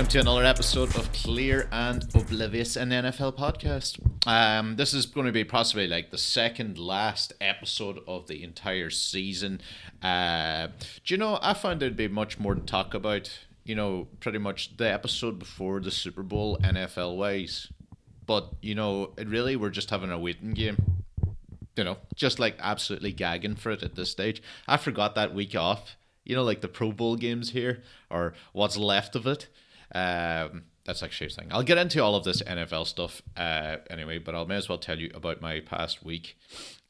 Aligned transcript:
welcome 0.00 0.12
to 0.12 0.18
another 0.18 0.46
episode 0.46 0.96
of 0.96 1.12
Clear 1.12 1.68
and 1.70 2.04
Oblivious, 2.14 2.74
an 2.74 2.88
NFL 2.88 3.36
podcast. 3.36 4.00
Um, 4.26 4.76
this 4.76 4.94
is 4.94 5.04
going 5.04 5.26
to 5.26 5.32
be 5.32 5.44
possibly 5.44 5.86
like 5.86 6.10
the 6.10 6.16
second 6.16 6.78
last 6.78 7.34
episode 7.38 8.00
of 8.08 8.26
the 8.26 8.42
entire 8.42 8.88
season. 8.88 9.60
Uh, 10.02 10.68
do 11.04 11.12
you 11.12 11.18
know, 11.18 11.38
I 11.42 11.52
found 11.52 11.80
there'd 11.82 11.98
be 11.98 12.08
much 12.08 12.38
more 12.38 12.54
to 12.54 12.62
talk 12.62 12.94
about. 12.94 13.30
You 13.62 13.74
know, 13.74 14.08
pretty 14.20 14.38
much 14.38 14.74
the 14.78 14.90
episode 14.90 15.38
before 15.38 15.80
the 15.80 15.90
Super 15.90 16.22
Bowl, 16.22 16.56
NFL 16.64 17.18
wise. 17.18 17.68
But, 18.24 18.54
you 18.62 18.74
know, 18.74 19.12
it 19.18 19.28
really, 19.28 19.54
we're 19.54 19.68
just 19.68 19.90
having 19.90 20.10
a 20.10 20.18
waiting 20.18 20.52
game. 20.52 20.78
You 21.76 21.84
know, 21.84 21.98
just 22.14 22.38
like 22.38 22.56
absolutely 22.58 23.12
gagging 23.12 23.56
for 23.56 23.72
it 23.72 23.82
at 23.82 23.96
this 23.96 24.10
stage. 24.10 24.42
I 24.66 24.78
forgot 24.78 25.14
that 25.16 25.34
week 25.34 25.54
off 25.54 25.98
you 26.24 26.36
know, 26.36 26.44
like 26.44 26.60
the 26.60 26.68
Pro 26.68 26.92
Bowl 26.92 27.16
games 27.16 27.50
here, 27.50 27.82
or 28.08 28.34
what's 28.52 28.76
left 28.76 29.16
of 29.16 29.26
it. 29.26 29.48
Um, 29.94 30.64
that's 30.84 31.02
actually 31.02 31.28
a 31.28 31.30
thing. 31.30 31.48
I'll 31.50 31.62
get 31.62 31.78
into 31.78 32.02
all 32.02 32.14
of 32.14 32.24
this 32.24 32.42
NFL 32.42 32.86
stuff 32.86 33.22
uh, 33.36 33.76
anyway, 33.88 34.18
but 34.18 34.34
I'll 34.34 34.46
may 34.46 34.56
as 34.56 34.68
well 34.68 34.78
tell 34.78 34.98
you 34.98 35.10
about 35.14 35.40
my 35.40 35.60
past 35.60 36.04
week. 36.04 36.36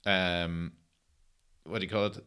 Um, 0.07 0.73
what 1.65 1.81
do 1.81 1.85
you 1.85 1.91
call 1.91 2.07
it? 2.07 2.25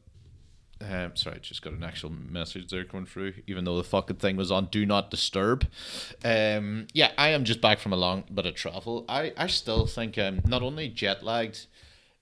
Um, 0.82 1.16
sorry, 1.16 1.38
I 1.38 1.40
just 1.40 1.62
got 1.62 1.74
an 1.74 1.84
actual 1.84 2.10
message 2.10 2.70
there 2.70 2.84
coming 2.84 3.06
through, 3.06 3.36
even 3.48 3.64
though 3.64 3.78
the 3.78 3.84
fucking 3.84 4.18
thing 4.18 4.36
was 4.36 4.52
on 4.52 4.66
Do 4.66 4.86
Not 4.86 5.10
Disturb. 5.10 5.66
Um, 6.26 6.88
yeah, 6.94 7.12
I 7.18 7.30
am 7.30 7.46
just 7.46 7.62
back 7.62 7.80
from 7.80 7.94
a 7.94 7.98
long 7.98 8.26
bit 8.34 8.46
of 8.46 8.56
travel. 8.56 9.06
I, 9.08 9.34
I 9.38 9.48
still 9.48 9.86
think 9.86 10.18
I'm 10.18 10.42
not 10.46 10.62
only 10.62 10.90
jet 10.90 11.24
lagged, 11.24 11.68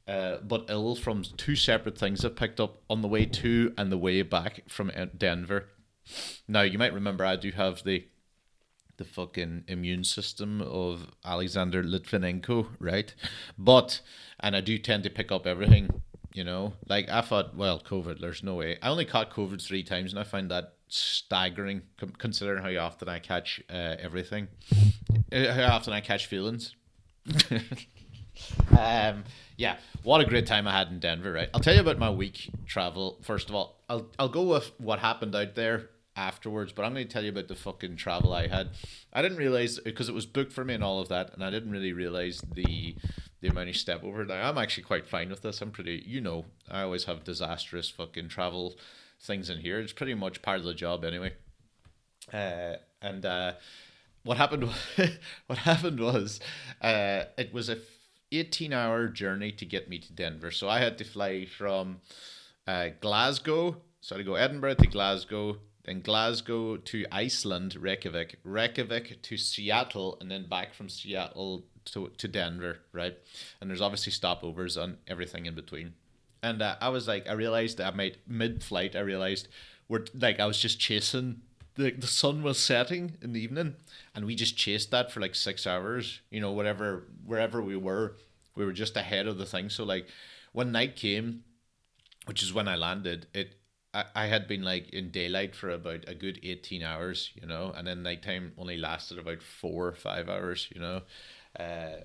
uh, 0.07 0.37
but 0.37 0.65
ill 0.69 0.95
from 0.95 1.23
two 1.23 1.55
separate 1.55 1.97
things 1.97 2.23
I 2.23 2.29
picked 2.29 2.59
up 2.59 2.81
on 2.89 3.01
the 3.01 3.07
way 3.07 3.25
to 3.25 3.73
and 3.77 3.91
the 3.91 3.97
way 3.97 4.21
back 4.21 4.63
from 4.67 4.91
Denver. 5.17 5.69
Now 6.47 6.61
you 6.61 6.77
might 6.77 6.93
remember 6.93 7.25
I 7.25 7.37
do 7.37 7.51
have 7.51 7.83
the 7.83 8.05
the 9.01 9.05
fucking 9.05 9.63
immune 9.67 10.03
system 10.03 10.61
of 10.61 11.07
Alexander 11.25 11.83
Litvinenko, 11.83 12.67
right? 12.79 13.13
But 13.57 14.01
and 14.39 14.55
I 14.55 14.61
do 14.61 14.77
tend 14.77 15.03
to 15.03 15.09
pick 15.09 15.31
up 15.31 15.47
everything, 15.47 15.89
you 16.33 16.43
know. 16.43 16.73
Like 16.87 17.09
I 17.09 17.21
thought, 17.21 17.55
well, 17.55 17.79
COVID, 17.79 18.21
there's 18.21 18.43
no 18.43 18.55
way. 18.55 18.77
I 18.81 18.89
only 18.89 19.05
caught 19.05 19.31
COVID 19.31 19.65
three 19.65 19.83
times, 19.83 20.13
and 20.13 20.19
I 20.19 20.23
find 20.23 20.51
that 20.51 20.75
staggering, 20.87 21.81
considering 22.19 22.63
how 22.63 22.85
often 22.85 23.09
I 23.09 23.17
catch 23.17 23.61
uh, 23.69 23.95
everything, 23.99 24.49
uh, 25.31 25.53
how 25.53 25.75
often 25.75 25.93
I 25.93 26.01
catch 26.01 26.27
feelings. 26.27 26.75
um, 28.77 29.23
yeah, 29.57 29.77
what 30.03 30.21
a 30.21 30.25
great 30.25 30.45
time 30.45 30.67
I 30.67 30.77
had 30.77 30.89
in 30.89 30.99
Denver, 30.99 31.31
right? 31.31 31.49
I'll 31.55 31.59
tell 31.59 31.73
you 31.73 31.81
about 31.81 31.97
my 31.97 32.11
week 32.11 32.51
travel. 32.67 33.17
First 33.23 33.49
of 33.49 33.55
all, 33.55 33.81
I'll 33.89 34.05
I'll 34.19 34.29
go 34.29 34.43
with 34.43 34.71
what 34.77 34.99
happened 34.99 35.35
out 35.35 35.55
there 35.55 35.89
afterwards, 36.15 36.73
but 36.73 36.83
I'm 36.83 36.93
going 36.93 37.07
to 37.07 37.13
tell 37.13 37.23
you 37.23 37.29
about 37.29 37.47
the 37.47 37.55
fucking 37.55 37.95
travel 37.95 38.33
I 38.33 38.47
had. 38.47 38.71
I 39.13 39.21
didn't 39.21 39.37
realize 39.37 39.79
because 39.79 40.09
it 40.09 40.15
was 40.15 40.25
booked 40.25 40.51
for 40.51 40.65
me 40.65 40.73
and 40.73 40.83
all 40.83 40.99
of 40.99 41.09
that, 41.09 41.33
and 41.33 41.43
I 41.43 41.49
didn't 41.49 41.71
really 41.71 41.93
realize 41.93 42.41
the 42.53 42.95
the 43.41 43.47
amount 43.47 43.69
of 43.69 43.75
step 43.75 44.03
over. 44.03 44.23
Now 44.23 44.49
I'm 44.49 44.57
actually 44.57 44.83
quite 44.83 45.07
fine 45.07 45.29
with 45.29 45.41
this. 45.41 45.61
I'm 45.61 45.71
pretty, 45.71 46.03
you 46.05 46.21
know, 46.21 46.45
I 46.69 46.83
always 46.83 47.05
have 47.05 47.23
disastrous 47.23 47.89
fucking 47.89 48.29
travel 48.29 48.75
things 49.19 49.49
in 49.49 49.59
here. 49.59 49.79
It's 49.79 49.93
pretty 49.93 50.13
much 50.13 50.41
part 50.41 50.59
of 50.59 50.65
the 50.65 50.75
job 50.75 51.03
anyway. 51.03 51.33
Uh, 52.31 52.75
and 53.01 53.25
uh, 53.25 53.53
what 54.23 54.37
happened? 54.37 54.69
what 55.47 55.59
happened 55.59 55.99
was, 55.99 56.39
uh, 56.81 57.23
it 57.37 57.51
was 57.51 57.67
a 57.67 57.79
18 58.31 58.73
hour 58.73 59.07
journey 59.07 59.51
to 59.51 59.65
get 59.65 59.89
me 59.89 59.99
to 59.99 60.13
Denver. 60.13 60.51
So 60.51 60.69
I 60.69 60.79
had 60.79 60.97
to 60.99 61.03
fly 61.03 61.45
from 61.45 62.01
uh, 62.67 62.89
Glasgow. 62.99 63.77
So 64.01 64.17
I 64.17 64.23
go 64.23 64.35
Edinburgh 64.35 64.75
to 64.75 64.87
Glasgow, 64.87 65.57
then 65.83 66.01
Glasgow 66.01 66.77
to 66.77 67.05
Iceland, 67.11 67.75
Reykjavik, 67.75 68.39
Reykjavik 68.43 69.21
to 69.21 69.37
Seattle, 69.37 70.17
and 70.21 70.29
then 70.29 70.47
back 70.47 70.73
from 70.73 70.89
Seattle 70.89 71.65
to, 71.85 72.11
to 72.17 72.27
Denver, 72.27 72.79
right? 72.93 73.17
And 73.59 73.69
there's 73.69 73.81
obviously 73.81 74.13
stopovers 74.13 74.81
on 74.81 74.97
everything 75.07 75.45
in 75.45 75.55
between. 75.55 75.93
And 76.43 76.61
uh, 76.61 76.75
I 76.81 76.89
was 76.89 77.07
like, 77.07 77.27
I 77.27 77.33
realized 77.33 77.77
that 77.77 77.93
I 77.93 77.95
made 77.95 78.17
mid 78.27 78.63
flight, 78.63 78.95
I 78.95 78.99
realized 78.99 79.47
we're 79.87 80.05
like, 80.13 80.39
I 80.39 80.45
was 80.45 80.59
just 80.59 80.79
chasing 80.79 81.41
the, 81.75 81.91
the 81.91 82.07
sun 82.07 82.43
was 82.43 82.59
setting 82.59 83.17
in 83.21 83.33
the 83.33 83.39
evening 83.39 83.75
and 84.13 84.25
we 84.25 84.35
just 84.35 84.57
chased 84.57 84.91
that 84.91 85.11
for 85.11 85.19
like 85.19 85.35
six 85.35 85.65
hours 85.65 86.19
you 86.29 86.41
know 86.41 86.51
whatever 86.51 87.07
wherever 87.25 87.61
we 87.61 87.75
were 87.75 88.15
we 88.55 88.65
were 88.65 88.73
just 88.73 88.97
ahead 88.97 89.27
of 89.27 89.37
the 89.37 89.45
thing 89.45 89.69
so 89.69 89.83
like 89.83 90.07
when 90.51 90.71
night 90.71 90.95
came 90.95 91.43
which 92.25 92.43
is 92.43 92.53
when 92.53 92.67
i 92.67 92.75
landed 92.75 93.27
it 93.33 93.55
I, 93.93 94.05
I 94.15 94.25
had 94.27 94.47
been 94.47 94.63
like 94.63 94.89
in 94.89 95.11
daylight 95.11 95.55
for 95.55 95.69
about 95.69 96.05
a 96.07 96.15
good 96.15 96.39
18 96.43 96.83
hours 96.83 97.31
you 97.35 97.47
know 97.47 97.73
and 97.75 97.87
then 97.87 98.03
nighttime 98.03 98.53
only 98.57 98.77
lasted 98.77 99.19
about 99.19 99.41
four 99.41 99.87
or 99.87 99.95
five 99.95 100.29
hours 100.29 100.67
you 100.73 100.81
know 100.81 101.01
uh, 101.59 102.01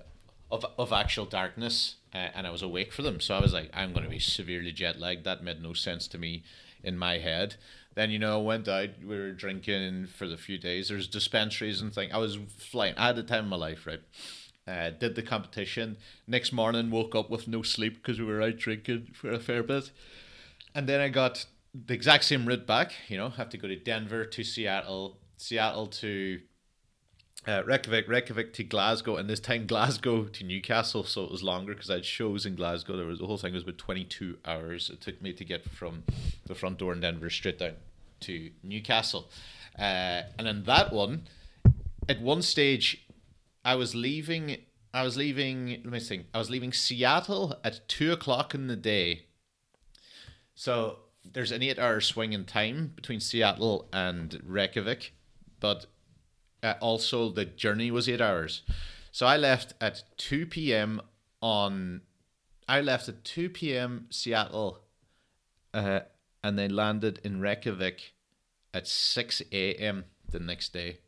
of, 0.51 0.65
of 0.77 0.93
actual 0.93 1.25
darkness 1.25 1.95
uh, 2.13 2.29
and 2.35 2.47
i 2.47 2.49
was 2.49 2.61
awake 2.61 2.93
for 2.93 3.01
them 3.01 3.19
so 3.19 3.35
i 3.35 3.41
was 3.41 3.53
like 3.53 3.69
i'm 3.73 3.93
going 3.93 4.03
to 4.03 4.09
be 4.09 4.19
severely 4.19 4.71
jet 4.71 4.99
lagged 4.99 5.23
that 5.25 5.43
made 5.43 5.61
no 5.61 5.73
sense 5.73 6.07
to 6.07 6.17
me 6.17 6.43
in 6.83 6.97
my 6.97 7.17
head 7.17 7.55
then 7.97 8.11
you 8.11 8.19
know 8.19 8.39
went 8.39 8.67
out. 8.67 8.89
We 9.01 9.17
were 9.17 9.31
drinking 9.31 10.05
for 10.15 10.27
the 10.27 10.37
few 10.37 10.59
days. 10.59 10.89
There's 10.89 11.07
dispensaries 11.07 11.81
and 11.81 11.91
thing. 11.91 12.11
I 12.13 12.19
was 12.19 12.37
flying. 12.59 12.93
I 12.95 13.07
had 13.07 13.15
the 13.15 13.23
time 13.23 13.45
of 13.45 13.49
my 13.49 13.55
life, 13.55 13.87
right? 13.87 14.01
Uh, 14.67 14.91
did 14.91 15.15
the 15.15 15.23
competition. 15.23 15.97
Next 16.27 16.51
morning, 16.51 16.91
woke 16.91 17.15
up 17.15 17.31
with 17.31 17.47
no 17.47 17.63
sleep 17.63 17.95
because 17.95 18.19
we 18.19 18.25
were 18.25 18.39
out 18.39 18.57
drinking 18.57 19.07
for 19.13 19.31
a 19.31 19.39
fair 19.39 19.63
bit. 19.63 19.89
And 20.75 20.87
then 20.87 21.01
I 21.01 21.09
got 21.09 21.47
the 21.73 21.93
exact 21.93 22.23
same 22.23 22.45
route 22.45 22.65
back. 22.65 22.93
You 23.07 23.17
know, 23.17 23.29
have 23.29 23.49
to 23.49 23.57
go 23.57 23.67
to 23.67 23.75
Denver 23.75 24.25
to 24.25 24.43
Seattle, 24.43 25.19
Seattle 25.37 25.87
to 25.87 26.39
uh, 27.47 27.63
Reykjavik, 27.65 28.07
Reykjavik 28.07 28.53
to 28.53 28.63
Glasgow, 28.63 29.17
and 29.17 29.29
this 29.29 29.39
time 29.39 29.67
Glasgow 29.67 30.25
to 30.25 30.43
Newcastle. 30.43 31.03
So 31.03 31.23
it 31.23 31.31
was 31.31 31.43
longer 31.43 31.73
because 31.73 31.89
I 31.89 31.95
had 31.95 32.05
shows 32.05 32.45
in 32.45 32.55
Glasgow. 32.55 32.97
There 32.97 33.05
was 33.05 33.19
the 33.19 33.27
whole 33.27 33.37
thing 33.37 33.53
was 33.53 33.63
about 33.63 33.77
twenty 33.77 34.03
two 34.03 34.37
hours. 34.45 34.89
It 34.89 35.01
took 35.01 35.21
me 35.21 35.33
to 35.33 35.45
get 35.45 35.69
from 35.69 36.03
the 36.45 36.55
front 36.55 36.77
door 36.77 36.93
in 36.93 37.01
Denver 37.01 37.29
straight 37.29 37.59
down 37.59 37.73
to 38.21 38.51
Newcastle. 38.63 39.29
Uh, 39.77 40.23
and 40.37 40.47
then 40.47 40.63
that 40.63 40.91
one, 40.91 41.27
at 42.09 42.19
one 42.19 42.41
stage, 42.41 43.07
I 43.63 43.75
was 43.75 43.93
leaving. 43.93 44.57
I 44.93 45.03
was 45.03 45.15
leaving. 45.15 45.69
Let 45.69 45.85
me 45.85 45.99
think. 45.99 46.25
I 46.33 46.39
was 46.39 46.49
leaving 46.49 46.73
Seattle 46.73 47.59
at 47.63 47.87
two 47.87 48.11
o'clock 48.11 48.55
in 48.55 48.67
the 48.67 48.75
day. 48.75 49.25
So 50.55 50.99
there's 51.33 51.51
an 51.51 51.63
eight-hour 51.63 52.01
swing 52.01 52.33
in 52.33 52.45
time 52.45 52.93
between 52.95 53.19
Seattle 53.19 53.87
and 53.93 54.41
Reykjavik, 54.45 55.13
but 55.59 55.85
uh, 56.63 56.73
also 56.81 57.29
the 57.29 57.45
journey 57.45 57.91
was 57.91 58.09
eight 58.09 58.21
hours. 58.21 58.63
So 59.11 59.25
I 59.25 59.37
left 59.37 59.73
at 59.81 60.03
two 60.17 60.45
p.m. 60.45 61.01
on. 61.41 62.01
I 62.67 62.81
left 62.81 63.07
at 63.07 63.23
two 63.23 63.49
p.m. 63.49 64.07
Seattle, 64.09 64.81
uh, 65.73 66.01
and 66.43 66.57
they 66.57 66.67
landed 66.67 67.19
in 67.23 67.41
Reykjavik 67.41 68.13
at 68.73 68.87
6 68.87 69.41
a.m. 69.51 70.05
the 70.29 70.39
next 70.39 70.73
day. 70.73 70.99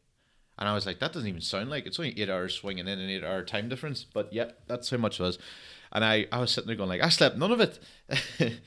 And 0.58 0.68
I 0.68 0.74
was 0.74 0.86
like, 0.86 1.00
that 1.00 1.14
doesn't 1.14 1.30
even 1.30 1.42
sound 1.42 1.70
like 1.70 1.86
it's 1.86 2.00
only 2.00 2.20
eight 2.20 2.30
hours 2.30 2.56
swinging 2.56 2.88
in 2.88 3.00
an 3.00 3.10
eight 3.10 3.24
hour 3.24 3.44
time 3.44 3.70
difference. 3.70 4.04
But 4.04 4.34
yeah, 4.34 4.52
that's 4.68 4.90
how 4.90 4.98
much 4.98 5.20
it 5.20 5.24
was. 5.24 5.40
And 5.92 6.06
I, 6.06 6.28
I 6.32 6.40
was 6.40 6.52
sitting 6.52 6.68
there 6.68 6.76
going 6.76 6.90
like, 6.90 7.02
I 7.02 7.10
slept 7.10 7.38
none 7.38 7.52
of 7.52 7.60
it. 7.60 7.80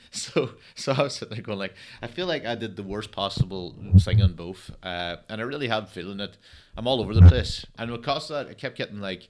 so 0.11 0.51
so 0.75 0.93
I 0.93 1.03
was 1.03 1.15
sitting 1.15 1.35
there 1.35 1.43
going 1.43 1.59
like, 1.59 1.75
I 2.01 2.09
feel 2.09 2.27
like 2.27 2.45
I 2.45 2.55
did 2.55 2.77
the 2.77 2.83
worst 2.83 3.13
possible 3.13 3.77
thing 4.01 4.21
on 4.21 4.35
both. 4.35 4.71
Uh, 4.83 5.17
and 5.29 5.41
I 5.41 5.45
really 5.45 5.69
have 5.69 5.91
feeling 5.91 6.21
it. 6.21 6.37
I'm 6.77 6.87
all 6.87 7.01
over 7.01 7.15
the 7.15 7.23
place. 7.23 7.65
And 7.79 7.91
because 7.91 8.31
of 8.31 8.47
that, 8.47 8.51
I 8.51 8.55
kept 8.55 8.77
getting 8.77 9.01
like, 9.01 9.29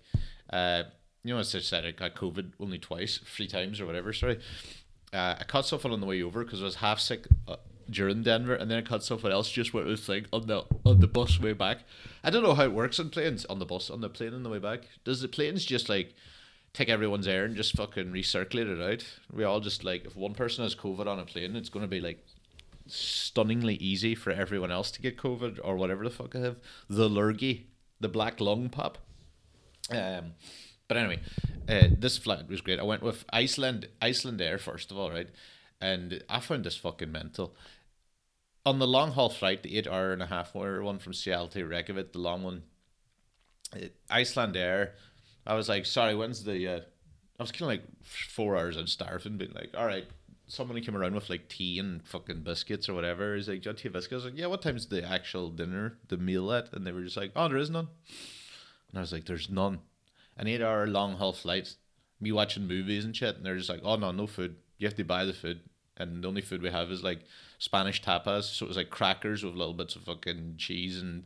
uh, 0.50 0.84
you 1.22 1.34
know, 1.34 1.40
as 1.40 1.54
I 1.54 1.60
said, 1.60 1.84
I 1.84 1.92
got 1.92 2.14
COVID 2.14 2.52
only 2.58 2.78
twice, 2.78 3.18
three 3.18 3.46
times 3.46 3.80
or 3.80 3.86
whatever. 3.86 4.12
Sorry. 4.12 4.40
Uh, 5.12 5.36
I 5.38 5.44
caught 5.44 5.66
something 5.66 5.92
on 5.92 6.00
the 6.00 6.06
way 6.06 6.22
over 6.22 6.42
because 6.44 6.62
I 6.62 6.64
was 6.64 6.76
half 6.76 6.98
sick 6.98 7.26
uh, 7.46 7.56
during 7.90 8.22
Denver, 8.22 8.54
and 8.54 8.70
then 8.70 8.78
I 8.78 8.80
caught 8.80 9.04
something 9.04 9.30
else 9.30 9.50
just 9.50 9.74
where 9.74 9.84
it 9.84 9.88
was 9.88 10.08
like 10.08 10.26
on 10.32 10.46
the 10.46 10.64
on 10.86 11.00
the 11.00 11.06
bus 11.06 11.38
way 11.38 11.52
back. 11.52 11.80
I 12.24 12.30
don't 12.30 12.42
know 12.42 12.54
how 12.54 12.64
it 12.64 12.72
works 12.72 12.98
on 12.98 13.10
planes 13.10 13.44
on 13.46 13.58
the 13.58 13.66
bus 13.66 13.90
on 13.90 14.00
the 14.00 14.08
plane 14.08 14.32
on 14.32 14.42
the 14.42 14.48
way 14.48 14.58
back. 14.58 14.80
Does 15.04 15.20
the 15.20 15.28
planes 15.28 15.66
just 15.66 15.88
like 15.88 16.14
take 16.74 16.88
everyone's 16.88 17.28
air 17.28 17.44
and 17.44 17.56
just 17.56 17.76
fucking 17.76 18.12
recirculate 18.12 18.68
it 18.68 18.82
out? 18.82 19.04
We 19.32 19.44
all 19.44 19.60
just 19.60 19.84
like 19.84 20.04
if 20.04 20.16
one 20.16 20.34
person 20.34 20.64
has 20.64 20.74
COVID 20.74 21.06
on 21.06 21.18
a 21.18 21.24
plane, 21.24 21.56
it's 21.56 21.68
gonna 21.68 21.86
be 21.86 22.00
like 22.00 22.24
stunningly 22.86 23.74
easy 23.76 24.14
for 24.14 24.30
everyone 24.30 24.70
else 24.70 24.90
to 24.92 25.02
get 25.02 25.16
COVID 25.16 25.60
or 25.62 25.76
whatever 25.76 26.04
the 26.04 26.10
fuck 26.10 26.34
I 26.34 26.40
have. 26.40 26.56
The 26.88 27.08
lurgy, 27.08 27.66
the 28.00 28.08
black 28.08 28.40
lung 28.40 28.68
pop. 28.68 28.98
Um, 29.90 30.32
but 30.88 30.96
anyway, 30.96 31.20
uh, 31.68 31.88
this 31.98 32.18
flight 32.18 32.48
was 32.48 32.60
great. 32.60 32.78
I 32.78 32.84
went 32.84 33.02
with 33.02 33.24
Iceland, 33.32 33.88
Icelandair 34.00 34.60
first 34.60 34.90
of 34.90 34.98
all, 34.98 35.10
right? 35.10 35.28
And 35.80 36.22
I 36.28 36.40
found 36.40 36.64
this 36.64 36.76
fucking 36.76 37.10
mental. 37.10 37.54
On 38.64 38.78
the 38.78 38.86
long 38.86 39.12
haul 39.12 39.28
flight, 39.28 39.62
the 39.62 39.76
eight 39.76 39.88
hour 39.88 40.12
and 40.12 40.22
a 40.22 40.26
half 40.26 40.54
hour 40.54 40.82
one 40.82 40.98
from 40.98 41.14
Seattle 41.14 41.48
to 41.48 41.64
Reykjavik, 41.64 42.12
the 42.12 42.20
long 42.20 42.42
one, 42.42 42.62
Icelandair, 44.10 44.90
I 45.46 45.54
was 45.54 45.68
like, 45.68 45.86
sorry, 45.86 46.14
when's 46.14 46.44
the. 46.44 46.68
Uh, 46.68 46.80
I 47.38 47.42
was 47.42 47.52
kind 47.52 47.62
of 47.62 47.68
like 47.68 47.82
four 48.02 48.56
hours 48.56 48.76
and 48.76 48.88
starving, 48.88 49.36
being 49.36 49.52
like, 49.52 49.70
all 49.76 49.86
right, 49.86 50.06
somebody 50.46 50.80
came 50.80 50.96
around 50.96 51.14
with 51.14 51.30
like 51.30 51.48
tea 51.48 51.78
and 51.78 52.04
fucking 52.06 52.42
biscuits 52.42 52.88
or 52.88 52.94
whatever. 52.94 53.34
He's 53.34 53.48
like, 53.48 53.62
"Do 53.62 53.70
you 53.70 53.74
tea 53.74 53.88
biscuits?" 53.88 54.12
I 54.12 54.16
was 54.16 54.24
like, 54.26 54.38
"Yeah." 54.38 54.46
What 54.46 54.62
time's 54.62 54.86
the 54.86 55.02
actual 55.02 55.48
dinner, 55.50 55.98
the 56.08 56.16
meal 56.16 56.52
at? 56.52 56.72
And 56.72 56.86
they 56.86 56.92
were 56.92 57.02
just 57.02 57.16
like, 57.16 57.32
"Oh, 57.34 57.48
there 57.48 57.58
is 57.58 57.70
none." 57.70 57.88
And 58.90 58.98
I 58.98 59.00
was 59.00 59.12
like, 59.12 59.24
"There's 59.24 59.50
none." 59.50 59.80
An 60.36 60.46
eight-hour 60.46 60.86
long 60.86 61.14
haul 61.14 61.32
flight, 61.32 61.74
me 62.20 62.32
watching 62.32 62.66
movies 62.66 63.04
and 63.04 63.16
shit, 63.16 63.36
and 63.36 63.44
they're 63.44 63.56
just 63.56 63.68
like, 63.68 63.80
"Oh 63.82 63.96
no, 63.96 64.12
no 64.12 64.26
food. 64.26 64.56
You 64.78 64.86
have 64.86 64.96
to 64.96 65.04
buy 65.04 65.24
the 65.24 65.32
food." 65.32 65.60
And 65.96 66.22
the 66.22 66.28
only 66.28 66.42
food 66.42 66.62
we 66.62 66.70
have 66.70 66.90
is 66.90 67.02
like 67.02 67.20
Spanish 67.58 68.02
tapas. 68.02 68.44
So 68.44 68.66
it 68.66 68.68
was 68.68 68.76
like 68.76 68.90
crackers 68.90 69.44
with 69.44 69.54
little 69.54 69.74
bits 69.74 69.94
of 69.96 70.02
fucking 70.02 70.54
cheese 70.58 71.00
and, 71.00 71.24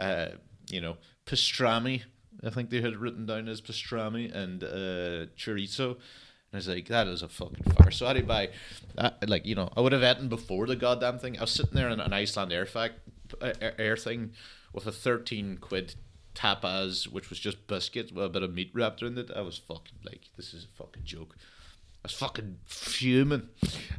uh, 0.00 0.28
you 0.70 0.80
know, 0.80 0.96
pastrami. 1.26 2.02
I 2.44 2.50
think 2.50 2.70
they 2.70 2.80
had 2.80 2.96
written 2.96 3.26
down 3.26 3.48
as 3.48 3.60
pastrami 3.60 4.32
and 4.34 4.62
uh, 4.62 5.26
chorizo. 5.36 5.90
And 5.90 6.54
I 6.54 6.56
was 6.56 6.68
like, 6.68 6.88
that 6.88 7.08
is 7.08 7.22
a 7.22 7.28
fucking 7.28 7.72
farce. 7.72 7.96
So 7.96 8.06
I 8.06 8.12
to 8.14 8.22
buy, 8.22 8.50
uh, 8.96 9.10
like, 9.26 9.46
you 9.46 9.54
know, 9.54 9.70
I 9.76 9.80
would 9.80 9.92
have 9.92 10.02
eaten 10.02 10.28
before 10.28 10.66
the 10.66 10.76
goddamn 10.76 11.18
thing. 11.18 11.38
I 11.38 11.42
was 11.42 11.50
sitting 11.50 11.74
there 11.74 11.88
in 11.88 12.00
an 12.00 12.12
Iceland 12.12 12.52
air, 12.52 12.66
fact, 12.66 13.00
uh, 13.40 13.52
air 13.78 13.96
thing 13.96 14.32
with 14.72 14.86
a 14.86 14.92
13 14.92 15.58
quid 15.58 15.94
tapas, 16.34 17.08
which 17.08 17.30
was 17.30 17.38
just 17.38 17.66
biscuits 17.66 18.12
with 18.12 18.24
a 18.24 18.28
bit 18.28 18.42
of 18.42 18.54
meat 18.54 18.70
wrapped 18.74 19.02
around 19.02 19.18
it. 19.18 19.30
I 19.34 19.40
was 19.40 19.58
fucking 19.58 19.98
like, 20.04 20.22
this 20.36 20.54
is 20.54 20.64
a 20.64 20.76
fucking 20.76 21.04
joke. 21.04 21.34
I 21.38 22.04
was 22.04 22.12
fucking 22.12 22.58
fuming. 22.66 23.48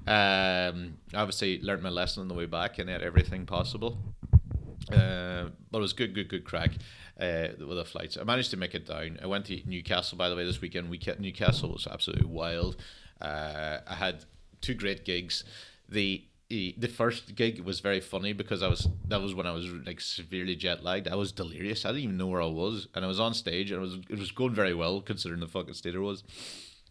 Um, 0.05 0.99
obviously, 1.13 1.61
learned 1.61 1.83
my 1.83 1.89
lesson 1.89 2.21
on 2.21 2.27
the 2.29 2.33
way 2.33 2.45
back 2.45 2.79
and 2.79 2.89
ate 2.89 3.01
everything 3.01 3.45
possible. 3.45 3.97
Uh, 4.89 5.49
but 5.69 5.79
it 5.79 5.81
was 5.81 5.91
good, 5.91 6.15
good, 6.15 6.29
good 6.29 6.45
crack 6.45 6.71
uh, 7.19 7.47
with 7.65 7.87
flights. 7.87 8.17
I 8.19 8.23
managed 8.23 8.51
to 8.51 8.57
make 8.57 8.75
it 8.75 8.87
down. 8.87 9.19
I 9.21 9.27
went 9.27 9.45
to 9.45 9.61
Newcastle, 9.65 10.17
by 10.17 10.29
the 10.29 10.35
way, 10.35 10.45
this 10.45 10.61
weekend. 10.61 10.89
We 10.89 10.99
Newcastle 11.19 11.71
was 11.71 11.87
absolutely 11.87 12.27
wild. 12.27 12.77
Uh, 13.19 13.79
I 13.87 13.95
had 13.95 14.25
two 14.61 14.73
great 14.73 15.05
gigs. 15.05 15.43
The 15.89 16.25
the 16.49 16.87
first 16.87 17.35
gig 17.35 17.59
was 17.59 17.81
very 17.81 17.99
funny 17.99 18.31
because 18.31 18.63
I 18.63 18.69
was 18.69 18.87
that 19.09 19.21
was 19.21 19.35
when 19.35 19.45
I 19.45 19.51
was 19.51 19.65
like 19.85 19.99
severely 19.99 20.55
jet 20.55 20.83
lagged. 20.83 21.07
I 21.07 21.15
was 21.15 21.31
delirious. 21.31 21.85
I 21.85 21.89
didn't 21.89 22.03
even 22.03 22.17
know 22.17 22.27
where 22.27 22.41
I 22.41 22.47
was, 22.47 22.87
and 22.95 23.03
I 23.03 23.07
was 23.07 23.19
on 23.19 23.33
stage, 23.33 23.71
and 23.71 23.79
it 23.79 23.81
was 23.81 23.97
it 24.09 24.19
was 24.19 24.31
going 24.31 24.53
very 24.55 24.73
well 24.73 25.01
considering 25.01 25.41
the 25.41 25.47
fucking 25.47 25.73
state 25.73 25.95
it 25.95 25.99
was. 25.99 26.23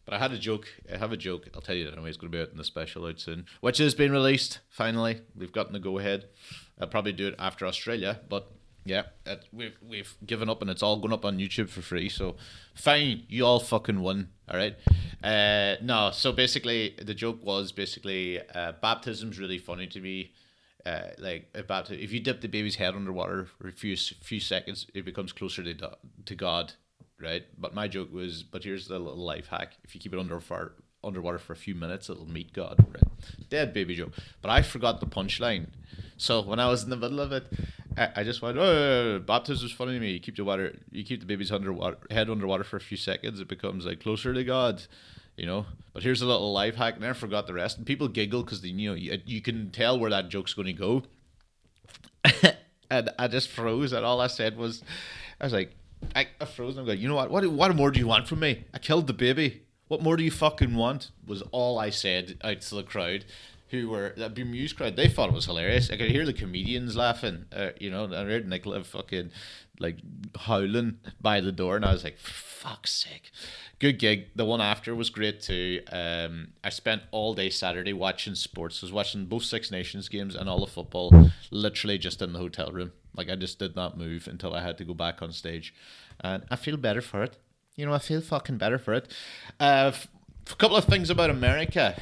But 0.05 0.15
I 0.15 0.19
had 0.19 0.33
a 0.33 0.39
joke. 0.39 0.69
I 0.93 0.99
have 0.99 1.11
a 1.11 1.17
joke. 1.17 1.49
I'll 1.55 1.61
tell 1.61 1.75
you 1.75 1.85
that 1.85 1.95
anyway. 1.95 2.11
It's 2.11 2.19
going 2.19 2.31
to 2.31 2.37
be 2.37 2.43
out 2.43 2.51
in 2.51 2.59
the 2.59 2.65
special 2.65 3.07
out 3.07 3.19
soon, 3.19 3.47
which 3.61 3.79
has 3.79 3.95
been 3.95 4.13
released 4.13 4.61
finally. 4.69 5.23
We've 5.35 5.53
gotten 5.53 5.73
the 5.73 5.81
go 5.81 5.99
ahead. 5.99 6.27
I'll 6.81 6.87
probably 6.87 7.13
do 7.13 7.29
it 7.29 7.35
after 7.39 7.67
Australia, 7.67 8.21
but 8.29 8.53
yeah, 8.87 9.03
it, 9.27 9.45
we've 9.53 9.77
we've 9.87 10.15
given 10.25 10.49
up 10.49 10.63
and 10.63 10.71
it's 10.71 10.83
all 10.83 10.99
going 11.01 11.13
up 11.13 11.25
on 11.25 11.39
YouTube 11.39 11.69
for 11.69 11.83
free. 11.83 12.09
So 12.09 12.37
fine, 12.75 13.25
you 13.29 13.45
all 13.45 13.59
fucking 13.59 14.01
won. 14.01 14.29
All 14.49 14.57
right. 14.57 14.77
Uh, 15.23 15.75
no, 15.83 16.11
so 16.13 16.31
basically 16.31 16.95
the 17.03 17.15
joke 17.15 17.45
was 17.45 17.73
basically 17.73 18.41
uh, 18.55 18.73
baptism's 18.81 19.41
really 19.41 19.59
funny 19.59 19.89
to 19.89 20.01
me. 20.01 20.33
Uh, 20.87 21.09
like 21.19 21.49
about 21.55 21.91
if 21.91 22.13
you 22.13 22.21
dip 22.21 22.41
the 22.41 22.49
baby's 22.49 22.77
head 22.77 22.95
underwater 22.95 23.49
for 23.59 23.67
a 23.67 23.73
few 23.73 23.97
few 23.97 24.39
seconds, 24.39 24.87
it 24.95 25.05
becomes 25.05 25.33
closer 25.33 25.65
to 25.65 25.75
to 26.25 26.35
God, 26.37 26.75
right? 27.21 27.45
But 27.59 27.75
my 27.75 27.89
joke 27.89 28.13
was, 28.13 28.45
but 28.45 28.63
here's 28.63 28.87
the 28.87 29.01
little 29.01 29.17
life 29.17 29.49
hack: 29.49 29.79
if 29.83 29.97
you 29.97 30.01
keep 30.01 30.15
it 30.15 30.21
under 30.21 30.39
far, 30.39 30.75
underwater 31.03 31.39
for 31.39 31.55
a 31.55 31.57
few 31.57 31.75
minutes, 31.75 32.09
it'll 32.09 32.31
meet 32.31 32.53
God, 32.53 32.87
right? 32.95 33.49
Dead 33.51 33.75
baby 33.75 33.97
joke. 33.97 34.13
But 34.41 34.53
I 34.53 34.63
forgot 34.63 35.01
the 35.01 35.07
punchline, 35.07 35.71
so 36.17 36.41
when 36.41 36.61
I 36.61 36.69
was 36.69 36.85
in 36.85 36.91
the 36.91 36.97
middle 36.97 37.19
of 37.19 37.33
it, 37.33 37.53
I, 37.97 38.25
just 38.25 38.43
went, 38.43 38.59
oh, 38.59 39.19
baptism 39.21 39.67
is 39.67 39.73
funny 39.73 39.95
to 39.95 40.01
me. 40.01 40.11
You 40.13 40.21
keep 40.21 40.37
the 40.37 40.45
water, 40.45 40.77
you 40.91 41.03
keep 41.03 41.21
the 41.21 41.27
baby's 41.27 41.51
underwater, 41.51 41.97
head 42.11 42.29
underwater 42.29 42.65
for 42.65 42.77
a 42.77 42.81
few 42.81 42.97
seconds, 42.97 43.41
it 43.41 43.49
becomes 43.49 43.87
like 43.87 44.01
closer 44.01 44.35
to 44.35 44.45
God, 44.45 44.83
you 45.37 45.47
know. 45.47 45.65
But 45.95 46.03
here's 46.03 46.21
a 46.21 46.27
little 46.27 46.53
life 46.53 46.75
hack, 46.75 46.97
and 46.97 47.05
I 47.07 47.15
forgot 47.15 47.47
the 47.47 47.55
rest. 47.55 47.79
And 47.79 47.87
people 47.87 48.09
giggle 48.09 48.43
because 48.43 48.61
they, 48.61 48.69
you 48.69 48.91
know, 48.91 48.95
you, 48.95 49.19
you 49.25 49.41
can 49.41 49.71
tell 49.71 49.99
where 49.99 50.11
that 50.11 50.29
joke's 50.29 50.53
going 50.53 50.67
to 50.67 50.73
go. 50.75 51.05
and 52.91 53.11
I 53.19 53.29
just 53.29 53.49
froze, 53.49 53.93
and 53.93 54.05
all 54.05 54.21
I 54.21 54.27
said 54.27 54.59
was, 54.59 54.83
I 55.41 55.45
was 55.45 55.53
like, 55.55 55.75
I, 56.15 56.29
I 56.39 56.45
froze, 56.45 56.77
I'm 56.77 56.87
like, 56.87 56.99
you 56.99 57.09
know 57.09 57.15
what? 57.15 57.31
What, 57.31 57.47
what 57.47 57.75
more 57.75 57.91
do 57.91 57.99
you 57.99 58.07
want 58.07 58.29
from 58.29 58.41
me? 58.41 58.65
I 58.75 58.79
killed 58.79 59.07
the 59.07 59.15
baby. 59.15 59.63
What 59.89 60.03
more 60.03 60.17
do 60.17 60.25
you 60.25 60.31
fucking 60.31 60.75
want? 60.75 61.13
Was 61.27 61.43
all 61.51 61.79
I 61.79 61.91
said 61.91 62.39
out 62.43 62.61
to 62.61 62.75
the 62.75 62.83
crowd 62.83 63.25
who 63.71 63.89
were 63.89 64.15
that 64.17 64.35
bemused 64.35 64.77
crowd. 64.77 64.97
They 64.97 65.09
thought 65.09 65.29
it 65.29 65.35
was 65.35 65.47
hilarious. 65.47 65.91
I 65.91 65.97
could 65.97 66.11
hear 66.11 66.25
the 66.25 66.33
comedians 66.33 66.97
laughing. 66.97 67.47
Uh, 67.53 67.71
you 67.81 67.91
know, 67.91 68.05
I 68.05 68.25
heard 68.25 68.49
Nicola 68.49 68.85
fucking 68.85 69.31
like 69.81 69.99
howling 70.39 70.99
by 71.21 71.41
the 71.41 71.53
door, 71.53 71.77
and 71.77 71.85
I 71.85 71.93
was 71.93 72.05
like, 72.05 72.19
"Fuck's 72.19 72.93
sake!" 72.93 73.31
Good 73.79 73.99
gig. 73.99 74.29
The 74.37 74.45
one 74.45 74.61
after 74.61 74.95
was 74.95 75.11
great 75.11 75.41
too. 75.41 75.83
Um, 75.91 76.49
I 76.63 76.71
spent 76.71 77.03
all 77.11 77.35
day 77.35 77.51
Saturday 77.51 77.93
watching 77.93 78.35
sports. 78.35 78.83
I 78.83 78.87
was 78.87 78.93
watching 78.93 79.27
both 79.27 79.43
Six 79.43 79.71
Nations 79.71 80.09
games 80.09 80.35
and 80.35 80.49
all 80.49 80.61
the 80.61 80.71
football, 80.71 81.31
literally 81.51 81.99
just 81.99 82.23
in 82.23 82.33
the 82.33 82.39
hotel 82.39 82.71
room. 82.71 82.93
Like 83.17 83.29
I 83.29 83.35
just 83.35 83.59
did 83.59 83.75
not 83.75 83.99
move 83.99 84.29
until 84.29 84.55
I 84.55 84.63
had 84.63 84.79
to 84.79 84.85
go 84.85 84.95
back 84.95 85.23
on 85.23 85.33
stage, 85.33 85.75
and 86.21 86.45
I 86.51 86.57
feel 86.57 86.77
better 86.77 87.01
for 87.01 87.23
it. 87.25 87.37
You 87.75 87.85
know, 87.85 87.93
I 87.93 87.99
feel 87.99 88.21
fucking 88.21 88.57
better 88.57 88.79
for 88.79 88.95
it. 88.95 89.13
Uh, 89.61 89.93
a 90.51 90.55
couple 90.55 90.77
of 90.77 90.85
things 90.85 91.11
about 91.11 91.29
America 91.31 92.01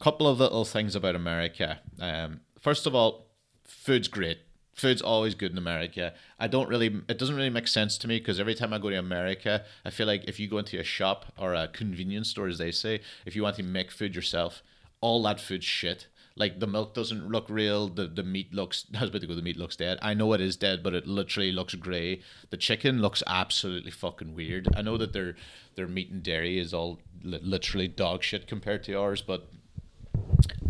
couple 0.00 0.26
of 0.26 0.40
little 0.40 0.64
things 0.64 0.96
about 0.96 1.14
America. 1.14 1.80
Um, 2.00 2.40
first 2.58 2.86
of 2.86 2.94
all, 2.94 3.26
food's 3.64 4.08
great. 4.08 4.38
Food's 4.72 5.02
always 5.02 5.34
good 5.34 5.52
in 5.52 5.58
America. 5.58 6.14
I 6.38 6.46
don't 6.46 6.68
really, 6.68 7.02
it 7.08 7.18
doesn't 7.18 7.36
really 7.36 7.50
make 7.50 7.68
sense 7.68 7.98
to 7.98 8.08
me 8.08 8.18
because 8.18 8.40
every 8.40 8.54
time 8.54 8.72
I 8.72 8.78
go 8.78 8.88
to 8.88 8.96
America, 8.96 9.64
I 9.84 9.90
feel 9.90 10.06
like 10.06 10.24
if 10.24 10.40
you 10.40 10.48
go 10.48 10.58
into 10.58 10.80
a 10.80 10.84
shop 10.84 11.26
or 11.36 11.54
a 11.54 11.68
convenience 11.68 12.30
store, 12.30 12.48
as 12.48 12.58
they 12.58 12.70
say, 12.70 13.00
if 13.26 13.36
you 13.36 13.42
want 13.42 13.56
to 13.56 13.62
make 13.62 13.90
food 13.90 14.14
yourself, 14.14 14.62
all 15.02 15.22
that 15.24 15.38
food's 15.40 15.66
shit. 15.66 16.06
Like 16.36 16.60
the 16.60 16.66
milk 16.66 16.94
doesn't 16.94 17.28
look 17.28 17.50
real. 17.50 17.88
The 17.88 18.06
the 18.06 18.22
meat 18.22 18.54
looks. 18.54 18.86
I 18.98 19.04
about 19.04 19.20
to 19.20 19.26
go. 19.26 19.34
The 19.34 19.42
meat 19.42 19.58
looks 19.58 19.76
dead. 19.76 19.98
I 20.00 20.14
know 20.14 20.32
it 20.32 20.40
is 20.40 20.56
dead, 20.56 20.82
but 20.82 20.94
it 20.94 21.06
literally 21.06 21.52
looks 21.52 21.74
grey. 21.74 22.22
The 22.48 22.56
chicken 22.56 23.02
looks 23.02 23.22
absolutely 23.26 23.90
fucking 23.90 24.34
weird. 24.34 24.68
I 24.74 24.80
know 24.80 24.96
that 24.96 25.12
their 25.12 25.34
their 25.74 25.88
meat 25.88 26.10
and 26.10 26.22
dairy 26.22 26.58
is 26.58 26.72
all 26.72 27.00
li- 27.22 27.40
literally 27.42 27.88
dog 27.88 28.22
shit 28.22 28.46
compared 28.46 28.84
to 28.84 28.94
ours, 28.94 29.20
but 29.20 29.50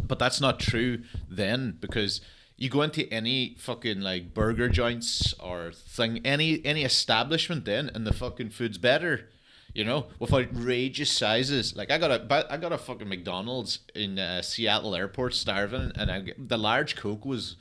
but 0.06 0.19
that's 0.19 0.41
not 0.41 0.58
true 0.58 1.02
then 1.29 1.76
because 1.81 2.20
you 2.61 2.69
go 2.69 2.82
into 2.82 3.11
any 3.12 3.56
fucking 3.58 4.02
like 4.02 4.35
burger 4.35 4.69
joints 4.69 5.32
or 5.41 5.73
thing, 5.73 6.20
any 6.25 6.64
any 6.64 6.85
establishment 6.85 7.64
then, 7.64 7.91
and 7.94 8.06
the 8.06 8.12
fucking 8.12 8.50
food's 8.50 8.79
better. 8.79 9.29
You 9.72 9.84
know, 9.84 10.06
with 10.19 10.32
outrageous 10.34 11.13
sizes. 11.13 11.77
Like 11.77 11.93
I 11.93 11.98
got 11.98 12.10
a, 12.10 12.53
I 12.53 12.56
got 12.56 12.72
a 12.72 12.79
fucking 12.79 13.08
McDonald's 13.08 13.79
in 13.94 14.19
uh, 14.19 14.43
Seattle 14.43 14.96
Airport, 14.96 15.32
starving, 15.32 15.93
and 15.94 16.10
I, 16.10 16.25
the 16.36 16.58
large 16.58 16.96
Coke 16.96 17.25
was 17.25 17.56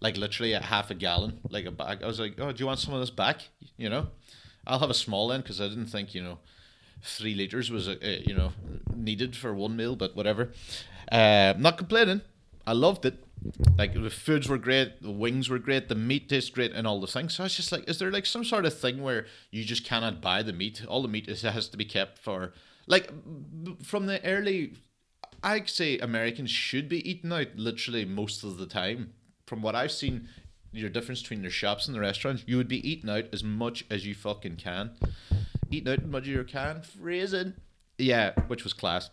like 0.00 0.18
literally 0.18 0.52
a 0.52 0.60
half 0.60 0.90
a 0.90 0.94
gallon, 0.94 1.40
like 1.48 1.64
a 1.64 1.70
bag. 1.70 2.02
I 2.02 2.06
was 2.06 2.20
like, 2.20 2.38
oh, 2.38 2.52
do 2.52 2.60
you 2.60 2.66
want 2.66 2.78
some 2.78 2.92
of 2.92 3.00
this 3.00 3.08
back? 3.08 3.48
You 3.78 3.88
know, 3.88 4.08
I'll 4.66 4.80
have 4.80 4.90
a 4.90 4.94
small 4.94 5.32
end 5.32 5.44
because 5.44 5.62
I 5.62 5.68
didn't 5.68 5.86
think 5.86 6.14
you 6.14 6.22
know 6.22 6.38
three 7.02 7.34
liters 7.34 7.70
was 7.70 7.88
uh, 7.88 7.96
you 8.00 8.34
know 8.34 8.52
needed 8.94 9.36
for 9.36 9.54
one 9.54 9.76
meal, 9.76 9.96
but 9.96 10.16
whatever. 10.16 10.52
Uh, 11.10 11.54
not 11.58 11.78
complaining. 11.78 12.22
I 12.66 12.72
loved 12.72 13.04
it. 13.04 13.22
Like 13.78 13.94
the 13.94 14.10
foods 14.10 14.48
were 14.48 14.58
great, 14.58 15.02
the 15.02 15.10
wings 15.10 15.48
were 15.48 15.58
great, 15.58 15.88
the 15.88 15.94
meat 15.94 16.28
tastes 16.28 16.50
great, 16.50 16.72
and 16.72 16.86
all 16.86 17.00
the 17.00 17.06
things. 17.06 17.34
So 17.34 17.44
I 17.44 17.46
was 17.46 17.54
just 17.54 17.70
like, 17.70 17.88
is 17.88 17.98
there 17.98 18.10
like 18.10 18.26
some 18.26 18.44
sort 18.44 18.64
of 18.64 18.76
thing 18.76 19.02
where 19.02 19.26
you 19.50 19.62
just 19.64 19.84
cannot 19.84 20.20
buy 20.20 20.42
the 20.42 20.52
meat? 20.52 20.84
All 20.88 21.02
the 21.02 21.08
meat 21.08 21.28
is, 21.28 21.42
has 21.42 21.68
to 21.68 21.76
be 21.76 21.84
kept 21.84 22.18
for 22.18 22.52
like 22.86 23.10
from 23.82 24.06
the 24.06 24.24
early. 24.24 24.74
I'd 25.42 25.68
say 25.68 25.98
Americans 25.98 26.50
should 26.50 26.88
be 26.88 27.08
eating 27.08 27.32
out 27.32 27.48
literally 27.56 28.04
most 28.04 28.42
of 28.42 28.56
the 28.56 28.66
time. 28.66 29.12
From 29.46 29.62
what 29.62 29.76
I've 29.76 29.92
seen, 29.92 30.28
your 30.72 30.90
difference 30.90 31.22
between 31.22 31.42
your 31.42 31.52
shops 31.52 31.86
and 31.86 31.94
the 31.94 32.00
restaurants, 32.00 32.42
you 32.46 32.56
would 32.56 32.68
be 32.68 32.88
eating 32.88 33.10
out 33.10 33.26
as 33.32 33.44
much 33.44 33.84
as 33.90 34.04
you 34.04 34.14
fucking 34.14 34.56
can. 34.56 34.92
Eating 35.70 35.92
out 35.92 36.04
much 36.06 36.28
as 36.28 36.46
can, 36.46 36.82
freezing. 36.82 37.54
Yeah, 37.98 38.32
which 38.48 38.64
was 38.64 38.72
class 38.72 39.10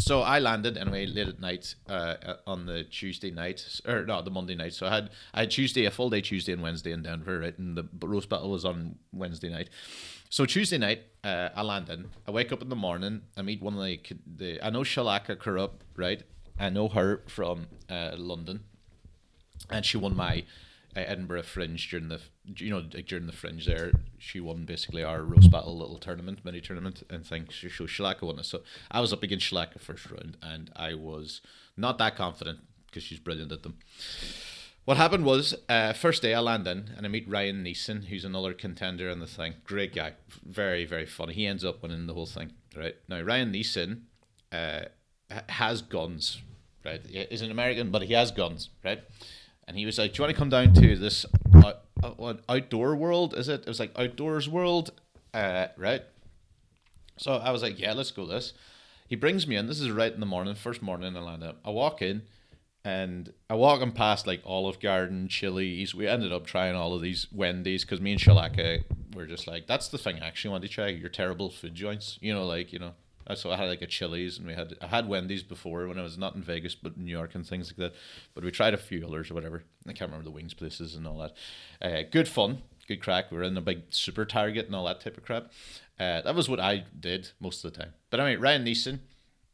so 0.00 0.22
I 0.22 0.38
landed 0.38 0.76
anyway 0.76 1.06
late 1.06 1.28
at 1.28 1.40
night 1.40 1.74
uh, 1.88 2.16
uh, 2.24 2.36
on 2.46 2.66
the 2.66 2.84
Tuesday 2.84 3.30
night 3.30 3.80
or 3.86 4.04
no 4.04 4.22
the 4.22 4.30
Monday 4.30 4.54
night. 4.54 4.74
So 4.74 4.86
I 4.86 4.94
had 4.94 5.10
I 5.32 5.40
had 5.40 5.50
Tuesday 5.50 5.84
a 5.84 5.90
full 5.90 6.10
day 6.10 6.20
Tuesday 6.20 6.52
and 6.52 6.62
Wednesday 6.62 6.92
in 6.92 7.02
Denver, 7.02 7.40
right? 7.40 7.56
And 7.58 7.76
the 7.76 7.86
roast 8.06 8.28
battle 8.28 8.50
was 8.50 8.64
on 8.64 8.96
Wednesday 9.12 9.48
night. 9.48 9.70
So 10.30 10.46
Tuesday 10.46 10.78
night, 10.78 11.02
uh, 11.22 11.50
I 11.54 11.62
land 11.62 11.88
in. 11.88 12.06
I 12.26 12.32
wake 12.32 12.52
up 12.52 12.60
in 12.60 12.68
the 12.68 12.76
morning. 12.76 13.22
I 13.36 13.42
meet 13.42 13.62
one 13.62 13.74
of 13.74 13.80
the 13.80 14.00
the 14.26 14.64
I 14.64 14.70
know 14.70 14.80
Shalaka 14.80 15.36
Kurup, 15.36 15.80
right? 15.96 16.22
I 16.58 16.70
know 16.70 16.88
her 16.88 17.22
from 17.26 17.66
uh, 17.88 18.12
London, 18.16 18.64
and 19.70 19.86
she 19.86 19.96
won 19.96 20.16
my 20.16 20.44
uh, 20.96 21.00
Edinburgh 21.00 21.44
Fringe 21.44 21.88
during 21.88 22.08
the 22.08 22.20
you 22.56 22.70
know 22.70 22.84
like 22.92 23.06
during 23.06 23.26
the 23.26 23.32
Fringe 23.32 23.64
there 23.66 23.92
she 24.18 24.40
won 24.40 24.64
basically 24.64 25.02
our 25.02 25.22
roast 25.22 25.50
battle 25.50 25.76
little 25.76 25.98
tournament 25.98 26.44
mini 26.44 26.60
tournament 26.60 27.02
and 27.10 27.26
things 27.26 27.54
so 27.54 27.84
Shalaka 27.84 28.22
won 28.22 28.38
it 28.38 28.44
so 28.44 28.62
I 28.90 29.00
was 29.00 29.12
up 29.12 29.22
against 29.22 29.50
Shalaka 29.50 29.80
first 29.80 30.10
round 30.10 30.36
and 30.42 30.70
I 30.76 30.94
was 30.94 31.40
not 31.76 31.98
that 31.98 32.16
confident 32.16 32.60
because 32.86 33.02
she's 33.02 33.18
brilliant 33.18 33.50
at 33.50 33.62
them. 33.62 33.78
What 34.84 34.98
happened 34.98 35.24
was 35.24 35.54
uh, 35.68 35.94
first 35.94 36.22
day 36.22 36.34
I 36.34 36.40
land 36.40 36.66
in 36.66 36.90
and 36.96 37.06
I 37.06 37.08
meet 37.08 37.28
Ryan 37.28 37.64
Neeson 37.64 38.04
who's 38.04 38.24
another 38.24 38.52
contender 38.52 39.08
in 39.08 39.20
the 39.20 39.26
thing 39.26 39.54
great 39.64 39.94
guy 39.94 40.12
very 40.44 40.84
very 40.84 41.06
funny 41.06 41.32
he 41.32 41.46
ends 41.46 41.64
up 41.64 41.82
winning 41.82 42.06
the 42.06 42.14
whole 42.14 42.26
thing 42.26 42.52
right 42.76 42.96
now 43.08 43.20
Ryan 43.22 43.52
Neeson. 43.52 44.02
Uh, 44.52 44.84
has 45.48 45.82
guns, 45.82 46.40
right? 46.84 47.00
He's 47.30 47.42
an 47.42 47.50
American, 47.50 47.90
but 47.90 48.02
he 48.02 48.12
has 48.14 48.30
guns, 48.30 48.70
right? 48.84 49.02
And 49.66 49.76
he 49.76 49.86
was 49.86 49.98
like, 49.98 50.12
"Do 50.12 50.18
you 50.18 50.22
want 50.24 50.34
to 50.34 50.38
come 50.38 50.50
down 50.50 50.74
to 50.74 50.96
this 50.96 51.24
uh, 51.54 51.72
what 52.10 52.40
outdoor 52.48 52.96
world? 52.96 53.34
Is 53.34 53.48
it? 53.48 53.62
It 53.62 53.68
was 53.68 53.80
like 53.80 53.98
outdoors 53.98 54.48
world, 54.48 54.90
uh, 55.32 55.68
right?" 55.76 56.02
So 57.16 57.34
I 57.34 57.50
was 57.50 57.62
like, 57.62 57.78
"Yeah, 57.78 57.92
let's 57.92 58.10
go 58.10 58.26
this." 58.26 58.52
He 59.08 59.16
brings 59.16 59.46
me 59.46 59.56
in. 59.56 59.66
This 59.66 59.80
is 59.80 59.90
right 59.90 60.12
in 60.12 60.20
the 60.20 60.26
morning, 60.26 60.54
first 60.54 60.82
morning 60.82 61.08
in 61.08 61.16
Atlanta. 61.16 61.56
I 61.64 61.70
walk 61.70 62.02
in, 62.02 62.22
and 62.84 63.32
I 63.48 63.54
walk 63.54 63.80
him 63.80 63.92
past 63.92 64.26
like 64.26 64.42
Olive 64.44 64.80
Garden, 64.80 65.28
Chili's. 65.28 65.94
We 65.94 66.08
ended 66.08 66.32
up 66.32 66.46
trying 66.46 66.74
all 66.74 66.94
of 66.94 67.02
these 67.02 67.26
Wendy's 67.32 67.84
because 67.84 68.00
me 68.00 68.12
and 68.12 68.20
Shalaka 68.20 68.84
were 69.14 69.26
just 69.26 69.46
like, 69.46 69.66
"That's 69.66 69.88
the 69.88 69.98
thing 69.98 70.20
I 70.20 70.26
actually 70.26 70.52
want 70.52 70.62
to 70.62 70.68
try. 70.68 70.88
Your 70.88 71.08
terrible 71.08 71.50
food 71.50 71.74
joints, 71.74 72.18
you 72.20 72.32
know, 72.34 72.46
like 72.46 72.72
you 72.72 72.78
know." 72.78 72.94
So 73.34 73.50
I 73.50 73.56
had 73.56 73.68
like 73.68 73.80
a 73.80 73.86
Chili's 73.86 74.38
and 74.38 74.46
we 74.46 74.52
had 74.52 74.74
I 74.82 74.86
had 74.86 75.08
Wendy's 75.08 75.42
before 75.42 75.88
when 75.88 75.98
I 75.98 76.02
was 76.02 76.18
not 76.18 76.34
in 76.34 76.42
Vegas 76.42 76.74
but 76.74 76.98
New 76.98 77.10
York 77.10 77.34
and 77.34 77.46
things 77.46 77.70
like 77.70 77.78
that. 77.78 77.94
But 78.34 78.44
we 78.44 78.50
tried 78.50 78.74
a 78.74 78.78
few 78.78 79.06
others 79.06 79.30
or 79.30 79.34
whatever. 79.34 79.64
I 79.88 79.92
can't 79.92 80.10
remember 80.10 80.24
the 80.24 80.34
wings 80.34 80.54
places 80.54 80.94
and 80.94 81.06
all 81.06 81.18
that. 81.18 81.34
Uh, 81.80 82.02
good 82.10 82.28
fun, 82.28 82.62
good 82.86 83.02
crack. 83.02 83.30
We 83.30 83.38
were 83.38 83.44
in 83.44 83.56
a 83.56 83.62
big 83.62 83.84
super 83.90 84.24
Target 84.24 84.66
and 84.66 84.74
all 84.74 84.84
that 84.84 85.00
type 85.00 85.16
of 85.16 85.24
crap. 85.24 85.50
Uh, 85.98 86.20
that 86.22 86.34
was 86.34 86.48
what 86.48 86.60
I 86.60 86.84
did 86.98 87.30
most 87.40 87.64
of 87.64 87.72
the 87.72 87.78
time. 87.78 87.94
But 88.10 88.20
anyway, 88.20 88.36
Ryan 88.36 88.64
Neeson 88.64 88.98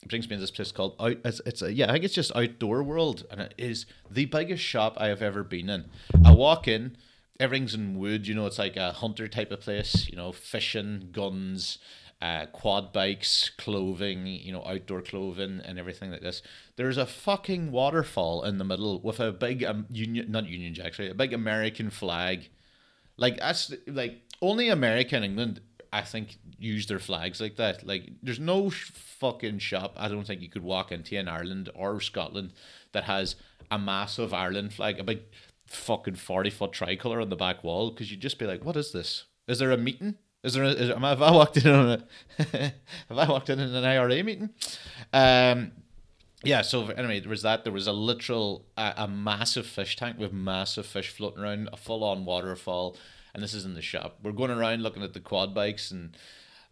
brings 0.08 0.28
me 0.28 0.36
to 0.36 0.40
this 0.40 0.50
place 0.50 0.72
called 0.72 0.96
out. 0.98 1.18
It's, 1.24 1.40
it's 1.44 1.62
a, 1.62 1.72
yeah, 1.72 1.88
I 1.88 1.92
think 1.92 2.04
it's 2.04 2.14
just 2.14 2.34
Outdoor 2.34 2.82
World, 2.82 3.26
and 3.30 3.40
it 3.40 3.54
is 3.58 3.86
the 4.10 4.24
biggest 4.24 4.62
shop 4.62 4.94
I 4.96 5.08
have 5.08 5.22
ever 5.22 5.44
been 5.44 5.68
in. 5.68 5.84
I 6.24 6.32
walk 6.32 6.66
in, 6.66 6.96
everything's 7.38 7.74
in 7.74 7.98
wood. 7.98 8.26
You 8.26 8.34
know, 8.34 8.46
it's 8.46 8.58
like 8.58 8.76
a 8.76 8.92
hunter 8.92 9.28
type 9.28 9.52
of 9.52 9.60
place. 9.60 10.08
You 10.08 10.16
know, 10.16 10.32
fishing, 10.32 11.10
guns 11.12 11.78
uh, 12.22 12.46
quad 12.46 12.92
bikes, 12.92 13.50
clothing, 13.56 14.26
you 14.26 14.52
know, 14.52 14.62
outdoor 14.64 15.00
clothing, 15.00 15.60
and 15.64 15.78
everything 15.78 16.10
like 16.10 16.20
this. 16.20 16.42
There's 16.76 16.98
a 16.98 17.06
fucking 17.06 17.72
waterfall 17.72 18.44
in 18.44 18.58
the 18.58 18.64
middle 18.64 19.00
with 19.00 19.20
a 19.20 19.32
big 19.32 19.64
um, 19.64 19.86
Union, 19.90 20.30
not 20.30 20.46
Union 20.46 20.74
Jack, 20.74 20.94
sorry, 20.94 21.10
a 21.10 21.14
big 21.14 21.32
American 21.32 21.90
flag. 21.90 22.50
Like 23.16 23.38
that's 23.38 23.72
like 23.86 24.22
only 24.42 24.68
America 24.68 25.16
and 25.16 25.24
England, 25.24 25.60
I 25.92 26.02
think, 26.02 26.36
use 26.58 26.86
their 26.86 26.98
flags 26.98 27.40
like 27.40 27.56
that. 27.56 27.86
Like 27.86 28.10
there's 28.22 28.40
no 28.40 28.70
sh- 28.70 28.90
fucking 28.90 29.58
shop 29.58 29.94
I 29.96 30.08
don't 30.08 30.26
think 30.26 30.42
you 30.42 30.48
could 30.48 30.62
walk 30.62 30.92
into 30.92 31.18
in 31.18 31.28
Ireland 31.28 31.70
or 31.74 32.00
Scotland 32.00 32.52
that 32.92 33.04
has 33.04 33.36
a 33.70 33.78
massive 33.78 34.34
Ireland 34.34 34.74
flag, 34.74 34.98
a 34.98 35.04
big 35.04 35.20
fucking 35.66 36.16
forty 36.16 36.50
foot 36.50 36.72
tricolor 36.72 37.20
on 37.20 37.30
the 37.30 37.36
back 37.36 37.64
wall, 37.64 37.90
because 37.90 38.10
you'd 38.10 38.20
just 38.20 38.38
be 38.38 38.46
like, 38.46 38.64
what 38.64 38.76
is 38.76 38.92
this? 38.92 39.24
Is 39.48 39.58
there 39.58 39.70
a 39.72 39.78
meeting? 39.78 40.16
Is 40.42 40.54
there? 40.54 40.64
Am 40.64 41.04
I, 41.04 41.10
have 41.10 41.22
I 41.22 41.30
walked 41.32 41.58
in 41.58 41.70
on 41.70 41.88
a? 42.38 42.42
have 43.08 43.18
I 43.18 43.28
walked 43.28 43.50
in 43.50 43.60
on 43.60 43.74
an 43.74 43.84
IRA 43.84 44.22
meeting? 44.22 44.50
Um, 45.12 45.72
yeah. 46.42 46.62
So 46.62 46.88
anyway, 46.88 47.20
there 47.20 47.28
was 47.28 47.42
that. 47.42 47.64
There 47.64 47.72
was 47.72 47.86
a 47.86 47.92
literal, 47.92 48.64
a, 48.76 48.94
a 48.98 49.08
massive 49.08 49.66
fish 49.66 49.96
tank 49.96 50.18
with 50.18 50.32
massive 50.32 50.86
fish 50.86 51.10
floating 51.10 51.42
around, 51.42 51.68
a 51.72 51.76
full-on 51.76 52.24
waterfall, 52.24 52.96
and 53.34 53.42
this 53.42 53.52
is 53.52 53.66
in 53.66 53.74
the 53.74 53.82
shop. 53.82 54.18
We're 54.22 54.32
going 54.32 54.50
around 54.50 54.82
looking 54.82 55.02
at 55.02 55.12
the 55.12 55.20
quad 55.20 55.54
bikes 55.54 55.90
and 55.90 56.16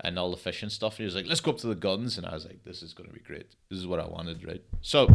and 0.01 0.19
all 0.19 0.31
the 0.31 0.37
fish 0.37 0.63
and 0.63 0.73
stuff. 0.73 0.95
And 0.95 0.99
he 1.01 1.05
was 1.05 1.15
like, 1.15 1.27
"Let's 1.27 1.41
go 1.41 1.51
up 1.51 1.59
to 1.59 1.67
the 1.67 1.75
guns," 1.75 2.17
and 2.17 2.27
I 2.27 2.33
was 2.33 2.47
like, 2.47 2.65
"This 2.65 2.83
is 2.83 2.95
going 2.95 3.09
to 3.09 3.15
be 3.15 3.21
great. 3.21 3.51
This 3.69 3.79
is 3.79 3.87
what 3.87 4.01
I 4.01 4.07
wanted, 4.07 4.47
right?" 4.47 4.63
So 4.81 5.15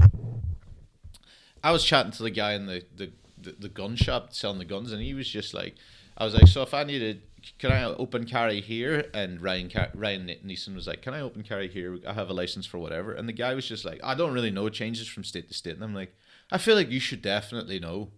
I 1.63 1.71
was 1.71 1.83
chatting 1.83 2.11
to 2.11 2.23
the 2.23 2.29
guy 2.29 2.53
in 2.53 2.67
the 2.67 2.83
the, 2.95 3.11
the, 3.41 3.55
the 3.59 3.69
gun 3.69 3.95
shop 3.95 4.33
selling 4.33 4.59
the 4.59 4.65
guns, 4.65 4.91
and 4.91 5.01
he 5.01 5.15
was 5.15 5.27
just 5.27 5.55
like, 5.55 5.73
"I 6.15 6.25
was 6.25 6.35
like, 6.35 6.47
so 6.47 6.61
if 6.61 6.75
I 6.75 6.83
needed." 6.83 7.23
Can 7.59 7.71
I 7.71 7.83
open 7.83 8.25
carry 8.25 8.61
here? 8.61 9.05
And 9.13 9.41
Ryan 9.41 9.71
Ryan 9.93 10.27
Neeson 10.45 10.75
was 10.75 10.87
like, 10.87 11.01
can 11.01 11.13
I 11.13 11.21
open 11.21 11.43
carry 11.43 11.67
here? 11.67 11.99
I 12.07 12.13
have 12.13 12.29
a 12.29 12.33
license 12.33 12.65
for 12.65 12.77
whatever. 12.77 13.13
And 13.13 13.27
the 13.27 13.33
guy 13.33 13.53
was 13.53 13.67
just 13.67 13.85
like, 13.85 13.99
I 14.03 14.15
don't 14.15 14.33
really 14.33 14.51
know. 14.51 14.69
Changes 14.69 15.07
from 15.07 15.23
state 15.23 15.47
to 15.47 15.53
state. 15.53 15.75
And 15.75 15.83
I'm 15.83 15.95
like, 15.95 16.15
I 16.51 16.57
feel 16.57 16.75
like 16.75 16.89
you 16.89 16.99
should 16.99 17.21
definitely 17.21 17.79
know, 17.79 18.11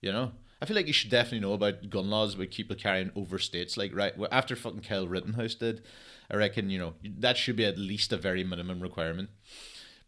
you 0.00 0.12
know. 0.12 0.32
I 0.60 0.66
feel 0.66 0.76
like 0.76 0.86
you 0.86 0.94
should 0.94 1.10
definitely 1.10 1.40
know 1.40 1.52
about 1.52 1.90
gun 1.90 2.08
laws 2.08 2.34
about 2.34 2.50
people 2.50 2.76
carrying 2.76 3.10
over 3.14 3.38
states. 3.38 3.76
Like 3.76 3.94
right 3.94 4.14
after 4.32 4.56
fucking 4.56 4.80
Kyle 4.80 5.06
Rittenhouse 5.06 5.54
did, 5.54 5.82
I 6.30 6.36
reckon 6.36 6.70
you 6.70 6.78
know 6.78 6.94
that 7.18 7.36
should 7.36 7.56
be 7.56 7.66
at 7.66 7.76
least 7.76 8.12
a 8.12 8.16
very 8.16 8.44
minimum 8.44 8.80
requirement. 8.80 9.28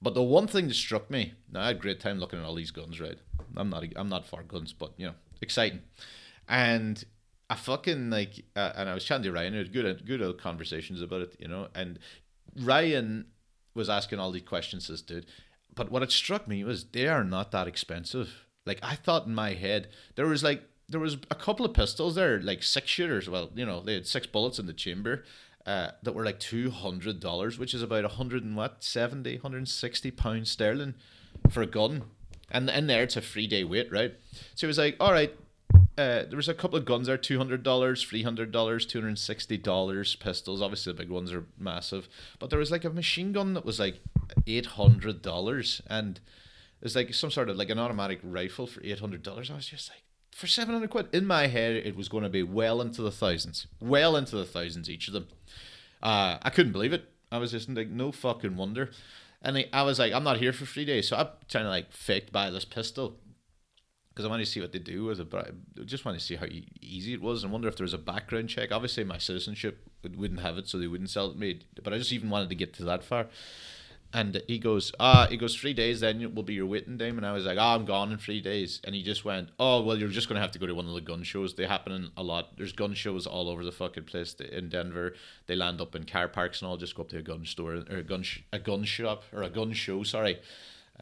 But 0.00 0.14
the 0.14 0.22
one 0.22 0.46
thing 0.46 0.68
that 0.68 0.74
struck 0.74 1.10
me, 1.10 1.34
now 1.52 1.60
I 1.60 1.66
had 1.66 1.76
a 1.76 1.80
great 1.80 2.00
time 2.00 2.18
looking 2.18 2.38
at 2.38 2.44
all 2.44 2.54
these 2.54 2.70
guns. 2.70 3.00
Right, 3.00 3.18
I'm 3.54 3.68
not 3.68 3.84
I'm 3.96 4.08
not 4.08 4.26
for 4.26 4.42
guns, 4.42 4.72
but 4.72 4.92
you 4.96 5.08
know, 5.08 5.14
exciting. 5.42 5.82
And 6.48 7.04
I 7.48 7.54
fucking 7.54 8.10
like, 8.10 8.44
uh, 8.56 8.72
and 8.76 8.88
I 8.88 8.94
was 8.94 9.04
chatting 9.04 9.24
to 9.24 9.32
Ryan. 9.32 9.52
We 9.52 9.58
had 9.58 9.72
good, 9.72 10.06
good 10.06 10.22
old 10.22 10.40
conversations 10.40 11.00
about 11.00 11.22
it, 11.22 11.36
you 11.38 11.46
know. 11.46 11.68
And 11.74 11.98
Ryan 12.60 13.26
was 13.74 13.88
asking 13.88 14.18
all 14.18 14.32
these 14.32 14.42
questions, 14.42 14.88
this 14.88 15.02
dude. 15.02 15.26
But 15.74 15.90
what 15.90 16.02
it 16.02 16.10
struck 16.10 16.48
me 16.48 16.64
was 16.64 16.84
they 16.84 17.06
are 17.06 17.22
not 17.22 17.52
that 17.52 17.68
expensive. 17.68 18.46
Like 18.64 18.80
I 18.82 18.96
thought 18.96 19.26
in 19.26 19.34
my 19.34 19.52
head, 19.54 19.88
there 20.16 20.26
was 20.26 20.42
like 20.42 20.62
there 20.88 21.00
was 21.00 21.18
a 21.30 21.34
couple 21.34 21.66
of 21.66 21.74
pistols 21.74 22.14
there, 22.14 22.40
like 22.40 22.62
six 22.62 22.88
shooters. 22.88 23.28
Well, 23.28 23.50
you 23.54 23.66
know, 23.66 23.80
they 23.80 23.94
had 23.94 24.06
six 24.06 24.26
bullets 24.26 24.58
in 24.58 24.66
the 24.66 24.72
chamber. 24.72 25.24
Uh, 25.64 25.90
that 26.04 26.14
were 26.14 26.24
like 26.24 26.38
two 26.38 26.70
hundred 26.70 27.18
dollars, 27.18 27.58
which 27.58 27.74
is 27.74 27.82
about 27.82 28.04
a 28.04 28.08
hundred 28.08 28.44
and 28.44 28.56
what 28.56 28.84
70, 28.84 29.34
160 29.34 30.10
pounds 30.12 30.48
sterling 30.48 30.94
for 31.50 31.60
a 31.60 31.66
gun. 31.66 32.04
And 32.52 32.70
in 32.70 32.86
there, 32.86 33.02
it's 33.02 33.16
a 33.16 33.20
free 33.20 33.48
day 33.48 33.64
wait, 33.64 33.90
right? 33.90 34.14
So 34.54 34.60
he 34.60 34.66
was 34.68 34.78
like, 34.78 34.96
"All 35.00 35.10
right, 35.10 35.34
uh, 35.98 36.24
there 36.28 36.36
was 36.36 36.48
a 36.48 36.54
couple 36.54 36.78
of 36.78 36.84
guns 36.84 37.06
there, 37.06 37.16
two 37.16 37.38
hundred 37.38 37.62
dollars, 37.62 38.02
three 38.02 38.22
hundred 38.22 38.52
dollars, 38.52 38.84
two 38.84 39.00
hundred 39.00 39.18
sixty 39.18 39.56
dollars. 39.56 40.14
Pistols, 40.16 40.60
obviously 40.60 40.92
the 40.92 40.98
big 40.98 41.10
ones 41.10 41.32
are 41.32 41.46
massive, 41.58 42.08
but 42.38 42.50
there 42.50 42.58
was 42.58 42.70
like 42.70 42.84
a 42.84 42.90
machine 42.90 43.32
gun 43.32 43.54
that 43.54 43.64
was 43.64 43.80
like 43.80 44.00
eight 44.46 44.66
hundred 44.66 45.22
dollars, 45.22 45.80
and 45.88 46.20
it's 46.82 46.94
like 46.94 47.14
some 47.14 47.30
sort 47.30 47.48
of 47.48 47.56
like 47.56 47.70
an 47.70 47.78
automatic 47.78 48.20
rifle 48.22 48.66
for 48.66 48.82
eight 48.84 49.00
hundred 49.00 49.22
dollars. 49.22 49.50
I 49.50 49.54
was 49.54 49.66
just 49.66 49.90
like, 49.90 50.02
for 50.32 50.46
seven 50.46 50.74
hundred 50.74 50.90
quid. 50.90 51.08
In 51.12 51.26
my 51.26 51.46
head, 51.46 51.76
it 51.76 51.96
was 51.96 52.08
going 52.08 52.24
to 52.24 52.28
be 52.28 52.42
well 52.42 52.80
into 52.80 53.00
the 53.00 53.10
thousands, 53.10 53.66
well 53.80 54.16
into 54.16 54.36
the 54.36 54.44
thousands 54.44 54.90
each 54.90 55.08
of 55.08 55.14
them. 55.14 55.28
Uh, 56.02 56.36
I 56.42 56.50
couldn't 56.50 56.72
believe 56.72 56.92
it. 56.92 57.08
I 57.32 57.38
was 57.38 57.52
just 57.52 57.68
like, 57.70 57.88
no 57.88 58.12
fucking 58.12 58.56
wonder. 58.56 58.90
And 59.42 59.66
I 59.72 59.82
was 59.82 59.98
like, 59.98 60.12
I'm 60.12 60.24
not 60.24 60.38
here 60.38 60.52
for 60.52 60.66
three 60.66 60.84
days, 60.84 61.08
so 61.08 61.16
I'm 61.16 61.28
trying 61.48 61.64
to 61.64 61.70
like 61.70 61.92
fake 61.92 62.32
buy 62.32 62.50
this 62.50 62.64
pistol 62.64 63.16
because 64.16 64.24
I 64.24 64.30
wanted 64.30 64.46
to 64.46 64.50
see 64.50 64.62
what 64.62 64.72
they 64.72 64.78
do 64.78 65.04
with 65.04 65.20
it, 65.20 65.28
but 65.28 65.48
I 65.78 65.84
just 65.84 66.06
wanted 66.06 66.20
to 66.20 66.24
see 66.24 66.36
how 66.36 66.46
easy 66.80 67.12
it 67.12 67.20
was 67.20 67.44
and 67.44 67.52
wonder 67.52 67.68
if 67.68 67.76
there 67.76 67.84
was 67.84 67.92
a 67.92 67.98
background 67.98 68.48
check. 68.48 68.72
Obviously, 68.72 69.04
my 69.04 69.18
citizenship 69.18 69.86
wouldn't 70.16 70.40
have 70.40 70.56
it, 70.56 70.68
so 70.68 70.78
they 70.78 70.86
wouldn't 70.86 71.10
sell 71.10 71.26
it 71.28 71.34
to 71.34 71.38
me. 71.38 71.60
But 71.84 71.92
I 71.92 71.98
just 71.98 72.14
even 72.14 72.30
wanted 72.30 72.48
to 72.48 72.54
get 72.54 72.72
to 72.74 72.84
that 72.84 73.04
far. 73.04 73.26
And 74.14 74.40
he 74.48 74.58
goes, 74.58 74.90
ah, 74.98 75.26
he 75.28 75.36
goes, 75.36 75.54
three 75.54 75.74
days, 75.74 76.00
then 76.00 76.34
will 76.34 76.42
be 76.42 76.54
your 76.54 76.64
waiting 76.64 76.96
time. 76.96 77.18
And 77.18 77.26
I 77.26 77.32
was 77.32 77.44
like, 77.44 77.58
oh, 77.58 77.74
I'm 77.74 77.84
gone 77.84 78.10
in 78.10 78.16
three 78.16 78.40
days. 78.40 78.80
And 78.84 78.94
he 78.94 79.02
just 79.02 79.26
went, 79.26 79.50
oh, 79.58 79.82
well, 79.82 79.98
you're 79.98 80.08
just 80.08 80.30
going 80.30 80.36
to 80.36 80.40
have 80.40 80.52
to 80.52 80.58
go 80.58 80.66
to 80.66 80.74
one 80.74 80.88
of 80.88 80.94
the 80.94 81.02
gun 81.02 81.22
shows. 81.22 81.54
They 81.54 81.66
happen 81.66 82.10
a 82.16 82.22
lot. 82.22 82.56
There's 82.56 82.72
gun 82.72 82.94
shows 82.94 83.26
all 83.26 83.50
over 83.50 83.66
the 83.66 83.72
fucking 83.72 84.04
place 84.04 84.32
in 84.32 84.70
Denver. 84.70 85.12
They 85.46 85.56
land 85.56 85.82
up 85.82 85.94
in 85.94 86.04
car 86.04 86.28
parks 86.28 86.62
and 86.62 86.70
all. 86.70 86.78
Just 86.78 86.94
go 86.94 87.02
up 87.02 87.10
to 87.10 87.18
a 87.18 87.22
gun 87.22 87.44
store 87.44 87.82
or 87.90 87.98
a 87.98 88.02
gun, 88.02 88.22
sh- 88.22 88.40
a 88.50 88.58
gun 88.58 88.84
shop 88.84 89.24
or 89.30 89.42
a 89.42 89.50
gun 89.50 89.74
show, 89.74 90.02
sorry 90.04 90.38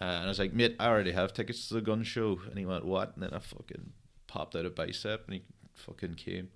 uh, 0.01 0.05
and 0.05 0.25
I 0.25 0.29
was 0.29 0.39
like, 0.39 0.53
mate, 0.53 0.77
I 0.81 0.89
already 0.89 1.13
have 1.13 1.33
tickets 1.33 1.69
to 1.69 1.75
the 1.75 1.81
gun 1.81 2.03
show. 2.03 2.41
And 2.49 2.59
he 2.59 2.67
went, 2.67 2.85
what? 2.85 3.15
And 3.15 3.23
then 3.23 3.33
I 3.33 3.39
fucking 3.39 3.93
popped 4.27 4.57
out 4.57 4.67
a 4.67 4.71
bicep 4.71 5.25
and 5.27 5.35
he 5.35 5.43
fucking 5.75 6.15
came. 6.15 6.49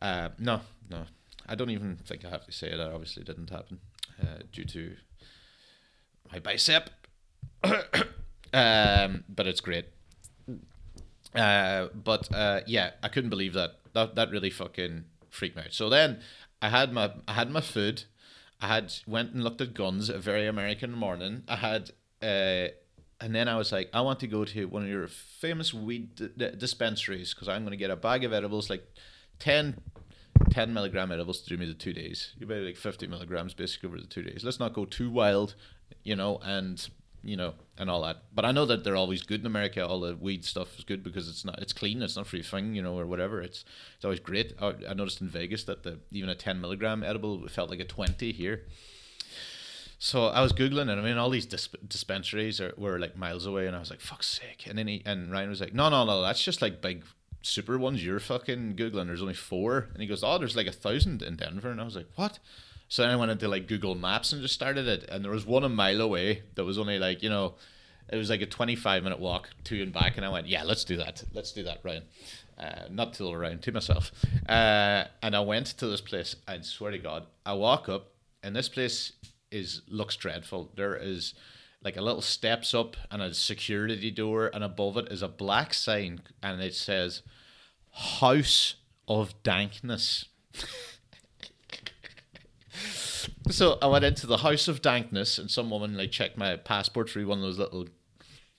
Uh, 0.00 0.28
no, 0.38 0.60
no. 0.88 1.04
I 1.46 1.54
don't 1.54 1.70
even 1.70 1.96
think 1.96 2.24
I 2.24 2.30
have 2.30 2.46
to 2.46 2.52
say 2.52 2.70
that 2.70 2.92
obviously 2.92 3.24
didn't 3.24 3.50
happen 3.50 3.80
uh, 4.20 4.42
due 4.52 4.64
to 4.64 4.96
my 6.30 6.38
bicep. 6.38 6.90
um, 7.64 9.24
but 9.28 9.46
it's 9.46 9.60
great. 9.60 9.86
Uh, 11.34 11.88
but 11.94 12.32
uh, 12.32 12.60
yeah, 12.66 12.92
I 13.02 13.08
couldn't 13.08 13.30
believe 13.30 13.54
that. 13.54 13.76
That 13.94 14.14
that 14.14 14.30
really 14.30 14.50
fucking 14.50 15.04
freaked 15.30 15.56
me 15.56 15.62
out. 15.62 15.72
So 15.72 15.88
then 15.88 16.20
I 16.62 16.68
had 16.68 16.92
my 16.92 17.12
I 17.26 17.32
had 17.32 17.50
my 17.50 17.60
food. 17.60 18.04
I 18.60 18.68
had 18.68 18.92
went 19.06 19.32
and 19.32 19.42
looked 19.42 19.60
at 19.60 19.74
guns. 19.74 20.08
A 20.08 20.18
very 20.18 20.46
American 20.46 20.92
morning. 20.92 21.42
I 21.48 21.56
had 21.56 21.90
uh, 22.22 22.68
and 23.20 23.34
then 23.34 23.48
I 23.48 23.56
was 23.56 23.72
like, 23.72 23.90
I 23.92 24.00
want 24.00 24.20
to 24.20 24.26
go 24.26 24.44
to 24.44 24.64
one 24.66 24.82
of 24.82 24.88
your 24.88 25.08
famous 25.08 25.74
weed 25.74 26.14
d- 26.14 26.30
d- 26.36 26.52
dispensaries 26.56 27.34
because 27.34 27.48
I'm 27.48 27.62
going 27.62 27.72
to 27.72 27.76
get 27.76 27.90
a 27.90 27.96
bag 27.96 28.24
of 28.24 28.32
edibles, 28.32 28.70
like 28.70 28.86
10, 29.40 29.80
10 30.50 30.72
milligram 30.72 31.10
edibles 31.10 31.40
to 31.42 31.48
do 31.48 31.56
me 31.56 31.66
the 31.66 31.74
two 31.74 31.92
days. 31.92 32.34
You 32.38 32.46
buy 32.46 32.56
like 32.56 32.76
50 32.76 33.06
milligrams 33.08 33.54
basically 33.54 33.88
over 33.88 33.98
the 33.98 34.06
two 34.06 34.22
days. 34.22 34.44
Let's 34.44 34.60
not 34.60 34.72
go 34.72 34.84
too 34.84 35.10
wild, 35.10 35.56
you 36.04 36.14
know, 36.14 36.38
and 36.44 36.88
you 37.24 37.36
know, 37.36 37.54
and 37.76 37.90
all 37.90 38.02
that. 38.02 38.18
But 38.32 38.44
I 38.44 38.52
know 38.52 38.64
that 38.66 38.84
they're 38.84 38.96
always 38.96 39.22
good 39.22 39.40
in 39.40 39.46
America. 39.46 39.86
All 39.86 40.00
the 40.00 40.14
weed 40.14 40.44
stuff 40.44 40.78
is 40.78 40.84
good 40.84 41.02
because 41.02 41.28
it's 41.28 41.44
not, 41.44 41.58
it's 41.60 41.72
clean. 41.72 42.00
It's 42.00 42.16
not 42.16 42.26
free 42.26 42.42
thing, 42.42 42.74
you 42.74 42.82
know, 42.82 42.98
or 42.98 43.06
whatever. 43.06 43.42
It's 43.42 43.64
it's 43.96 44.04
always 44.04 44.20
great. 44.20 44.54
I, 44.60 44.74
I 44.88 44.94
noticed 44.94 45.20
in 45.20 45.28
Vegas 45.28 45.64
that 45.64 45.82
the 45.82 45.98
even 46.12 46.28
a 46.28 46.34
10 46.34 46.60
milligram 46.60 47.02
edible 47.02 47.46
felt 47.48 47.70
like 47.70 47.80
a 47.80 47.84
20 47.84 48.32
here. 48.32 48.66
So 49.98 50.26
I 50.26 50.42
was 50.42 50.52
googling, 50.52 50.90
and 50.90 51.00
I 51.00 51.02
mean, 51.02 51.18
all 51.18 51.28
these 51.28 51.46
disp- 51.46 51.74
dispensaries 51.88 52.60
are, 52.60 52.72
were 52.76 53.00
like 53.00 53.16
miles 53.16 53.46
away, 53.46 53.66
and 53.66 53.74
I 53.74 53.80
was 53.80 53.90
like, 53.90 54.00
"Fuck's 54.00 54.28
sake!" 54.28 54.66
And 54.66 54.78
then 54.78 54.86
he 54.86 55.02
and 55.04 55.32
Ryan 55.32 55.48
was 55.48 55.60
like, 55.60 55.74
"No, 55.74 55.88
no, 55.88 56.04
no, 56.04 56.22
that's 56.22 56.42
just 56.42 56.62
like 56.62 56.80
big 56.80 57.04
super 57.42 57.78
ones 57.78 58.04
you're 58.04 58.20
fucking 58.20 58.76
googling. 58.76 59.06
There's 59.06 59.22
only 59.22 59.34
four, 59.34 59.88
and 59.92 60.00
he 60.00 60.06
goes, 60.06 60.22
"Oh, 60.22 60.38
there's 60.38 60.54
like 60.56 60.68
a 60.68 60.72
thousand 60.72 61.22
in 61.22 61.34
Denver," 61.36 61.70
and 61.70 61.80
I 61.80 61.84
was 61.84 61.96
like, 61.96 62.06
"What?" 62.14 62.38
So 62.88 63.02
then 63.02 63.10
I 63.10 63.16
went 63.16 63.32
into 63.32 63.48
like 63.48 63.66
Google 63.66 63.96
Maps 63.96 64.32
and 64.32 64.40
just 64.40 64.54
started 64.54 64.86
it, 64.86 65.04
and 65.10 65.24
there 65.24 65.32
was 65.32 65.44
one 65.44 65.64
a 65.64 65.68
mile 65.68 66.00
away 66.00 66.42
that 66.54 66.64
was 66.64 66.78
only 66.78 67.00
like 67.00 67.20
you 67.22 67.28
know, 67.28 67.54
it 68.08 68.16
was 68.16 68.30
like 68.30 68.40
a 68.40 68.46
25 68.46 69.02
minute 69.02 69.18
walk 69.18 69.50
to 69.64 69.82
and 69.82 69.92
back, 69.92 70.16
and 70.16 70.24
I 70.24 70.28
went, 70.28 70.46
"Yeah, 70.46 70.62
let's 70.62 70.84
do 70.84 70.96
that. 70.98 71.24
Let's 71.34 71.50
do 71.50 71.64
that, 71.64 71.80
Ryan." 71.82 72.04
Uh, 72.56 72.88
not 72.90 73.14
to 73.14 73.34
Ryan, 73.34 73.58
to 73.60 73.72
myself. 73.72 74.10
Uh, 74.48 75.04
and 75.22 75.34
I 75.34 75.40
went 75.40 75.66
to 75.78 75.86
this 75.86 76.00
place. 76.00 76.34
I 76.46 76.60
swear 76.60 76.90
to 76.90 76.98
God, 76.98 77.26
I 77.46 77.52
walk 77.54 77.88
up, 77.88 78.10
and 78.44 78.54
this 78.54 78.68
place 78.68 79.12
is 79.50 79.82
looks 79.88 80.16
dreadful. 80.16 80.70
There 80.76 80.96
is 80.96 81.34
like 81.82 81.96
a 81.96 82.02
little 82.02 82.22
steps 82.22 82.74
up 82.74 82.96
and 83.10 83.22
a 83.22 83.32
security 83.34 84.10
door, 84.10 84.50
and 84.52 84.64
above 84.64 84.96
it 84.96 85.12
is 85.12 85.22
a 85.22 85.28
black 85.28 85.74
sign, 85.74 86.20
and 86.42 86.60
it 86.60 86.74
says 86.74 87.22
"House 87.92 88.76
of 89.06 89.40
Dankness." 89.42 90.26
so 93.50 93.78
I 93.80 93.86
went 93.86 94.04
into 94.04 94.26
the 94.26 94.38
House 94.38 94.68
of 94.68 94.82
Dankness, 94.82 95.38
and 95.38 95.50
some 95.50 95.70
woman 95.70 95.96
like 95.96 96.10
checked 96.10 96.36
my 96.36 96.56
passport 96.56 97.10
through 97.10 97.26
one 97.26 97.38
of 97.38 97.44
those 97.44 97.58
little, 97.58 97.86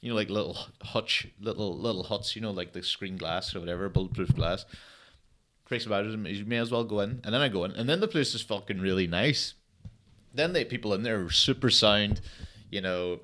you 0.01 0.09
know, 0.09 0.15
like 0.15 0.29
little 0.29 0.57
hutch, 0.81 1.27
little 1.39 1.77
little 1.77 2.03
huts, 2.03 2.35
you 2.35 2.41
know, 2.41 2.51
like 2.51 2.73
the 2.73 2.83
screen 2.83 3.17
glass 3.17 3.55
or 3.55 3.59
whatever, 3.59 3.89
bulletproof 3.89 4.35
glass. 4.35 4.65
Crazy 5.65 5.85
about 5.85 6.05
it, 6.05 6.29
you 6.31 6.45
may 6.45 6.57
as 6.57 6.71
well 6.71 6.83
go 6.83 7.01
in, 7.01 7.21
and 7.23 7.33
then 7.33 7.41
I 7.41 7.49
go 7.49 7.63
in, 7.63 7.73
and 7.73 7.87
then 7.87 7.99
the 7.99 8.07
place 8.07 8.33
is 8.33 8.41
fucking 8.41 8.79
really 8.79 9.05
nice. 9.05 9.53
Then 10.33 10.53
they 10.53 10.65
people 10.65 10.93
in 10.93 11.03
there 11.03 11.23
were 11.23 11.31
super 11.31 11.69
sound, 11.69 12.21
you 12.69 12.81
know. 12.81 13.21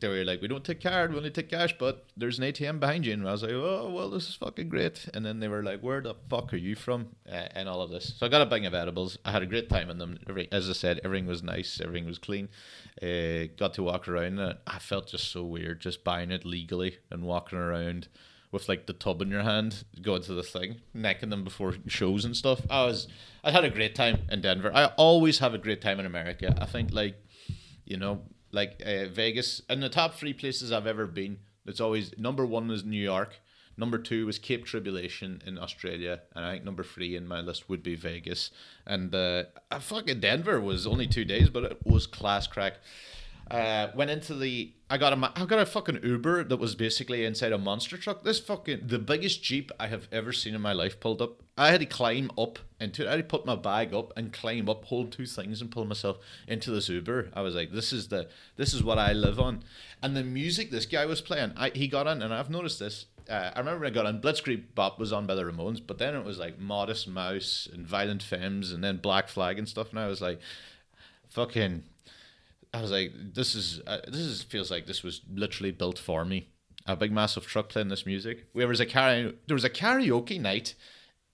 They 0.00 0.08
were 0.08 0.24
like, 0.24 0.42
"We 0.42 0.48
don't 0.48 0.64
take 0.64 0.80
card, 0.80 1.12
we 1.12 1.18
only 1.18 1.30
take 1.30 1.48
cash, 1.48 1.76
but 1.78 2.06
there's 2.16 2.36
an 2.36 2.44
ATM 2.44 2.80
behind 2.80 3.06
you." 3.06 3.12
And 3.12 3.28
I 3.28 3.30
was 3.30 3.44
like, 3.44 3.52
"Oh, 3.52 3.88
well, 3.94 4.10
this 4.10 4.28
is 4.28 4.34
fucking 4.34 4.68
great." 4.68 5.08
And 5.14 5.24
then 5.24 5.38
they 5.38 5.46
were 5.46 5.62
like, 5.62 5.80
"Where 5.80 6.00
the 6.00 6.16
fuck 6.28 6.52
are 6.52 6.56
you 6.56 6.74
from?" 6.74 7.14
Uh, 7.30 7.46
and 7.54 7.68
all 7.68 7.80
of 7.80 7.90
this. 7.90 8.14
So 8.18 8.26
I 8.26 8.28
got 8.28 8.42
a 8.42 8.46
bag 8.46 8.64
of 8.64 8.74
edibles. 8.74 9.16
I 9.24 9.30
had 9.30 9.42
a 9.42 9.46
great 9.46 9.68
time 9.68 9.90
in 9.90 9.98
them. 9.98 10.18
Every, 10.28 10.50
as 10.50 10.68
I 10.68 10.72
said, 10.72 11.00
everything 11.04 11.26
was 11.26 11.44
nice, 11.44 11.80
everything 11.80 12.06
was 12.06 12.18
clean. 12.18 12.48
Uh, 13.00 13.46
got 13.56 13.74
to 13.74 13.84
walk 13.84 14.08
around. 14.08 14.40
I 14.40 14.78
felt 14.80 15.06
just 15.06 15.30
so 15.30 15.44
weird, 15.44 15.80
just 15.80 16.02
buying 16.02 16.32
it 16.32 16.44
legally 16.44 16.98
and 17.08 17.22
walking 17.22 17.58
around 17.58 18.08
with 18.52 18.68
like 18.68 18.86
the 18.86 18.92
tub 18.92 19.20
in 19.22 19.30
your 19.30 19.42
hand, 19.42 19.84
going 20.00 20.22
to 20.22 20.34
this 20.34 20.50
thing, 20.50 20.76
necking 20.94 21.30
them 21.30 21.42
before 21.42 21.74
shows 21.88 22.24
and 22.24 22.36
stuff. 22.36 22.60
I 22.70 22.84
was, 22.84 23.08
I 23.42 23.50
had 23.50 23.64
a 23.64 23.70
great 23.70 23.94
time 23.94 24.18
in 24.30 24.42
Denver. 24.42 24.70
I 24.72 24.86
always 24.96 25.40
have 25.40 25.54
a 25.54 25.58
great 25.58 25.80
time 25.80 25.98
in 25.98 26.06
America. 26.06 26.54
I 26.60 26.66
think 26.66 26.92
like, 26.92 27.16
you 27.84 27.96
know, 27.96 28.22
like 28.52 28.80
uh, 28.84 29.08
Vegas 29.08 29.62
and 29.68 29.82
the 29.82 29.88
top 29.88 30.14
three 30.14 30.34
places 30.34 30.70
I've 30.70 30.86
ever 30.86 31.06
been. 31.06 31.38
It's 31.64 31.80
always 31.80 32.16
number 32.18 32.44
one 32.44 32.70
is 32.70 32.84
New 32.84 33.02
York. 33.02 33.40
Number 33.76 33.96
two 33.96 34.26
was 34.26 34.38
Cape 34.38 34.66
Tribulation 34.66 35.42
in 35.46 35.58
Australia, 35.58 36.20
and 36.36 36.44
I 36.44 36.52
think 36.52 36.64
number 36.64 36.82
three 36.82 37.16
in 37.16 37.26
my 37.26 37.40
list 37.40 37.70
would 37.70 37.82
be 37.82 37.94
Vegas. 37.94 38.50
And 38.86 39.14
uh, 39.14 39.44
fucking 39.80 40.20
Denver 40.20 40.60
was 40.60 40.86
only 40.86 41.06
two 41.06 41.24
days, 41.24 41.48
but 41.48 41.64
it 41.64 41.78
was 41.82 42.06
class 42.06 42.46
crack. 42.46 42.74
Uh, 43.50 43.88
went 43.94 44.10
into 44.10 44.34
the. 44.34 44.72
I 44.88 44.98
got 44.98 45.12
a. 45.12 45.32
I 45.36 45.44
got 45.44 45.58
a 45.58 45.66
fucking 45.66 46.00
Uber 46.02 46.44
that 46.44 46.56
was 46.56 46.74
basically 46.74 47.24
inside 47.24 47.52
a 47.52 47.58
monster 47.58 47.96
truck. 47.96 48.24
This 48.24 48.38
fucking 48.40 48.86
the 48.86 48.98
biggest 48.98 49.42
jeep 49.42 49.70
I 49.78 49.88
have 49.88 50.08
ever 50.10 50.32
seen 50.32 50.54
in 50.54 50.60
my 50.60 50.72
life 50.72 51.00
pulled 51.00 51.20
up. 51.20 51.42
I 51.56 51.70
had 51.70 51.80
to 51.80 51.86
climb 51.86 52.30
up 52.38 52.58
into 52.80 53.02
it. 53.02 53.08
I 53.08 53.12
had 53.12 53.16
to 53.18 53.24
put 53.24 53.44
my 53.44 53.56
bag 53.56 53.92
up 53.92 54.12
and 54.16 54.32
climb 54.32 54.68
up, 54.68 54.84
hold 54.86 55.12
two 55.12 55.26
things, 55.26 55.60
and 55.60 55.70
pull 55.70 55.84
myself 55.84 56.18
into 56.48 56.70
this 56.70 56.88
Uber. 56.88 57.30
I 57.34 57.42
was 57.42 57.54
like, 57.54 57.72
this 57.72 57.92
is 57.92 58.08
the. 58.08 58.28
This 58.56 58.72
is 58.72 58.82
what 58.82 58.98
I 58.98 59.12
live 59.12 59.38
on. 59.38 59.64
And 60.02 60.16
the 60.16 60.24
music 60.24 60.70
this 60.70 60.86
guy 60.86 61.04
was 61.06 61.20
playing, 61.20 61.52
I 61.56 61.70
he 61.70 61.88
got 61.88 62.06
in, 62.06 62.22
and 62.22 62.32
I've 62.32 62.50
noticed 62.50 62.78
this. 62.78 63.06
Uh, 63.28 63.50
I 63.54 63.58
remember 63.58 63.80
when 63.80 63.92
I 63.92 63.94
got 63.94 64.06
on 64.06 64.20
Blitzkrieg 64.20 64.74
Bop 64.74 64.98
was 64.98 65.12
on 65.12 65.26
by 65.26 65.34
the 65.34 65.44
Ramones, 65.44 65.80
but 65.84 65.98
then 65.98 66.14
it 66.14 66.24
was 66.24 66.38
like 66.38 66.58
Modest 66.58 67.06
Mouse 67.06 67.68
and 67.72 67.86
Violent 67.86 68.22
Femmes 68.22 68.72
and 68.72 68.82
then 68.82 68.96
Black 68.96 69.28
Flag 69.28 69.58
and 69.58 69.68
stuff. 69.68 69.90
And 69.90 69.98
I 69.98 70.08
was 70.08 70.20
like, 70.20 70.40
fucking 71.28 71.84
I 72.74 72.80
was 72.80 72.90
like, 72.90 73.12
this 73.34 73.54
is 73.54 73.80
uh, 73.86 73.98
this 74.06 74.20
is 74.20 74.42
feels 74.42 74.70
like 74.70 74.86
this 74.86 75.02
was 75.02 75.20
literally 75.32 75.72
built 75.72 75.98
for 75.98 76.24
me. 76.24 76.48
A 76.86 76.96
big 76.96 77.12
massive 77.12 77.46
truck 77.46 77.68
playing 77.68 77.88
this 77.88 78.06
music. 78.06 78.46
There 78.54 78.66
was 78.66 78.80
a 78.80 78.86
karaoke, 78.86 79.36
there 79.46 79.54
was 79.54 79.64
a 79.64 79.70
karaoke 79.70 80.40
night 80.40 80.74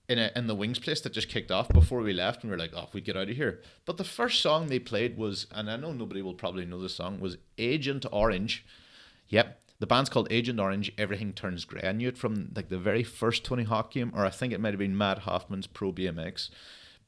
in 0.07 0.19
a, 0.19 0.31
in 0.35 0.47
the 0.47 0.55
Wings 0.55 0.79
place 0.79 1.01
that 1.01 1.13
just 1.13 1.29
kicked 1.29 1.51
off 1.51 1.69
before 1.69 2.01
we 2.01 2.13
left, 2.13 2.43
and 2.43 2.51
we 2.51 2.55
were 2.55 2.61
like, 2.61 2.73
oh, 2.75 2.89
we 2.93 2.99
get 2.99 3.15
out 3.15 3.29
of 3.29 3.35
here. 3.35 3.61
But 3.85 3.97
the 3.97 4.03
first 4.03 4.41
song 4.41 4.67
they 4.67 4.79
played 4.79 5.17
was, 5.17 5.47
and 5.51 5.69
I 5.69 5.77
know 5.77 5.91
nobody 5.91 6.21
will 6.21 6.33
probably 6.33 6.65
know 6.65 6.81
the 6.81 6.89
song, 6.89 7.19
was 7.19 7.37
Agent 7.57 8.05
Orange. 8.11 8.65
Yep, 9.29 9.61
the 9.79 9.87
band's 9.87 10.09
called 10.09 10.27
Agent 10.31 10.59
Orange. 10.59 10.91
Everything 10.97 11.31
turns 11.31 11.63
grey. 11.63 11.87
I 11.87 11.93
knew 11.93 12.09
it 12.09 12.17
from 12.17 12.51
like 12.55 12.69
the 12.69 12.77
very 12.77 13.03
first 13.03 13.45
Tony 13.45 13.63
Hawk 13.63 13.91
game, 13.91 14.11
or 14.15 14.25
I 14.25 14.29
think 14.29 14.51
it 14.51 14.59
might 14.59 14.73
have 14.73 14.79
been 14.79 14.97
Mat 14.97 15.19
Hoffman's 15.19 15.67
Pro 15.67 15.93
BMX. 15.93 16.49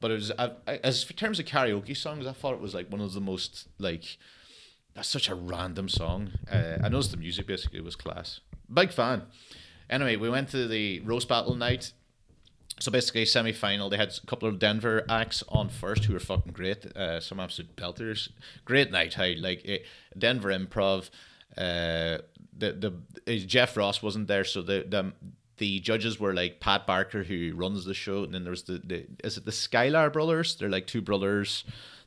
But 0.02 0.10
it 0.10 0.14
was 0.14 0.32
I, 0.36 0.50
as 0.82 1.04
for 1.04 1.12
terms 1.12 1.38
of 1.38 1.46
karaoke 1.46 1.96
songs, 1.96 2.26
I 2.26 2.32
thought 2.32 2.54
it 2.54 2.60
was 2.60 2.74
like 2.74 2.90
one 2.90 3.00
of 3.00 3.14
the 3.14 3.20
most 3.20 3.68
like 3.78 4.18
that's 4.94 5.08
such 5.08 5.28
a 5.30 5.34
random 5.34 5.88
song. 5.88 6.32
Uh, 6.50 6.78
I 6.82 6.88
noticed 6.88 7.12
the 7.12 7.16
music 7.16 7.46
basically 7.46 7.80
was 7.80 7.94
class. 7.94 8.40
Big 8.70 8.90
fan. 8.90 9.22
Anyway, 9.88 10.16
we 10.16 10.28
went 10.28 10.48
to 10.50 10.66
the 10.66 10.98
roast 11.00 11.28
battle 11.28 11.54
night. 11.54 11.92
So 12.80 12.90
basically, 12.90 13.24
semi 13.26 13.52
final. 13.52 13.88
They 13.88 13.96
had 13.96 14.12
a 14.22 14.26
couple 14.26 14.48
of 14.48 14.58
Denver 14.58 15.04
acts 15.08 15.44
on 15.48 15.68
first 15.68 16.06
who 16.06 16.14
were 16.14 16.18
fucking 16.18 16.52
great. 16.52 16.84
Uh, 16.96 17.20
some 17.20 17.38
absolute 17.38 17.76
belters. 17.76 18.28
Great 18.64 18.90
night. 18.90 19.14
How 19.14 19.30
like 19.38 19.64
it, 19.64 19.86
Denver 20.18 20.48
improv. 20.48 21.10
Uh, 21.56 22.18
the 22.58 22.92
the 23.24 23.38
Jeff 23.38 23.76
Ross 23.76 24.02
wasn't 24.02 24.26
there, 24.26 24.42
so 24.42 24.62
the 24.62 24.84
the 24.88 25.12
the 25.62 25.78
judges 25.78 26.18
were 26.18 26.34
like 26.34 26.58
Pat 26.58 26.88
Barker, 26.88 27.22
who 27.22 27.52
runs 27.54 27.84
the 27.84 27.94
show, 27.94 28.24
and 28.24 28.34
then 28.34 28.42
there's 28.42 28.64
the, 28.64 28.82
the 28.84 29.06
is 29.22 29.36
it 29.36 29.44
the 29.44 29.52
Sklar 29.52 30.12
brothers? 30.12 30.56
They're 30.56 30.68
like 30.68 30.88
two 30.88 31.00
brothers 31.00 31.62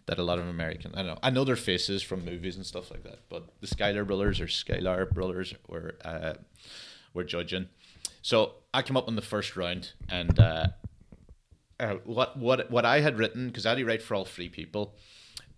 that 0.07 0.19
a 0.19 0.23
lot 0.23 0.39
of 0.39 0.47
American 0.49 0.91
I 0.93 1.03
know 1.03 1.17
I 1.23 1.29
know 1.29 1.45
their 1.45 1.55
faces 1.55 2.03
from 2.03 2.25
movies 2.25 2.57
and 2.57 2.65
stuff 2.65 2.91
like 2.91 3.03
that, 3.03 3.19
but 3.29 3.47
the 3.61 3.67
Sklar 3.67 4.05
brothers 4.05 4.41
or 4.41 4.47
Sklar 4.47 5.09
brothers 5.09 5.53
were 5.69 5.95
uh, 6.03 6.33
were 7.13 7.23
judging. 7.23 7.69
So 8.21 8.55
I 8.73 8.81
came 8.81 8.97
up 8.97 9.07
in 9.07 9.15
the 9.15 9.21
first 9.21 9.55
round, 9.55 9.93
and 10.09 10.37
uh, 10.37 10.67
uh, 11.79 11.95
what 12.03 12.37
what 12.37 12.69
what 12.69 12.83
I 12.83 12.99
had 12.99 13.17
written 13.17 13.47
because 13.47 13.65
I 13.65 13.69
had 13.69 13.77
to 13.77 13.85
write 13.85 14.01
for 14.01 14.15
all 14.15 14.25
three 14.25 14.49
people. 14.49 14.95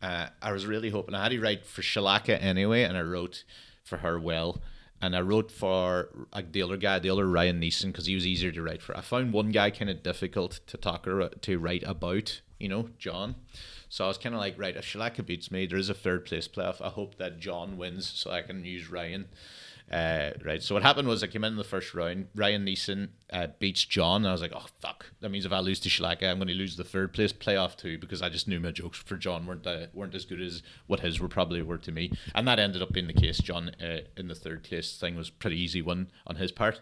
Uh, 0.04 0.28
I 0.40 0.52
was 0.52 0.68
really 0.68 0.92
hoping 0.92 1.16
I 1.16 1.24
had 1.24 1.32
to 1.32 1.40
write 1.40 1.66
for 1.66 1.82
Shalaka 1.82 2.40
anyway, 2.40 2.84
and 2.84 2.96
I 2.96 3.02
wrote 3.02 3.44
for 3.84 3.98
her 3.98 4.20
well 4.20 4.62
and 5.02 5.16
I 5.16 5.22
wrote 5.22 5.52
for 5.52 6.10
like 6.34 6.52
the 6.52 6.64
other 6.64 6.78
guy, 6.78 7.00
the 7.00 7.10
other 7.10 7.28
Ryan 7.28 7.62
Neeson, 7.62 7.88
because 7.88 8.08
he 8.08 8.16
was 8.16 8.26
easier 8.26 8.52
to 8.52 8.62
write 8.62 8.82
for. 8.82 8.98
I 8.98 9.02
found 9.02 9.34
one 9.34 9.52
guy 9.52 9.70
kind 9.70 9.90
of 9.90 10.04
difficult 10.04 10.60
to 10.68 10.78
talk 10.78 11.08
or 11.08 11.22
uh, 11.22 11.30
to 11.42 11.60
write 11.60 11.84
about, 11.84 12.42
you 12.60 12.68
know, 12.68 12.90
John. 12.98 13.36
So 13.90 14.06
I 14.06 14.08
was 14.08 14.18
kind 14.18 14.36
of 14.36 14.42
like, 14.42 14.56
right, 14.58 14.76
if 14.76 14.86
Shalaka 14.86 15.26
beats 15.26 15.52
me, 15.52 15.66
there 15.66 15.78
is 15.78 15.90
a 15.90 15.94
third 15.94 16.26
place 16.26 16.48
playoff. 16.48 16.82
I 16.82 16.90
hope 16.90 17.18
that 17.18 17.40
John 17.40 17.78
wins 17.78 18.08
so 18.08 18.32
I 18.32 18.42
can 18.42 18.66
use 18.66 18.90
Ryan. 18.90 19.28
Uh, 19.92 20.32
right. 20.44 20.62
So 20.62 20.76
what 20.76 20.84
happened 20.84 21.08
was 21.08 21.24
I 21.24 21.28
came 21.28 21.44
in 21.44 21.54
in 21.54 21.58
the 21.58 21.64
first 21.64 21.94
round. 21.94 22.28
Ryan 22.36 22.66
Neeson 22.66 23.10
uh, 23.32 23.48
beats 23.60 23.86
John. 23.86 24.22
And 24.22 24.28
I 24.28 24.32
was 24.34 24.42
like, 24.42 24.52
oh 24.54 24.66
fuck. 24.82 25.06
That 25.22 25.30
means 25.30 25.46
if 25.46 25.52
I 25.52 25.60
lose 25.60 25.80
to 25.82 25.90
Shalaka, 25.90 26.30
I'm 26.30 26.40
going 26.40 26.50
to 26.50 26.54
lose 26.54 26.76
the 26.76 26.84
third 26.84 27.14
place 27.14 27.32
playoff 27.32 27.78
too 27.78 27.98
because 27.98 28.22
I 28.22 28.30
just 28.30 28.48
knew 28.48 28.60
my 28.60 28.72
jokes 28.72 28.98
for 28.98 29.16
John 29.16 29.46
weren't 29.46 29.66
uh, 29.66 29.88
weren't 29.94 30.16
as 30.16 30.26
good 30.26 30.42
as 30.42 30.62
what 30.88 31.00
his 31.00 31.20
were 31.20 31.30
probably 31.30 31.62
were 31.62 31.78
to 31.78 31.92
me. 31.92 32.12
And 32.36 32.48
that 32.48 32.60
ended 32.60 32.82
up 32.82 32.92
being 32.92 33.08
the 33.08 33.14
case. 33.14 33.38
John 33.38 33.72
uh, 33.82 34.02
in 34.18 34.28
the 34.28 34.36
third 34.36 34.64
place 34.64 34.98
thing 34.98 35.16
was 35.16 35.30
pretty 35.30 35.60
easy 35.60 35.82
one 35.82 36.12
on 36.26 36.36
his 36.36 36.52
part. 36.52 36.82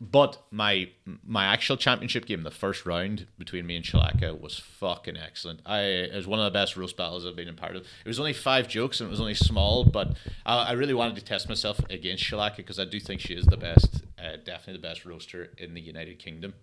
But 0.00 0.42
my 0.50 0.88
my 1.22 1.44
actual 1.44 1.76
championship 1.76 2.24
game, 2.24 2.42
the 2.42 2.50
first 2.50 2.86
round 2.86 3.26
between 3.38 3.66
me 3.66 3.76
and 3.76 3.84
Shalaka, 3.84 4.38
was 4.40 4.58
fucking 4.58 5.18
excellent. 5.18 5.60
I 5.66 5.80
it 5.80 6.14
was 6.14 6.26
one 6.26 6.38
of 6.38 6.46
the 6.46 6.58
best 6.58 6.74
roast 6.74 6.96
battles 6.96 7.26
I've 7.26 7.36
been 7.36 7.48
a 7.48 7.52
part 7.52 7.76
of. 7.76 7.82
It 7.82 8.08
was 8.08 8.18
only 8.18 8.32
five 8.32 8.66
jokes 8.66 9.00
and 9.00 9.08
it 9.08 9.10
was 9.10 9.20
only 9.20 9.34
small, 9.34 9.84
but 9.84 10.16
I, 10.46 10.68
I 10.68 10.72
really 10.72 10.94
wanted 10.94 11.16
to 11.16 11.24
test 11.24 11.50
myself 11.50 11.78
against 11.90 12.24
Shalaka 12.24 12.56
because 12.56 12.78
I 12.78 12.86
do 12.86 12.98
think 12.98 13.20
she 13.20 13.34
is 13.34 13.44
the 13.44 13.58
best, 13.58 14.02
uh, 14.18 14.36
definitely 14.42 14.80
the 14.80 14.88
best 14.88 15.04
roaster 15.04 15.50
in 15.58 15.74
the 15.74 15.82
United 15.82 16.18
Kingdom. 16.18 16.54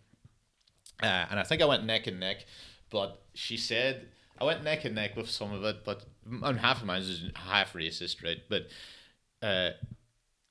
Uh, 1.03 1.25
and 1.29 1.39
I 1.39 1.43
think 1.43 1.61
I 1.61 1.65
went 1.65 1.85
neck 1.85 2.07
and 2.07 2.19
neck, 2.19 2.45
but 2.89 3.21
she 3.35 3.55
said 3.55 4.07
I 4.39 4.45
went 4.45 4.63
neck 4.63 4.83
and 4.83 4.95
neck 4.95 5.15
with 5.15 5.29
some 5.29 5.53
of 5.53 5.63
it, 5.63 5.85
but 5.85 6.05
on 6.41 6.57
half 6.57 6.81
of 6.81 6.87
mine 6.87 7.01
is 7.01 7.23
half 7.35 7.73
racist, 7.73 8.23
right? 8.23 8.39
But 8.49 8.67
uh, 9.43 9.71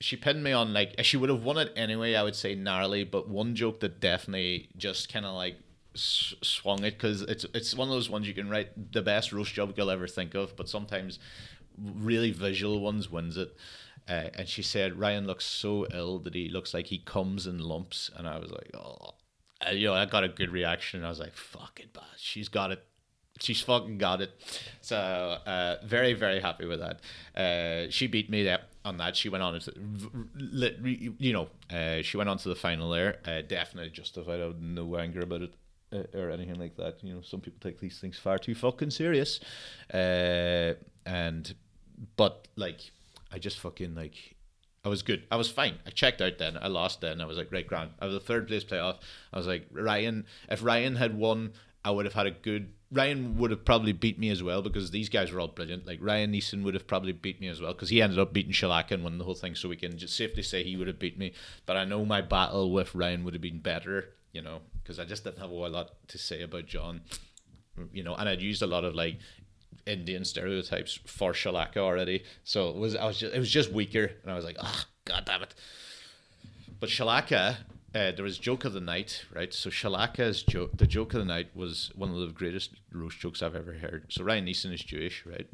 she 0.00 0.16
pinned 0.16 0.44
me 0.44 0.52
on 0.52 0.72
like 0.72 0.94
she 1.02 1.16
would 1.16 1.30
have 1.30 1.42
won 1.42 1.58
it 1.58 1.72
anyway. 1.76 2.14
I 2.14 2.22
would 2.22 2.36
say 2.36 2.54
narrowly, 2.54 3.04
but 3.04 3.28
one 3.28 3.54
joke 3.54 3.80
that 3.80 4.00
definitely 4.00 4.68
just 4.76 5.12
kind 5.12 5.24
of 5.24 5.34
like 5.34 5.56
swung 5.94 6.84
it 6.84 6.92
because 6.92 7.22
it's 7.22 7.46
it's 7.54 7.74
one 7.74 7.88
of 7.88 7.94
those 7.94 8.10
ones 8.10 8.28
you 8.28 8.34
can 8.34 8.50
write 8.50 8.92
the 8.92 9.00
best 9.02 9.32
roast 9.32 9.54
joke 9.54 9.74
you'll 9.76 9.90
ever 9.90 10.06
think 10.06 10.34
of, 10.34 10.56
but 10.56 10.68
sometimes 10.68 11.18
really 11.78 12.30
visual 12.30 12.80
ones 12.80 13.10
wins 13.10 13.36
it. 13.36 13.56
Uh, 14.08 14.28
and 14.34 14.48
she 14.48 14.62
said 14.62 14.98
Ryan 14.98 15.26
looks 15.26 15.44
so 15.44 15.86
ill 15.92 16.20
that 16.20 16.34
he 16.34 16.48
looks 16.48 16.72
like 16.72 16.86
he 16.86 16.98
comes 16.98 17.46
in 17.46 17.58
lumps, 17.58 18.10
and 18.16 18.28
I 18.28 18.38
was 18.38 18.52
like, 18.52 18.70
oh, 18.74 19.14
uh, 19.66 19.70
you 19.70 19.88
know, 19.88 19.94
I 19.94 20.04
got 20.04 20.22
a 20.22 20.28
good 20.28 20.50
reaction. 20.50 21.04
I 21.04 21.08
was 21.08 21.18
like, 21.18 21.34
fuck 21.34 21.80
it, 21.80 21.92
but 21.92 22.04
she's 22.16 22.48
got 22.48 22.70
it 22.70 22.84
She's 23.38 23.60
fucking 23.60 23.98
got 23.98 24.22
it. 24.22 24.30
So 24.80 24.96
uh, 24.96 25.76
very 25.84 26.14
very 26.14 26.40
happy 26.40 26.66
with 26.66 26.80
that. 26.80 27.00
Uh, 27.38 27.90
she 27.90 28.06
beat 28.06 28.30
me 28.30 28.42
there 28.42 28.60
on 28.86 28.96
that. 28.98 29.16
She 29.16 29.28
went 29.28 29.42
on 29.42 29.58
to, 29.58 29.72
you 31.18 31.32
know, 31.32 31.48
uh, 31.70 32.02
she 32.02 32.16
went 32.16 32.30
on 32.30 32.38
to 32.38 32.48
the 32.48 32.54
final 32.54 32.88
there. 32.90 33.18
Uh, 33.26 33.42
definitely 33.42 33.90
justified. 33.90 34.40
I 34.40 34.52
no 34.58 34.96
anger 34.96 35.20
about 35.20 35.42
it 35.42 35.54
uh, 35.92 36.04
or 36.14 36.30
anything 36.30 36.58
like 36.58 36.76
that. 36.76 37.02
You 37.02 37.14
know, 37.14 37.20
some 37.20 37.40
people 37.40 37.58
take 37.60 37.80
these 37.80 37.98
things 37.98 38.18
far 38.18 38.38
too 38.38 38.54
fucking 38.54 38.90
serious. 38.90 39.40
Uh, 39.92 40.74
and 41.04 41.54
but 42.16 42.48
like, 42.56 42.80
I 43.32 43.38
just 43.38 43.58
fucking 43.58 43.94
like. 43.94 44.14
I 44.84 44.88
was 44.88 45.02
good. 45.02 45.24
I 45.32 45.36
was 45.36 45.50
fine. 45.50 45.78
I 45.84 45.90
checked 45.90 46.22
out 46.22 46.38
then. 46.38 46.56
I 46.60 46.68
lost 46.68 47.00
then. 47.00 47.20
I 47.20 47.24
was 47.24 47.36
like, 47.36 47.50
right, 47.50 47.66
grand. 47.66 47.90
I 48.00 48.06
was 48.06 48.14
a 48.14 48.20
third 48.20 48.46
place 48.46 48.62
playoff. 48.62 48.98
I 49.32 49.36
was 49.36 49.48
like, 49.48 49.66
Ryan. 49.72 50.26
If 50.48 50.62
Ryan 50.62 50.94
had 50.94 51.18
won, 51.18 51.54
I 51.84 51.90
would 51.90 52.04
have 52.04 52.14
had 52.14 52.28
a 52.28 52.30
good 52.30 52.72
Ryan 52.92 53.36
would 53.38 53.50
have 53.50 53.64
probably 53.64 53.92
beat 53.92 54.18
me 54.18 54.30
as 54.30 54.42
well 54.42 54.62
because 54.62 54.90
these 54.90 55.08
guys 55.08 55.32
were 55.32 55.40
all 55.40 55.48
brilliant. 55.48 55.86
Like 55.86 55.98
Ryan 56.00 56.32
Neeson 56.32 56.62
would 56.62 56.74
have 56.74 56.86
probably 56.86 57.12
beat 57.12 57.40
me 57.40 57.48
as 57.48 57.60
well 57.60 57.72
because 57.72 57.88
he 57.88 58.00
ended 58.00 58.18
up 58.18 58.32
beating 58.32 58.52
Shalaka 58.52 58.92
and 58.92 59.02
won 59.02 59.18
the 59.18 59.24
whole 59.24 59.34
thing. 59.34 59.54
So 59.54 59.68
we 59.68 59.76
can 59.76 59.98
just 59.98 60.16
safely 60.16 60.42
say 60.42 60.62
he 60.62 60.76
would 60.76 60.86
have 60.86 60.98
beat 60.98 61.18
me. 61.18 61.32
But 61.66 61.76
I 61.76 61.84
know 61.84 62.04
my 62.04 62.20
battle 62.20 62.72
with 62.72 62.94
Ryan 62.94 63.24
would 63.24 63.34
have 63.34 63.42
been 63.42 63.58
better, 63.58 64.14
you 64.32 64.40
know, 64.40 64.60
because 64.82 65.00
I 65.00 65.04
just 65.04 65.24
didn't 65.24 65.38
have 65.38 65.50
a 65.50 65.54
lot 65.54 65.94
to 66.08 66.18
say 66.18 66.42
about 66.42 66.66
John, 66.66 67.00
you 67.92 68.04
know, 68.04 68.14
and 68.14 68.28
I'd 68.28 68.40
used 68.40 68.62
a 68.62 68.68
lot 68.68 68.84
of 68.84 68.94
like 68.94 69.18
Indian 69.84 70.24
stereotypes 70.24 70.98
for 71.06 71.32
Shalaka 71.32 71.78
already. 71.78 72.22
So 72.44 72.70
it 72.70 72.76
was 72.76 72.94
I 72.94 73.04
was 73.06 73.18
just 73.18 73.34
it 73.34 73.38
was 73.38 73.50
just 73.50 73.72
weaker, 73.72 74.12
and 74.22 74.30
I 74.30 74.36
was 74.36 74.44
like, 74.44 74.56
ah, 74.60 74.84
oh, 74.86 74.90
god 75.04 75.24
damn 75.24 75.42
it. 75.42 75.54
But 76.78 76.88
Shalaka 76.88 77.56
uh, 77.96 78.12
there 78.12 78.24
was 78.24 78.38
joke 78.38 78.66
of 78.66 78.74
the 78.74 78.80
night, 78.80 79.24
right? 79.34 79.54
So 79.54 79.70
Shalaka's 79.70 80.42
joke, 80.42 80.76
the 80.76 80.86
joke 80.86 81.14
of 81.14 81.20
the 81.20 81.24
night 81.24 81.48
was 81.54 81.90
one 81.94 82.10
of 82.10 82.18
the 82.18 82.26
greatest 82.26 82.74
roast 82.92 83.18
jokes 83.18 83.42
I've 83.42 83.54
ever 83.54 83.72
heard. 83.72 84.04
So 84.10 84.22
Ryan 84.22 84.46
Neeson 84.46 84.72
is 84.72 84.82
Jewish, 84.82 85.24
right? 85.24 85.48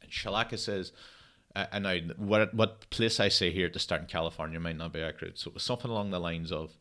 And 0.00 0.10
Shalaka 0.10 0.58
says, 0.58 0.92
uh, 1.54 1.66
and 1.72 1.86
I 1.86 2.00
what 2.16 2.54
what 2.54 2.88
place 2.88 3.20
I 3.20 3.28
say 3.28 3.50
here 3.50 3.66
at 3.66 3.74
the 3.74 3.78
start 3.78 4.00
in 4.00 4.06
California 4.06 4.58
might 4.58 4.78
not 4.78 4.94
be 4.94 5.02
accurate. 5.02 5.38
So 5.38 5.50
it 5.50 5.54
was 5.54 5.62
something 5.62 5.90
along 5.90 6.10
the 6.10 6.20
lines 6.20 6.50
of 6.52 6.78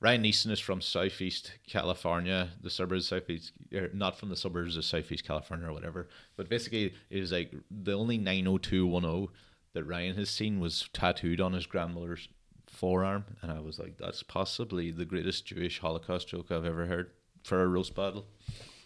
Ryan 0.00 0.22
Neeson 0.22 0.50
is 0.50 0.60
from 0.60 0.80
Southeast 0.80 1.52
California, 1.66 2.50
the 2.62 2.70
suburbs 2.70 3.10
of 3.10 3.20
Southeast, 3.20 3.52
er, 3.74 3.90
not 3.92 4.18
from 4.18 4.28
the 4.28 4.36
suburbs 4.36 4.76
of 4.76 4.84
Southeast 4.84 5.26
California 5.26 5.68
or 5.68 5.72
whatever. 5.72 6.08
But 6.36 6.48
basically, 6.48 6.94
it 7.10 7.20
was 7.20 7.32
like 7.32 7.52
the 7.70 7.92
only 7.92 8.18
90210 8.18 9.34
that 9.74 9.84
Ryan 9.84 10.16
has 10.16 10.30
seen 10.30 10.58
was 10.58 10.88
tattooed 10.92 11.40
on 11.40 11.52
his 11.52 11.66
grandmother's 11.66 12.28
forearm, 12.70 13.24
and 13.42 13.52
I 13.52 13.60
was 13.60 13.78
like, 13.78 13.98
that's 13.98 14.22
possibly 14.22 14.90
the 14.90 15.04
greatest 15.04 15.46
Jewish 15.46 15.80
Holocaust 15.80 16.28
joke 16.28 16.50
I've 16.50 16.64
ever 16.64 16.86
heard 16.86 17.10
for 17.42 17.62
a 17.62 17.68
roast 17.68 17.94
battle. 17.94 18.26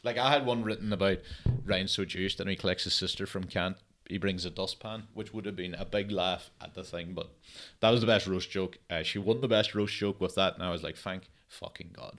Like 0.03 0.19
I 0.19 0.31
had 0.31 0.45
one 0.45 0.65
written 0.65 0.93
about 0.93 1.19
Ryan 1.65 1.89
so 1.89 2.05
Jewish 2.05 2.37
that 2.37 2.49
he 2.49 2.57
collects 2.57 2.85
his 2.85 2.95
sister 2.95 3.27
from 3.27 3.45
Kent. 3.45 3.77
He 4.09 4.19
brings 4.19 4.45
a 4.45 4.51
dustpan, 4.51 5.05
which 5.15 5.33
would 5.33 5.47
have 5.47 5.57
been 5.57 5.75
a 5.75 5.85
big 5.85 6.11
laugh 6.11 6.51
at 6.61 6.75
the 6.75 6.85
thing, 6.85 7.13
but 7.15 7.31
that 7.81 7.91
was 7.91 8.01
the 8.01 8.07
best 8.07 8.27
roast 8.27 8.51
joke. 8.51 8.79
Uh, 8.91 9.03
she 9.03 9.19
won 9.19 9.41
the 9.41 9.49
best 9.49 9.75
roast 9.75 9.95
joke 9.95 10.21
with 10.21 10.35
that, 10.35 10.55
and 10.55 10.63
I 10.63 10.71
was 10.71 10.83
like, 10.83 10.97
thank 10.97 11.31
fucking 11.49 11.91
god. 11.97 12.19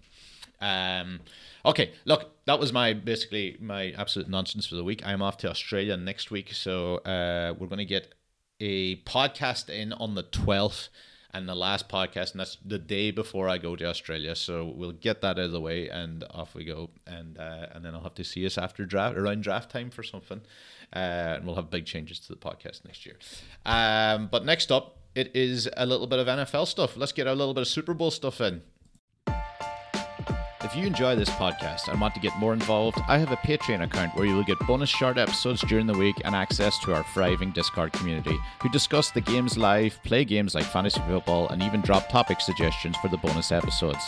Um, 0.61 1.19
okay, 1.63 1.91
look, 2.05 2.31
that 2.45 2.59
was 2.59 2.73
my 2.73 2.93
basically 2.93 3.57
my 3.59 3.91
absolute 3.91 4.29
nonsense 4.29 4.65
for 4.65 4.75
the 4.75 4.83
week. 4.83 5.05
I'm 5.05 5.21
off 5.21 5.37
to 5.39 5.49
Australia 5.49 5.95
next 5.97 6.31
week, 6.31 6.53
so 6.53 6.97
uh, 6.99 7.53
we're 7.59 7.67
going 7.67 7.77
to 7.79 7.85
get 7.85 8.15
a 8.59 8.95
podcast 9.01 9.69
in 9.69 9.93
on 9.93 10.15
the 10.15 10.23
12th 10.23 10.87
and 11.35 11.49
the 11.49 11.55
last 11.55 11.89
podcast, 11.89 12.31
and 12.31 12.39
that's 12.39 12.57
the 12.65 12.79
day 12.79 13.11
before 13.11 13.49
I 13.49 13.57
go 13.57 13.75
to 13.75 13.85
Australia. 13.85 14.35
So 14.37 14.73
we'll 14.73 14.93
get 14.93 15.19
that 15.19 15.37
out 15.37 15.45
of 15.45 15.51
the 15.51 15.59
way, 15.59 15.89
and 15.89 16.23
off 16.31 16.55
we 16.55 16.63
go. 16.63 16.89
And 17.05 17.37
uh, 17.37 17.67
and 17.73 17.83
then 17.83 17.93
I'll 17.93 18.03
have 18.03 18.15
to 18.15 18.23
see 18.23 18.45
us 18.45 18.57
after 18.57 18.85
draft, 18.85 19.17
around 19.17 19.43
draft 19.43 19.69
time 19.69 19.89
for 19.89 20.01
something, 20.01 20.41
uh, 20.93 21.35
and 21.35 21.45
we'll 21.45 21.55
have 21.55 21.69
big 21.69 21.85
changes 21.85 22.19
to 22.21 22.29
the 22.29 22.37
podcast 22.37 22.85
next 22.85 23.05
year. 23.05 23.17
Um, 23.65 24.29
but 24.31 24.45
next 24.45 24.71
up, 24.71 24.97
it 25.13 25.35
is 25.35 25.69
a 25.75 25.85
little 25.85 26.07
bit 26.07 26.19
of 26.19 26.27
NFL 26.27 26.67
stuff. 26.67 26.95
Let's 26.95 27.11
get 27.11 27.27
a 27.27 27.33
little 27.33 27.53
bit 27.53 27.61
of 27.61 27.67
Super 27.67 27.93
Bowl 27.93 28.11
stuff 28.11 28.39
in. 28.39 28.61
If 30.65 30.75
you 30.75 30.87
enjoy 30.87 31.15
this 31.15 31.29
podcast 31.29 31.89
and 31.89 32.01
want 32.01 32.15
to 32.15 32.19
get 32.19 32.35
more 32.39 32.51
involved, 32.51 32.97
I 33.07 33.19
have 33.19 33.31
a 33.31 33.37
Patreon 33.37 33.83
account 33.83 34.15
where 34.15 34.25
you 34.25 34.35
will 34.35 34.43
get 34.43 34.57
bonus 34.65 34.89
short 34.89 35.15
episodes 35.15 35.61
during 35.61 35.85
the 35.85 35.93
week 35.93 36.15
and 36.25 36.33
access 36.33 36.79
to 36.79 36.93
our 36.95 37.03
thriving 37.13 37.51
Discord 37.51 37.93
community, 37.93 38.35
who 38.63 38.69
discuss 38.69 39.11
the 39.11 39.21
games 39.21 39.59
live, 39.59 40.01
play 40.01 40.25
games 40.25 40.55
like 40.55 40.63
fantasy 40.65 40.99
football, 41.01 41.47
and 41.49 41.61
even 41.61 41.81
drop 41.81 42.09
topic 42.09 42.41
suggestions 42.41 42.97
for 42.97 43.09
the 43.09 43.17
bonus 43.17 43.51
episodes. 43.51 44.03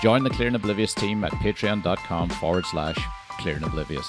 Join 0.00 0.24
the 0.24 0.30
Clear 0.30 0.46
and 0.46 0.56
Oblivious 0.56 0.94
team 0.94 1.22
at 1.22 1.32
patreon.com 1.32 2.30
forward 2.30 2.64
slash 2.64 2.96
clear 3.32 3.56
and 3.56 3.64
oblivious. 3.66 4.08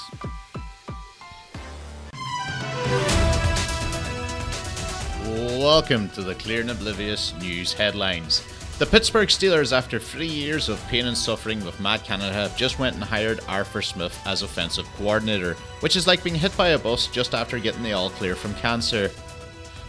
Welcome 5.59 6.09
to 6.11 6.21
the 6.21 6.35
Clear 6.35 6.61
and 6.61 6.71
Oblivious 6.71 7.33
News 7.41 7.73
Headlines. 7.73 8.58
The 8.79 8.85
Pittsburgh 8.85 9.27
Steelers, 9.27 9.73
after 9.73 9.99
three 9.99 10.25
years 10.25 10.69
of 10.69 10.81
pain 10.87 11.05
and 11.05 11.17
suffering 11.17 11.65
with 11.65 11.81
Matt 11.81 12.05
Canada, 12.05 12.31
have 12.31 12.55
just 12.55 12.79
went 12.79 12.95
and 12.95 13.03
hired 13.03 13.41
Arthur 13.45 13.81
Smith 13.81 14.17
as 14.25 14.41
offensive 14.41 14.87
coordinator, 14.95 15.55
which 15.81 15.97
is 15.97 16.07
like 16.07 16.23
being 16.23 16.37
hit 16.37 16.55
by 16.55 16.69
a 16.69 16.79
bus 16.79 17.07
just 17.07 17.35
after 17.35 17.59
getting 17.59 17.83
the 17.83 17.91
all 17.91 18.09
clear 18.09 18.35
from 18.35 18.53
cancer. 18.55 19.11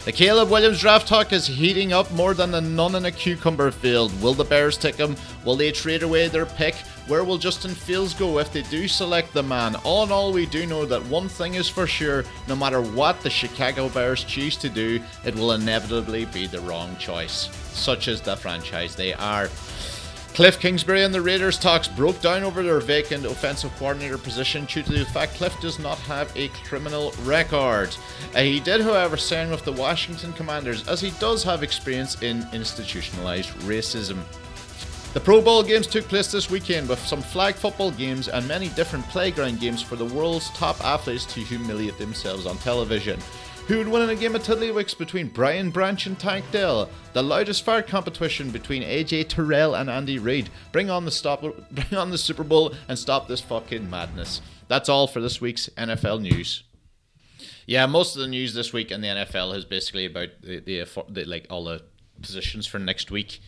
The 0.03 0.11
Caleb 0.11 0.49
Williams 0.49 0.79
draft 0.79 1.07
talk 1.07 1.31
is 1.31 1.45
heating 1.45 1.93
up 1.93 2.11
more 2.11 2.33
than 2.33 2.49
the 2.49 2.59
nun 2.59 2.95
in 2.95 3.05
a 3.05 3.11
cucumber 3.11 3.69
field. 3.69 4.11
Will 4.19 4.33
the 4.33 4.43
Bears 4.43 4.75
take 4.75 4.95
him? 4.95 5.15
Will 5.45 5.55
they 5.55 5.71
trade 5.71 6.01
away 6.01 6.27
their 6.27 6.47
pick? 6.47 6.73
Where 7.05 7.23
will 7.23 7.37
Justin 7.37 7.75
Fields 7.75 8.15
go 8.15 8.39
if 8.39 8.51
they 8.51 8.63
do 8.63 8.87
select 8.87 9.31
the 9.31 9.43
man? 9.43 9.75
All 9.83 10.03
in 10.03 10.11
all, 10.11 10.33
we 10.33 10.47
do 10.47 10.65
know 10.65 10.87
that 10.87 11.05
one 11.05 11.29
thing 11.29 11.53
is 11.53 11.69
for 11.69 11.85
sure 11.85 12.25
no 12.47 12.55
matter 12.55 12.81
what 12.81 13.21
the 13.21 13.29
Chicago 13.29 13.89
Bears 13.89 14.23
choose 14.23 14.57
to 14.57 14.69
do, 14.69 14.99
it 15.23 15.35
will 15.35 15.51
inevitably 15.51 16.25
be 16.25 16.47
the 16.47 16.61
wrong 16.61 16.97
choice 16.97 17.49
such 17.71 18.07
as 18.07 18.21
the 18.21 18.35
franchise 18.35 18.95
they 18.95 19.13
are. 19.13 19.49
Cliff 20.33 20.61
Kingsbury 20.61 21.03
and 21.03 21.13
the 21.13 21.21
Raiders 21.21 21.59
talks 21.59 21.89
broke 21.89 22.21
down 22.21 22.43
over 22.43 22.63
their 22.63 22.79
vacant 22.79 23.25
offensive 23.25 23.75
coordinator 23.75 24.17
position 24.17 24.63
due 24.63 24.81
to 24.81 24.91
the 24.91 25.05
fact 25.05 25.35
Cliff 25.35 25.59
does 25.59 25.77
not 25.77 25.97
have 25.99 26.31
a 26.37 26.47
criminal 26.65 27.11
record. 27.23 27.93
Uh, 28.33 28.39
he 28.39 28.61
did, 28.61 28.79
however, 28.79 29.17
sign 29.17 29.51
with 29.51 29.65
the 29.65 29.73
Washington 29.73 30.31
Commanders 30.33 30.87
as 30.87 31.01
he 31.01 31.11
does 31.19 31.43
have 31.43 31.63
experience 31.63 32.21
in 32.21 32.47
institutionalized 32.53 33.49
racism. 33.59 34.19
The 35.13 35.19
Pro 35.19 35.41
Bowl 35.41 35.63
games 35.63 35.85
took 35.85 36.07
place 36.07 36.31
this 36.31 36.49
weekend 36.49 36.87
with 36.87 37.05
some 37.05 37.21
flag 37.21 37.55
football 37.55 37.91
games 37.91 38.29
and 38.29 38.47
many 38.47 38.69
different 38.69 39.05
playground 39.09 39.59
games 39.59 39.81
for 39.81 39.97
the 39.97 40.05
world's 40.05 40.49
top 40.51 40.81
athletes 40.81 41.25
to 41.33 41.41
humiliate 41.41 41.97
themselves 41.97 42.45
on 42.45 42.57
television. 42.59 43.19
Who 43.67 43.77
would 43.77 43.87
win 43.87 44.01
in 44.01 44.09
a 44.09 44.15
game 44.15 44.35
of 44.35 44.43
Tiddlywinks 44.43 44.97
between 44.97 45.29
Brian 45.29 45.69
Branch 45.69 46.05
and 46.05 46.19
Tank 46.19 46.45
Dell? 46.51 46.89
The 47.13 47.21
loudest 47.21 47.63
fire 47.63 47.81
competition 47.81 48.49
between 48.49 48.83
AJ 48.83 49.29
Terrell 49.29 49.75
and 49.75 49.89
Andy 49.89 50.19
Reid. 50.19 50.49
Bring 50.71 50.89
on 50.89 51.05
the 51.05 51.11
stop 51.11 51.41
bring 51.71 51.93
on 51.93 52.09
the 52.09 52.17
Super 52.17 52.43
Bowl 52.43 52.73
and 52.87 52.99
stop 52.99 53.27
this 53.27 53.39
fucking 53.39 53.89
madness. 53.89 54.41
That's 54.67 54.89
all 54.89 55.07
for 55.07 55.21
this 55.21 55.39
week's 55.39 55.69
NFL 55.77 56.21
news. 56.21 56.63
Yeah, 57.65 57.85
most 57.85 58.15
of 58.15 58.21
the 58.21 58.27
news 58.27 58.53
this 58.53 58.73
week 58.73 58.91
in 58.91 59.01
the 59.01 59.07
NFL 59.07 59.55
is 59.55 59.63
basically 59.63 60.05
about 60.05 60.29
the, 60.41 60.59
the, 60.59 61.05
the 61.09 61.25
like 61.25 61.47
all 61.49 61.63
the 61.63 61.83
positions 62.21 62.67
for 62.67 62.79
next 62.79 63.11
week 63.11 63.39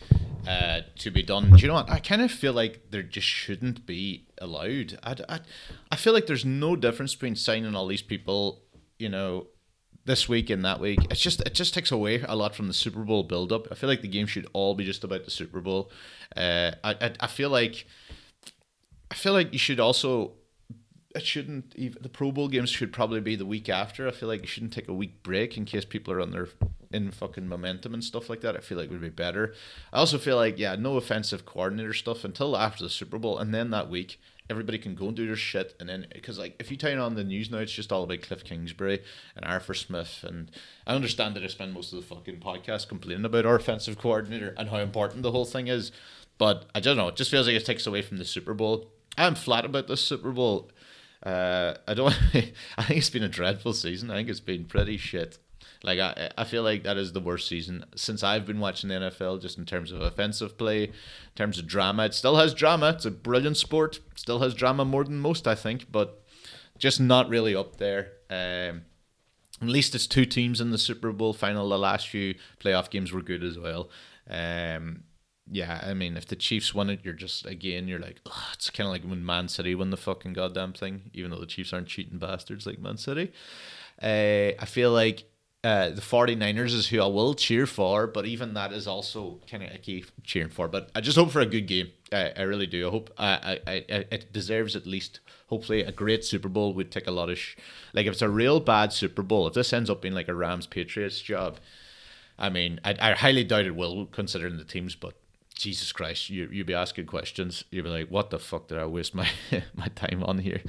uh, 0.46 0.80
to 0.98 1.10
be 1.10 1.22
done. 1.22 1.50
Do 1.50 1.58
you 1.58 1.68
know 1.68 1.74
what? 1.74 1.90
I 1.90 1.98
kind 1.98 2.22
of 2.22 2.30
feel 2.30 2.52
like 2.52 2.90
there 2.90 3.02
just 3.02 3.26
shouldn't 3.26 3.84
be 3.84 4.26
allowed. 4.38 4.98
I, 5.02 5.16
I, 5.28 5.40
I 5.90 5.96
feel 5.96 6.12
like 6.12 6.26
there's 6.26 6.44
no 6.44 6.76
difference 6.76 7.14
between 7.14 7.36
signing 7.36 7.74
all 7.74 7.86
these 7.86 8.02
people, 8.02 8.62
you 8.98 9.08
know, 9.08 9.48
this 10.04 10.28
week 10.28 10.50
and 10.50 10.64
that 10.64 10.80
week. 10.80 10.98
It's 11.10 11.20
just 11.20 11.40
it 11.40 11.54
just 11.54 11.74
takes 11.74 11.90
away 11.90 12.22
a 12.26 12.36
lot 12.36 12.54
from 12.54 12.68
the 12.68 12.74
Super 12.74 13.00
Bowl 13.00 13.22
build 13.22 13.52
up. 13.52 13.68
I 13.70 13.74
feel 13.74 13.88
like 13.88 14.02
the 14.02 14.08
game 14.08 14.26
should 14.26 14.46
all 14.52 14.74
be 14.74 14.84
just 14.84 15.04
about 15.04 15.24
the 15.24 15.30
Super 15.30 15.60
Bowl. 15.60 15.90
Uh, 16.36 16.72
I, 16.82 16.94
I 17.00 17.12
I 17.20 17.26
feel 17.26 17.50
like 17.50 17.86
I 19.10 19.14
feel 19.14 19.32
like 19.32 19.52
you 19.52 19.58
should 19.58 19.80
also 19.80 20.32
it 21.14 21.24
shouldn't 21.24 21.74
even 21.76 22.02
the 22.02 22.08
Pro 22.08 22.32
Bowl 22.32 22.48
games 22.48 22.70
should 22.70 22.92
probably 22.92 23.20
be 23.20 23.36
the 23.36 23.46
week 23.46 23.68
after. 23.68 24.06
I 24.06 24.10
feel 24.10 24.28
like 24.28 24.42
you 24.42 24.46
shouldn't 24.46 24.72
take 24.72 24.88
a 24.88 24.94
week 24.94 25.22
break 25.22 25.56
in 25.56 25.64
case 25.64 25.84
people 25.84 26.12
are 26.12 26.20
on 26.20 26.32
their 26.32 26.48
in 26.92 27.10
fucking 27.10 27.48
momentum 27.48 27.94
and 27.94 28.04
stuff 28.04 28.28
like 28.28 28.40
that. 28.42 28.56
I 28.56 28.60
feel 28.60 28.78
like 28.78 28.90
would 28.90 29.00
be 29.00 29.08
better. 29.08 29.54
I 29.92 29.98
also 29.98 30.18
feel 30.18 30.36
like 30.36 30.58
yeah, 30.58 30.76
no 30.76 30.96
offensive 30.96 31.46
coordinator 31.46 31.94
stuff 31.94 32.24
until 32.24 32.56
after 32.56 32.84
the 32.84 32.90
Super 32.90 33.18
Bowl 33.18 33.38
and 33.38 33.54
then 33.54 33.70
that 33.70 33.88
week 33.88 34.20
everybody 34.50 34.78
can 34.78 34.94
go 34.94 35.06
and 35.08 35.16
do 35.16 35.26
their 35.26 35.36
shit 35.36 35.74
and 35.80 35.88
then 35.88 36.06
because 36.12 36.38
like 36.38 36.54
if 36.58 36.70
you 36.70 36.76
turn 36.76 36.98
on 36.98 37.14
the 37.14 37.24
news 37.24 37.50
now 37.50 37.58
it's 37.58 37.72
just 37.72 37.90
all 37.90 38.02
about 38.02 38.20
cliff 38.20 38.44
kingsbury 38.44 39.02
and 39.36 39.44
arthur 39.44 39.72
smith 39.72 40.22
and 40.26 40.50
i 40.86 40.94
understand 40.94 41.34
that 41.34 41.42
i 41.42 41.46
spend 41.46 41.72
most 41.72 41.92
of 41.92 42.00
the 42.00 42.14
fucking 42.14 42.38
podcast 42.40 42.88
complaining 42.88 43.24
about 43.24 43.46
our 43.46 43.56
offensive 43.56 43.98
coordinator 43.98 44.54
and 44.58 44.68
how 44.68 44.78
important 44.78 45.22
the 45.22 45.32
whole 45.32 45.46
thing 45.46 45.66
is 45.68 45.92
but 46.36 46.66
i 46.74 46.80
don't 46.80 46.96
know 46.96 47.08
it 47.08 47.16
just 47.16 47.30
feels 47.30 47.46
like 47.46 47.56
it 47.56 47.64
takes 47.64 47.86
away 47.86 48.02
from 48.02 48.18
the 48.18 48.24
super 48.24 48.54
bowl. 48.54 48.90
I'm 49.16 49.36
flat 49.36 49.64
about 49.64 49.86
the 49.86 49.96
super 49.96 50.32
bowl. 50.32 50.70
Uh, 51.22 51.74
i 51.88 51.94
don't 51.94 52.12
i 52.34 52.82
think 52.82 52.98
it's 52.98 53.08
been 53.10 53.22
a 53.22 53.28
dreadful 53.28 53.72
season. 53.72 54.10
I 54.10 54.16
think 54.16 54.28
it's 54.28 54.40
been 54.40 54.66
pretty 54.66 54.98
shit 54.98 55.38
Like 55.84 55.98
I, 56.00 56.30
I 56.38 56.44
feel 56.44 56.62
like 56.62 56.82
that 56.84 56.96
is 56.96 57.12
the 57.12 57.20
worst 57.20 57.46
season 57.46 57.84
since 57.94 58.22
I've 58.22 58.46
been 58.46 58.58
watching 58.58 58.88
the 58.88 58.94
NFL. 58.94 59.40
Just 59.40 59.58
in 59.58 59.66
terms 59.66 59.92
of 59.92 60.00
offensive 60.00 60.56
play, 60.56 60.84
in 60.84 60.92
terms 61.36 61.58
of 61.58 61.66
drama, 61.66 62.06
it 62.06 62.14
still 62.14 62.36
has 62.36 62.54
drama. 62.54 62.90
It's 62.90 63.04
a 63.04 63.10
brilliant 63.10 63.58
sport. 63.58 64.00
Still 64.16 64.38
has 64.38 64.54
drama 64.54 64.84
more 64.84 65.04
than 65.04 65.18
most, 65.20 65.46
I 65.46 65.54
think, 65.54 65.92
but 65.92 66.24
just 66.78 67.00
not 67.00 67.28
really 67.28 67.54
up 67.54 67.76
there. 67.76 68.12
Um, 68.30 68.82
at 69.60 69.68
least 69.68 69.94
it's 69.94 70.06
two 70.06 70.24
teams 70.24 70.60
in 70.60 70.70
the 70.70 70.78
Super 70.78 71.12
Bowl 71.12 71.34
final. 71.34 71.68
The 71.68 71.78
last 71.78 72.08
few 72.08 72.34
playoff 72.58 72.88
games 72.88 73.12
were 73.12 73.22
good 73.22 73.44
as 73.44 73.58
well. 73.58 73.90
Um, 74.28 75.04
yeah, 75.50 75.84
I 75.86 75.92
mean, 75.92 76.16
if 76.16 76.26
the 76.26 76.36
Chiefs 76.36 76.74
win 76.74 76.88
it, 76.88 77.00
you're 77.02 77.12
just 77.12 77.44
again, 77.44 77.88
you're 77.88 77.98
like, 77.98 78.20
it's 78.54 78.70
kind 78.70 78.86
of 78.86 78.92
like 78.92 79.02
when 79.02 79.24
Man 79.24 79.48
City 79.48 79.74
won 79.74 79.90
the 79.90 79.98
fucking 79.98 80.32
goddamn 80.32 80.72
thing, 80.72 81.10
even 81.12 81.30
though 81.30 81.40
the 81.40 81.46
Chiefs 81.46 81.74
aren't 81.74 81.88
cheating 81.88 82.18
bastards 82.18 82.64
like 82.64 82.78
Man 82.78 82.96
City. 82.96 83.32
Uh, 84.02 84.56
I 84.58 84.64
feel 84.66 84.90
like 84.90 85.24
uh, 85.64 85.88
the 85.88 86.02
49ers 86.02 86.74
is 86.74 86.88
who 86.88 87.00
I 87.00 87.06
will 87.06 87.32
cheer 87.32 87.66
for, 87.66 88.06
but 88.06 88.26
even 88.26 88.52
that 88.52 88.70
is 88.70 88.86
also 88.86 89.40
kind 89.50 89.62
of 89.62 89.70
icky 89.70 90.04
cheering 90.22 90.50
for. 90.50 90.68
But 90.68 90.90
I 90.94 91.00
just 91.00 91.16
hope 91.16 91.30
for 91.30 91.40
a 91.40 91.46
good 91.46 91.66
game. 91.66 91.88
I, 92.12 92.32
I 92.36 92.42
really 92.42 92.66
do. 92.66 92.86
I 92.86 92.90
hope 92.90 93.10
I, 93.16 93.60
I, 93.66 93.72
I 93.76 94.04
it 94.10 94.30
deserves 94.30 94.76
at 94.76 94.86
least 94.86 95.20
hopefully 95.46 95.80
a 95.80 95.90
great 95.90 96.22
Super 96.22 96.50
Bowl 96.50 96.74
would 96.74 96.90
take 96.90 97.06
a 97.06 97.10
lot 97.10 97.30
of 97.30 97.38
sh- 97.38 97.56
like 97.94 98.04
if 98.04 98.12
it's 98.12 98.22
a 98.22 98.28
real 98.28 98.60
bad 98.60 98.92
Super 98.92 99.22
Bowl, 99.22 99.46
if 99.46 99.54
this 99.54 99.72
ends 99.72 99.88
up 99.88 100.02
being 100.02 100.14
like 100.14 100.28
a 100.28 100.34
Rams 100.34 100.66
Patriots 100.66 101.20
job, 101.20 101.56
I 102.38 102.50
mean, 102.50 102.78
I, 102.84 102.94
I 103.00 103.12
highly 103.14 103.42
doubt 103.42 103.64
it 103.64 103.74
will 103.74 104.04
considering 104.06 104.58
the 104.58 104.64
teams, 104.64 104.94
but 104.94 105.14
Jesus 105.54 105.92
Christ, 105.92 106.30
you 106.30 106.48
you 106.50 106.64
be 106.64 106.74
asking 106.74 107.06
questions. 107.06 107.64
You'll 107.70 107.84
be 107.84 107.90
like, 107.90 108.08
what 108.08 108.30
the 108.30 108.38
fuck 108.38 108.66
did 108.68 108.78
I 108.78 108.86
waste 108.86 109.14
my 109.14 109.28
my 109.74 109.86
time 109.94 110.22
on 110.24 110.38
here? 110.38 110.60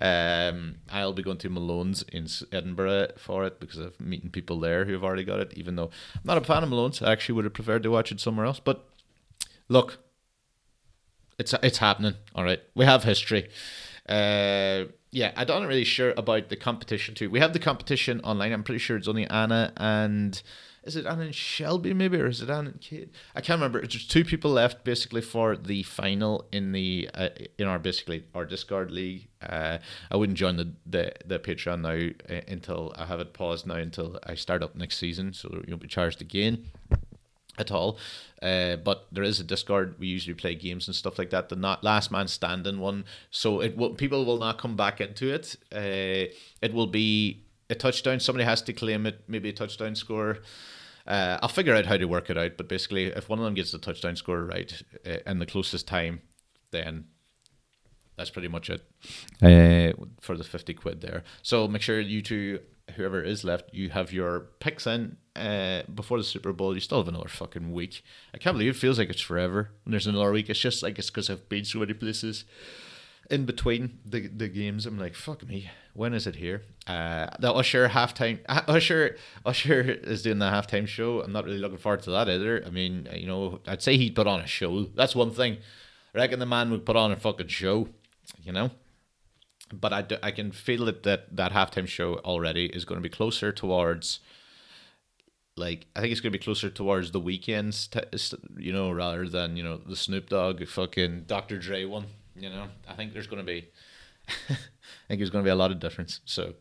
Um, 0.00 0.76
I'll 0.90 1.12
be 1.12 1.22
going 1.22 1.38
to 1.38 1.50
Malone's 1.50 2.02
in 2.10 2.26
Edinburgh 2.50 3.12
for 3.18 3.44
it 3.44 3.60
because 3.60 3.78
I'm 3.78 3.92
meeting 4.00 4.30
people 4.30 4.58
there 4.58 4.86
who 4.86 4.92
have 4.94 5.04
already 5.04 5.24
got 5.24 5.40
it. 5.40 5.52
Even 5.54 5.76
though 5.76 5.90
I'm 6.14 6.22
not 6.24 6.38
a 6.38 6.40
fan 6.40 6.62
of 6.62 6.70
Malone's, 6.70 7.02
I 7.02 7.12
actually 7.12 7.34
would 7.34 7.44
have 7.44 7.54
preferred 7.54 7.82
to 7.82 7.90
watch 7.90 8.10
it 8.10 8.20
somewhere 8.20 8.46
else. 8.46 8.58
But 8.58 8.88
look, 9.68 9.98
it's 11.38 11.54
it's 11.62 11.78
happening. 11.78 12.14
All 12.34 12.44
right, 12.44 12.60
we 12.74 12.86
have 12.86 13.04
history. 13.04 13.50
Uh, 14.08 14.84
yeah, 15.10 15.32
I 15.36 15.44
don't 15.44 15.66
really 15.66 15.84
sure 15.84 16.14
about 16.16 16.48
the 16.48 16.56
competition 16.56 17.14
too. 17.14 17.28
We 17.28 17.40
have 17.40 17.52
the 17.52 17.58
competition 17.58 18.20
online. 18.22 18.52
I'm 18.52 18.64
pretty 18.64 18.78
sure 18.78 18.96
it's 18.96 19.08
only 19.08 19.26
Anna 19.26 19.74
and 19.76 20.42
is 20.84 20.96
it 20.96 21.06
Anna 21.06 21.22
and 21.22 21.34
Shelby 21.34 21.94
maybe, 21.94 22.18
or 22.18 22.26
is 22.26 22.42
it 22.42 22.50
Anna 22.50 22.70
and 22.70 22.80
Kate? 22.80 23.10
I 23.34 23.40
can't 23.40 23.58
remember. 23.58 23.80
There's 23.80 24.06
two 24.06 24.24
people 24.24 24.50
left 24.50 24.84
basically 24.84 25.20
for 25.20 25.56
the 25.56 25.82
final 25.84 26.46
in 26.52 26.72
the 26.72 27.08
uh, 27.14 27.28
in 27.58 27.66
our 27.66 27.78
basically 27.78 28.24
our 28.34 28.44
Discord 28.44 28.90
league. 28.90 29.28
Uh, 29.40 29.78
I 30.10 30.16
wouldn't 30.16 30.38
join 30.38 30.56
the, 30.56 30.72
the 30.86 31.12
the 31.24 31.38
Patreon 31.38 31.80
now 31.80 32.34
uh, 32.34 32.40
until 32.48 32.92
I 32.96 33.06
have 33.06 33.20
it 33.20 33.32
paused 33.32 33.66
now 33.66 33.76
until 33.76 34.18
I 34.26 34.34
start 34.34 34.62
up 34.62 34.74
next 34.74 34.98
season, 34.98 35.32
so 35.32 35.48
you 35.52 35.64
won't 35.68 35.82
be 35.82 35.88
charged 35.88 36.20
again 36.20 36.66
at 37.58 37.70
all. 37.70 37.98
Uh, 38.40 38.76
but 38.76 39.06
there 39.12 39.24
is 39.24 39.38
a 39.38 39.44
Discord. 39.44 39.94
We 39.98 40.08
usually 40.08 40.34
play 40.34 40.54
games 40.56 40.88
and 40.88 40.96
stuff 40.96 41.18
like 41.18 41.30
that. 41.30 41.48
The 41.48 41.56
not 41.56 41.84
last 41.84 42.10
man 42.10 42.26
standing 42.26 42.80
one, 42.80 43.04
so 43.30 43.60
it 43.60 43.76
will 43.76 43.90
people 43.90 44.24
will 44.24 44.38
not 44.38 44.58
come 44.58 44.76
back 44.76 45.00
into 45.00 45.32
it. 45.32 45.54
Uh, 45.72 46.32
it 46.60 46.72
will 46.72 46.88
be 46.88 47.44
a 47.70 47.74
touchdown. 47.74 48.20
Somebody 48.20 48.44
has 48.44 48.62
to 48.62 48.72
claim 48.72 49.06
it. 49.06 49.22
Maybe 49.28 49.48
a 49.48 49.52
touchdown 49.52 49.94
score. 49.94 50.38
Uh, 51.06 51.38
I'll 51.42 51.48
figure 51.48 51.74
out 51.74 51.86
how 51.86 51.96
to 51.96 52.04
work 52.06 52.30
it 52.30 52.38
out. 52.38 52.56
But 52.56 52.68
basically, 52.68 53.06
if 53.06 53.28
one 53.28 53.38
of 53.38 53.44
them 53.44 53.54
gets 53.54 53.72
the 53.72 53.78
touchdown 53.78 54.16
score 54.16 54.44
right 54.44 54.82
uh, 55.06 55.18
in 55.26 55.38
the 55.38 55.46
closest 55.46 55.86
time, 55.86 56.22
then 56.70 57.04
that's 58.16 58.30
pretty 58.30 58.48
much 58.48 58.70
it 58.70 58.82
uh, 59.42 59.92
for 60.20 60.36
the 60.36 60.44
50 60.44 60.74
quid 60.74 61.00
there. 61.00 61.24
So 61.42 61.66
make 61.66 61.82
sure 61.82 61.98
you 61.98 62.22
two, 62.22 62.60
whoever 62.94 63.22
is 63.22 63.42
left, 63.42 63.70
you 63.72 63.90
have 63.90 64.12
your 64.12 64.40
picks 64.60 64.86
in 64.86 65.16
uh, 65.34 65.82
before 65.92 66.18
the 66.18 66.24
Super 66.24 66.52
Bowl. 66.52 66.74
You 66.74 66.80
still 66.80 66.98
have 66.98 67.08
another 67.08 67.28
fucking 67.28 67.72
week. 67.72 68.02
I 68.34 68.38
can't 68.38 68.54
believe 68.54 68.76
it 68.76 68.78
feels 68.78 68.98
like 68.98 69.10
it's 69.10 69.20
forever 69.20 69.70
when 69.84 69.92
there's 69.92 70.06
another 70.06 70.32
week. 70.32 70.50
It's 70.50 70.60
just 70.60 70.82
like 70.82 70.98
it's 70.98 71.10
because 71.10 71.30
I've 71.30 71.48
been 71.48 71.64
so 71.64 71.78
many 71.78 71.94
places 71.94 72.44
in 73.30 73.46
between 73.46 73.98
the 74.04 74.28
the 74.28 74.48
games. 74.48 74.84
I'm 74.84 74.98
like, 74.98 75.14
fuck 75.14 75.46
me, 75.46 75.70
when 75.94 76.14
is 76.14 76.26
it 76.26 76.36
here? 76.36 76.62
Uh, 76.86 77.26
the 77.38 77.52
Usher 77.52 77.88
halftime. 77.88 78.38
Usher 78.48 79.16
Usher 79.44 79.80
is 79.80 80.22
doing 80.22 80.38
the 80.38 80.46
halftime 80.46 80.86
show. 80.86 81.22
I'm 81.22 81.32
not 81.32 81.44
really 81.44 81.58
looking 81.58 81.78
forward 81.78 82.02
to 82.04 82.10
that 82.10 82.28
either. 82.28 82.62
I 82.66 82.70
mean, 82.70 83.08
you 83.14 83.26
know, 83.26 83.60
I'd 83.66 83.82
say 83.82 83.96
he'd 83.96 84.14
put 84.14 84.26
on 84.26 84.40
a 84.40 84.46
show. 84.46 84.84
That's 84.94 85.14
one 85.14 85.30
thing. 85.30 85.58
I 86.14 86.18
reckon 86.18 86.38
the 86.38 86.46
man 86.46 86.70
would 86.70 86.86
put 86.86 86.96
on 86.96 87.12
a 87.12 87.16
fucking 87.16 87.48
show. 87.48 87.88
You 88.42 88.52
know. 88.52 88.70
But 89.72 89.92
I, 89.94 90.02
do, 90.02 90.16
I 90.22 90.32
can 90.32 90.52
feel 90.52 90.86
it 90.88 91.02
that 91.04 91.34
that 91.34 91.52
halftime 91.52 91.88
show 91.88 92.16
already 92.16 92.66
is 92.66 92.84
going 92.84 93.00
to 93.00 93.02
be 93.02 93.14
closer 93.14 93.52
towards 93.52 94.20
like 95.56 95.86
I 95.94 96.00
think 96.00 96.12
it's 96.12 96.20
gonna 96.20 96.30
be 96.30 96.38
closer 96.38 96.70
towards 96.70 97.10
the 97.10 97.20
Weeknd's, 97.20 97.86
t- 97.86 98.00
you 98.56 98.72
know, 98.72 98.90
rather 98.90 99.28
than 99.28 99.56
you 99.56 99.62
know 99.62 99.76
the 99.76 99.96
Snoop 99.96 100.28
Dogg 100.28 100.66
fucking 100.66 101.24
Dr. 101.26 101.58
Dre 101.58 101.84
one. 101.84 102.06
You 102.34 102.48
know, 102.48 102.68
I 102.88 102.94
think 102.94 103.12
there's 103.12 103.26
gonna 103.26 103.42
be, 103.42 103.68
I 104.28 104.56
think 105.08 105.20
there's 105.20 105.30
gonna 105.30 105.44
be 105.44 105.50
a 105.50 105.54
lot 105.54 105.70
of 105.70 105.80
difference. 105.80 106.20
So. 106.24 106.54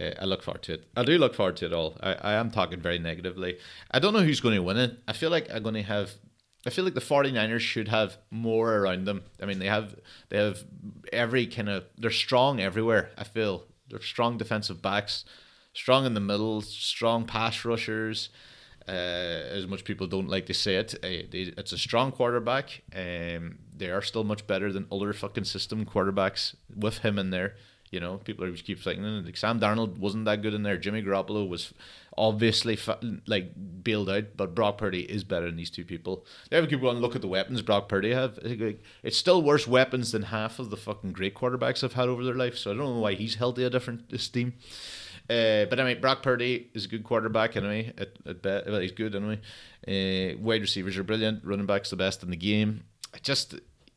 Uh, 0.00 0.10
I 0.18 0.24
look 0.24 0.42
forward 0.42 0.62
to 0.62 0.72
it. 0.72 0.86
I 0.96 1.04
do 1.04 1.18
look 1.18 1.34
forward 1.34 1.58
to 1.58 1.66
it 1.66 1.74
all. 1.74 1.98
I, 2.02 2.14
I 2.14 2.32
am 2.32 2.50
talking 2.50 2.80
very 2.80 2.98
negatively. 2.98 3.58
I 3.90 3.98
don't 3.98 4.14
know 4.14 4.22
who's 4.22 4.40
going 4.40 4.54
to 4.54 4.62
win 4.62 4.78
it. 4.78 4.96
I 5.06 5.12
feel 5.12 5.28
like 5.28 5.52
I'm 5.52 5.62
going 5.62 5.74
to 5.74 5.82
have 5.82 6.12
I 6.66 6.70
feel 6.70 6.84
like 6.84 6.94
the 6.94 7.00
49ers 7.00 7.60
should 7.60 7.88
have 7.88 8.16
more 8.30 8.74
around 8.74 9.04
them. 9.04 9.24
I 9.38 9.44
mean, 9.44 9.58
they 9.58 9.66
have 9.66 9.94
they 10.30 10.38
have 10.38 10.64
every 11.12 11.46
kind 11.46 11.68
of 11.68 11.84
they're 11.98 12.10
strong 12.10 12.58
everywhere. 12.58 13.10
I 13.18 13.24
feel 13.24 13.66
they're 13.90 14.00
strong 14.00 14.38
defensive 14.38 14.80
backs 14.80 15.26
strong 15.72 16.06
in 16.06 16.14
the 16.14 16.20
middle, 16.20 16.60
strong 16.60 17.24
pass 17.24 17.64
rushers. 17.64 18.28
Uh, 18.88 18.90
as 18.90 19.66
much 19.66 19.84
people 19.84 20.06
don't 20.06 20.28
like 20.28 20.46
to 20.46 20.54
say 20.54 20.76
it, 20.76 20.94
uh, 21.04 21.08
it's 21.32 21.72
a 21.72 21.78
strong 21.78 22.10
quarterback. 22.10 22.82
Um, 22.94 23.58
they 23.76 23.90
are 23.90 24.02
still 24.02 24.24
much 24.24 24.46
better 24.46 24.72
than 24.72 24.86
other 24.90 25.12
fucking 25.12 25.44
system 25.44 25.84
quarterbacks 25.84 26.54
with 26.74 26.98
him 26.98 27.18
in 27.18 27.30
there. 27.30 27.54
You 27.90 28.00
know, 28.00 28.16
people 28.16 28.44
are 28.46 28.52
keep 28.52 28.82
saying 28.82 29.02
like 29.24 29.36
Sam 29.36 29.60
Darnold 29.60 29.98
wasn't 29.98 30.24
that 30.24 30.40
good 30.40 30.54
in 30.54 30.62
there. 30.62 30.78
Jimmy 30.78 31.02
Garoppolo 31.02 31.46
was 31.46 31.74
obviously 32.16 32.74
fa- 32.74 32.98
like 33.26 33.52
bailed 33.84 34.08
out, 34.08 34.34
but 34.34 34.54
Brock 34.54 34.78
Purdy 34.78 35.02
is 35.02 35.24
better 35.24 35.44
than 35.44 35.56
these 35.56 35.70
two 35.70 35.84
people. 35.84 36.24
They 36.48 36.56
have 36.56 36.68
people 36.70 36.88
on 36.88 37.00
look 37.00 37.14
at 37.14 37.20
the 37.20 37.28
weapons 37.28 37.60
Brock 37.60 37.90
Purdy 37.90 38.12
have. 38.12 38.38
It's 39.02 39.18
still 39.18 39.42
worse 39.42 39.68
weapons 39.68 40.12
than 40.12 40.22
half 40.22 40.58
of 40.58 40.70
the 40.70 40.76
fucking 40.78 41.12
great 41.12 41.34
quarterbacks 41.34 41.82
have 41.82 41.92
had 41.92 42.08
over 42.08 42.24
their 42.24 42.34
life. 42.34 42.56
So 42.56 42.70
I 42.70 42.74
don't 42.74 42.94
know 42.94 43.00
why 43.00 43.12
he's 43.12 43.34
held 43.34 43.56
to 43.56 43.66
a 43.66 43.70
different 43.70 44.10
esteem. 44.10 44.54
Uh, 45.32 45.64
but 45.66 45.80
I 45.80 45.84
mean, 45.84 46.00
Brock 46.00 46.22
Purdy 46.22 46.70
is 46.74 46.84
a 46.84 46.88
good 46.88 47.04
quarterback 47.04 47.56
anyway. 47.56 47.92
At, 47.96 48.10
at 48.44 48.66
well, 48.66 48.80
he's 48.80 48.92
good 48.92 49.14
anyway. 49.14 49.40
Uh, 49.86 50.38
wide 50.38 50.60
receivers 50.60 50.98
are 50.98 51.04
brilliant. 51.04 51.44
Running 51.44 51.66
backs 51.66 51.90
the 51.90 51.96
best 51.96 52.22
in 52.22 52.30
the 52.30 52.36
game. 52.36 52.84
I 53.14 53.18
just, 53.18 53.54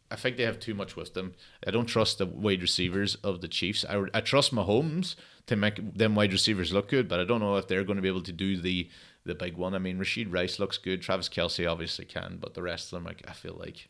I 0.09 0.15
think 0.15 0.37
they 0.37 0.43
have 0.43 0.59
too 0.59 0.73
much 0.73 0.95
with 0.95 1.13
them. 1.13 1.33
I 1.67 1.71
don't 1.71 1.87
trust 1.87 2.19
the 2.19 2.25
wide 2.25 2.61
receivers 2.61 3.15
of 3.15 3.41
the 3.41 3.47
Chiefs. 3.47 3.83
I, 3.89 4.03
I 4.13 4.21
trust 4.21 4.53
Mahomes 4.53 5.15
to 5.47 5.55
make 5.55 5.97
them 5.97 6.15
wide 6.15 6.31
receivers 6.31 6.71
look 6.71 6.87
good, 6.87 7.07
but 7.07 7.19
I 7.19 7.25
don't 7.25 7.41
know 7.41 7.57
if 7.57 7.67
they're 7.67 7.83
going 7.83 7.97
to 7.97 8.01
be 8.01 8.07
able 8.07 8.23
to 8.23 8.31
do 8.33 8.57
the 8.57 8.89
the 9.25 9.35
big 9.35 9.57
one. 9.57 9.73
I 9.73 9.79
mean, 9.79 9.97
Rashee 9.97 10.31
Rice 10.31 10.59
looks 10.59 10.77
good. 10.77 11.01
Travis 11.01 11.29
Kelce 11.29 11.69
obviously 11.69 12.05
can, 12.05 12.37
but 12.39 12.53
the 12.53 12.61
rest 12.61 12.85
of 12.85 12.97
them, 12.97 13.05
like, 13.05 13.23
I 13.27 13.33
feel 13.33 13.57
like 13.59 13.89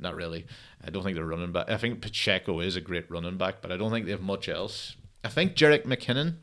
not 0.00 0.16
really. 0.16 0.46
I 0.84 0.90
don't 0.90 1.04
think 1.04 1.14
they're 1.14 1.24
running 1.24 1.52
back. 1.52 1.70
I 1.70 1.76
think 1.76 2.00
Pacheco 2.00 2.60
is 2.60 2.76
a 2.76 2.80
great 2.80 3.08
running 3.08 3.36
back, 3.36 3.62
but 3.62 3.70
I 3.70 3.76
don't 3.76 3.92
think 3.92 4.06
they 4.06 4.12
have 4.12 4.20
much 4.20 4.48
else. 4.48 4.96
I 5.22 5.28
think 5.28 5.54
Jerick 5.54 5.84
McKinnon 5.84 6.38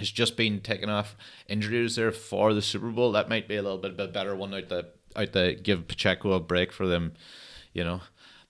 has 0.00 0.10
just 0.10 0.36
been 0.36 0.60
taken 0.60 0.90
off 0.90 1.14
injuries 1.46 1.96
there 1.96 2.10
for 2.10 2.52
the 2.52 2.62
Super 2.62 2.90
Bowl. 2.90 3.12
That 3.12 3.28
might 3.28 3.46
be 3.46 3.56
a 3.56 3.62
little 3.62 3.78
bit, 3.78 3.96
bit 3.96 4.12
better 4.12 4.34
one 4.34 4.52
out 4.54 4.68
the 4.68 4.88
out 5.14 5.32
the 5.32 5.58
give 5.62 5.86
Pacheco 5.86 6.32
a 6.32 6.40
break 6.40 6.72
for 6.72 6.86
them, 6.86 7.12
you 7.72 7.84
know, 7.84 8.00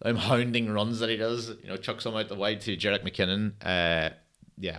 them 0.01 0.17
hounding 0.17 0.71
runs 0.71 1.01
that 1.01 1.11
he 1.11 1.17
does. 1.17 1.49
You 1.63 1.69
know, 1.69 1.77
chuck 1.77 2.01
some 2.01 2.17
out 2.17 2.29
the 2.29 2.37
wide 2.37 2.61
to 2.63 2.77
Jerick 2.77 3.03
McKinnon. 3.03 3.53
Uh, 3.61 4.15
yeah. 4.57 4.79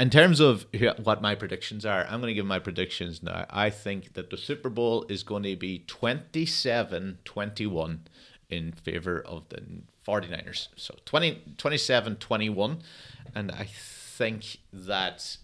In 0.00 0.10
terms 0.10 0.40
of 0.40 0.66
what 1.02 1.20
my 1.20 1.34
predictions 1.34 1.84
are, 1.84 2.04
I'm 2.04 2.20
going 2.20 2.30
to 2.30 2.34
give 2.34 2.46
my 2.46 2.60
predictions 2.60 3.22
now. 3.22 3.46
I 3.50 3.68
think 3.68 4.14
that 4.14 4.30
the 4.30 4.36
Super 4.36 4.70
Bowl 4.70 5.04
is 5.08 5.22
going 5.22 5.42
to 5.42 5.56
be 5.56 5.84
27 5.86 7.18
21 7.24 8.00
in 8.48 8.72
favor 8.72 9.20
of 9.20 9.48
the 9.50 9.62
49ers. 10.06 10.68
So 10.76 10.94
20, 11.04 11.54
27 11.58 12.16
21. 12.16 12.78
And 13.34 13.50
I 13.50 13.68
think 14.18 14.58
that 14.72 15.36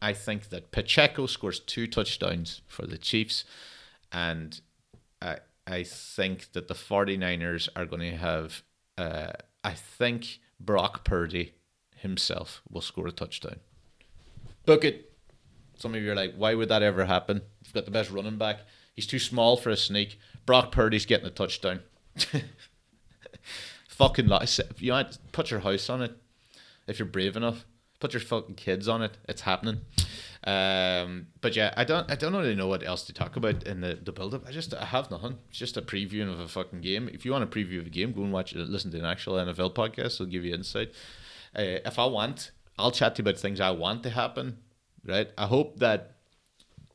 I 0.00 0.12
think 0.12 0.50
that 0.50 0.70
Pacheco 0.70 1.26
scores 1.26 1.60
two 1.60 1.86
touchdowns 1.86 2.60
for 2.66 2.86
the 2.86 2.98
Chiefs, 2.98 3.44
and 4.12 4.60
I 5.20 5.38
I 5.66 5.82
think 5.82 6.52
that 6.52 6.68
the 6.68 6.74
49ers 6.74 7.68
are 7.74 7.86
going 7.86 8.02
to 8.02 8.16
have. 8.16 8.62
Uh, 8.96 9.32
I 9.64 9.72
think 9.72 10.38
Brock 10.60 11.04
Purdy 11.04 11.54
himself 11.96 12.62
will 12.70 12.80
score 12.80 13.08
a 13.08 13.12
touchdown. 13.12 13.56
Book 14.64 14.84
it. 14.84 15.12
Some 15.76 15.94
of 15.94 16.02
you 16.02 16.12
are 16.12 16.16
like, 16.16 16.34
why 16.36 16.54
would 16.54 16.68
that 16.68 16.82
ever 16.82 17.04
happen? 17.04 17.42
You've 17.64 17.74
got 17.74 17.84
the 17.84 17.90
best 17.90 18.10
running 18.10 18.38
back. 18.38 18.60
He's 18.94 19.06
too 19.06 19.18
small 19.18 19.56
for 19.56 19.70
a 19.70 19.76
sneak. 19.76 20.18
Brock 20.46 20.72
Purdy's 20.72 21.04
getting 21.04 21.26
a 21.26 21.30
touchdown. 21.30 21.80
Fucking 23.88 24.26
lot. 24.26 24.58
You 24.78 24.92
might 24.92 25.18
put 25.32 25.50
your 25.50 25.60
house 25.60 25.90
on 25.90 26.02
it 26.02 26.16
if 26.86 26.98
you're 26.98 27.06
brave 27.06 27.36
enough. 27.36 27.66
Put 27.98 28.12
your 28.12 28.20
fucking 28.20 28.56
kids 28.56 28.88
on 28.88 29.02
it. 29.02 29.16
It's 29.28 29.42
happening. 29.42 29.80
Um, 30.44 31.28
but 31.40 31.56
yeah, 31.56 31.72
I 31.76 31.84
don't 31.84 32.10
I 32.10 32.14
don't 32.14 32.34
really 32.34 32.54
know 32.54 32.68
what 32.68 32.86
else 32.86 33.02
to 33.04 33.12
talk 33.12 33.36
about 33.36 33.64
in 33.64 33.80
the, 33.80 33.98
the 34.00 34.12
build 34.12 34.34
up. 34.34 34.46
I 34.46 34.52
just 34.52 34.74
I 34.74 34.84
have 34.84 35.10
nothing. 35.10 35.38
It's 35.48 35.58
just 35.58 35.76
a 35.76 35.82
previewing 35.82 36.32
of 36.32 36.38
a 36.38 36.46
fucking 36.46 36.82
game. 36.82 37.08
If 37.12 37.24
you 37.24 37.32
want 37.32 37.44
a 37.44 37.46
preview 37.46 37.80
of 37.80 37.86
a 37.86 37.90
game, 37.90 38.12
go 38.12 38.22
and 38.22 38.32
watch 38.32 38.52
it. 38.52 38.58
Listen 38.58 38.90
to 38.92 38.98
an 38.98 39.04
actual 39.04 39.34
NFL 39.34 39.74
podcast. 39.74 40.14
It'll 40.14 40.26
give 40.26 40.44
you 40.44 40.54
insight. 40.54 40.92
Uh, 41.56 41.82
if 41.84 41.98
I 41.98 42.06
want, 42.06 42.52
I'll 42.78 42.92
chat 42.92 43.16
to 43.16 43.22
you 43.22 43.28
about 43.28 43.40
things 43.40 43.60
I 43.60 43.70
want 43.70 44.02
to 44.04 44.10
happen. 44.10 44.58
Right. 45.04 45.30
I 45.38 45.46
hope 45.46 45.78
that 45.78 46.16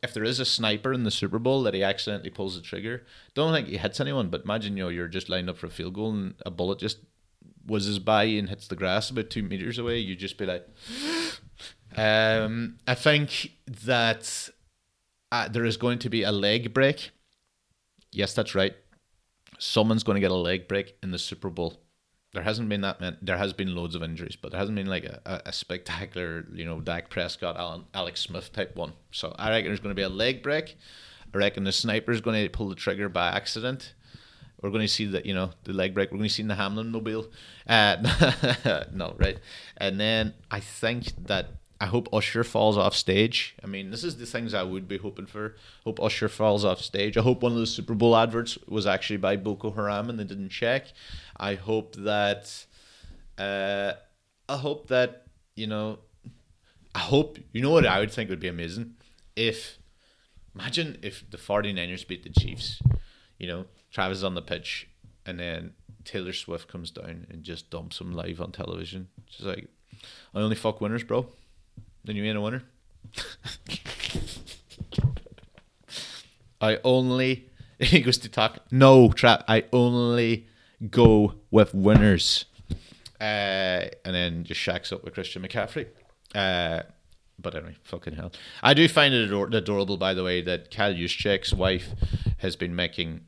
if 0.03 0.13
there 0.13 0.23
is 0.23 0.39
a 0.39 0.45
sniper 0.45 0.93
in 0.93 1.03
the 1.03 1.11
Super 1.11 1.39
Bowl 1.39 1.63
that 1.63 1.73
he 1.73 1.83
accidentally 1.83 2.29
pulls 2.29 2.55
the 2.55 2.61
trigger, 2.61 3.03
don't 3.33 3.53
think 3.53 3.67
he 3.67 3.77
hits 3.77 3.99
anyone. 3.99 4.29
But 4.29 4.43
imagine 4.43 4.77
you 4.77 4.83
know 4.83 4.89
you're 4.89 5.07
just 5.07 5.29
lined 5.29 5.49
up 5.49 5.57
for 5.57 5.67
a 5.67 5.71
field 5.71 5.93
goal 5.93 6.11
and 6.11 6.35
a 6.45 6.51
bullet 6.51 6.79
just 6.79 6.99
whizzes 7.65 7.99
by 7.99 8.23
and 8.23 8.49
hits 8.49 8.67
the 8.67 8.75
grass 8.75 9.09
about 9.09 9.29
two 9.29 9.43
meters 9.43 9.77
away. 9.77 9.99
You 9.99 10.15
just 10.15 10.37
be 10.37 10.45
like. 10.45 10.67
Um, 11.95 12.77
I 12.87 12.95
think 12.95 13.51
that 13.85 14.49
uh, 15.31 15.47
there 15.49 15.65
is 15.65 15.77
going 15.77 15.99
to 15.99 16.09
be 16.09 16.23
a 16.23 16.31
leg 16.31 16.73
break. 16.73 17.11
Yes, 18.11 18.33
that's 18.33 18.55
right. 18.55 18.75
Someone's 19.59 20.03
going 20.03 20.15
to 20.15 20.21
get 20.21 20.31
a 20.31 20.35
leg 20.35 20.67
break 20.67 20.95
in 21.03 21.11
the 21.11 21.19
Super 21.19 21.49
Bowl. 21.49 21.81
There 22.33 22.43
hasn't 22.43 22.69
been 22.69 22.81
that 22.81 23.01
many. 23.01 23.17
There 23.21 23.37
has 23.37 23.51
been 23.51 23.75
loads 23.75 23.93
of 23.93 24.03
injuries, 24.03 24.37
but 24.37 24.51
there 24.51 24.59
hasn't 24.59 24.77
been 24.77 24.87
like 24.87 25.03
a, 25.03 25.41
a 25.45 25.51
spectacular, 25.51 26.45
you 26.53 26.63
know, 26.63 26.79
Dak 26.79 27.09
Prescott, 27.09 27.57
Alan, 27.57 27.83
Alex 27.93 28.21
Smith 28.21 28.53
type 28.53 28.75
one. 28.75 28.93
So 29.11 29.35
I 29.37 29.49
reckon 29.49 29.67
there's 29.67 29.81
going 29.81 29.93
to 29.93 29.99
be 29.99 30.01
a 30.01 30.09
leg 30.09 30.41
break. 30.41 30.77
I 31.33 31.37
reckon 31.37 31.65
the 31.65 31.73
sniper 31.73 32.11
is 32.11 32.21
going 32.21 32.41
to 32.41 32.49
pull 32.49 32.69
the 32.69 32.75
trigger 32.75 33.09
by 33.09 33.29
accident. 33.29 33.93
We're 34.61 34.69
going 34.69 34.81
to 34.81 34.87
see 34.87 35.05
that, 35.07 35.25
you 35.25 35.33
know, 35.33 35.51
the 35.63 35.73
leg 35.73 35.93
break. 35.93 36.11
We're 36.11 36.17
going 36.17 36.29
to 36.29 36.33
see 36.33 36.43
in 36.43 36.47
the 36.47 36.55
Hamlin 36.55 36.91
mobile. 36.91 37.27
Uh, 37.67 38.85
no, 38.93 39.15
right? 39.17 39.39
And 39.77 39.99
then 39.99 40.33
I 40.49 40.59
think 40.59 41.25
that 41.25 41.47
I 41.81 41.87
hope 41.87 42.09
Usher 42.13 42.43
falls 42.43 42.77
off 42.77 42.95
stage. 42.95 43.55
I 43.63 43.65
mean, 43.65 43.89
this 43.89 44.03
is 44.03 44.17
the 44.17 44.27
things 44.27 44.53
I 44.53 44.61
would 44.61 44.87
be 44.87 44.99
hoping 44.99 45.25
for. 45.25 45.55
Hope 45.83 45.99
Usher 45.99 46.29
falls 46.29 46.63
off 46.63 46.79
stage. 46.79 47.17
I 47.17 47.21
hope 47.21 47.41
one 47.41 47.53
of 47.53 47.57
the 47.57 47.65
Super 47.65 47.95
Bowl 47.95 48.15
adverts 48.15 48.55
was 48.67 48.85
actually 48.85 49.17
by 49.17 49.35
Boko 49.35 49.71
Haram 49.71 50.07
and 50.07 50.19
they 50.19 50.23
didn't 50.23 50.49
check. 50.49 50.93
I 51.35 51.55
hope 51.55 51.95
that. 51.95 52.65
Uh, 53.35 53.93
I 54.47 54.57
hope 54.57 54.89
that 54.89 55.25
you 55.55 55.65
know. 55.65 55.97
I 56.93 56.99
hope 56.99 57.39
you 57.51 57.63
know 57.63 57.71
what 57.71 57.87
I 57.87 57.99
would 57.99 58.11
think 58.11 58.29
would 58.29 58.39
be 58.39 58.47
amazing 58.47 58.93
if. 59.35 59.79
Imagine 60.53 60.97
if 61.01 61.27
the 61.31 61.37
49ers 61.37 62.05
beat 62.05 62.23
the 62.23 62.29
Chiefs. 62.29 62.81
You 63.39 63.47
know, 63.47 63.65
Travis 63.91 64.19
is 64.19 64.23
on 64.23 64.35
the 64.35 64.41
pitch, 64.41 64.87
and 65.25 65.39
then 65.39 65.73
Taylor 66.03 66.33
Swift 66.33 66.67
comes 66.67 66.91
down 66.91 67.27
and 67.29 67.43
just 67.43 67.69
dumps 67.69 67.99
him 68.01 68.13
live 68.13 68.41
on 68.41 68.51
television. 68.51 69.07
She's 69.29 69.45
like, 69.45 69.67
I 70.33 70.39
only 70.39 70.55
fuck 70.55 70.81
winners, 70.81 71.03
bro. 71.03 71.27
Then 72.03 72.15
you 72.15 72.23
ain't 72.23 72.37
a 72.37 72.41
winner. 72.41 72.63
I 76.61 76.79
only 76.83 77.49
he 77.79 78.01
goes 78.01 78.19
to 78.19 78.29
talk. 78.29 78.59
No 78.69 79.11
trap. 79.11 79.43
I 79.47 79.65
only 79.73 80.47
go 80.89 81.33
with 81.49 81.73
winners. 81.73 82.45
Uh, 83.19 83.89
and 84.05 84.15
then 84.15 84.43
just 84.43 84.59
shacks 84.59 84.91
up 84.91 85.03
with 85.03 85.13
Christian 85.13 85.41
McCaffrey. 85.41 85.87
Uh, 86.33 86.83
but 87.39 87.55
anyway, 87.55 87.75
fucking 87.83 88.13
hell. 88.13 88.31
I 88.61 88.75
do 88.75 88.87
find 88.87 89.13
it 89.13 89.27
ador- 89.27 89.49
adorable, 89.51 89.97
by 89.97 90.13
the 90.13 90.23
way, 90.23 90.41
that 90.41 90.69
Kyle 90.69 90.93
Juszczyk's 90.93 91.53
wife 91.53 91.89
has 92.37 92.55
been 92.55 92.75
making 92.75 93.21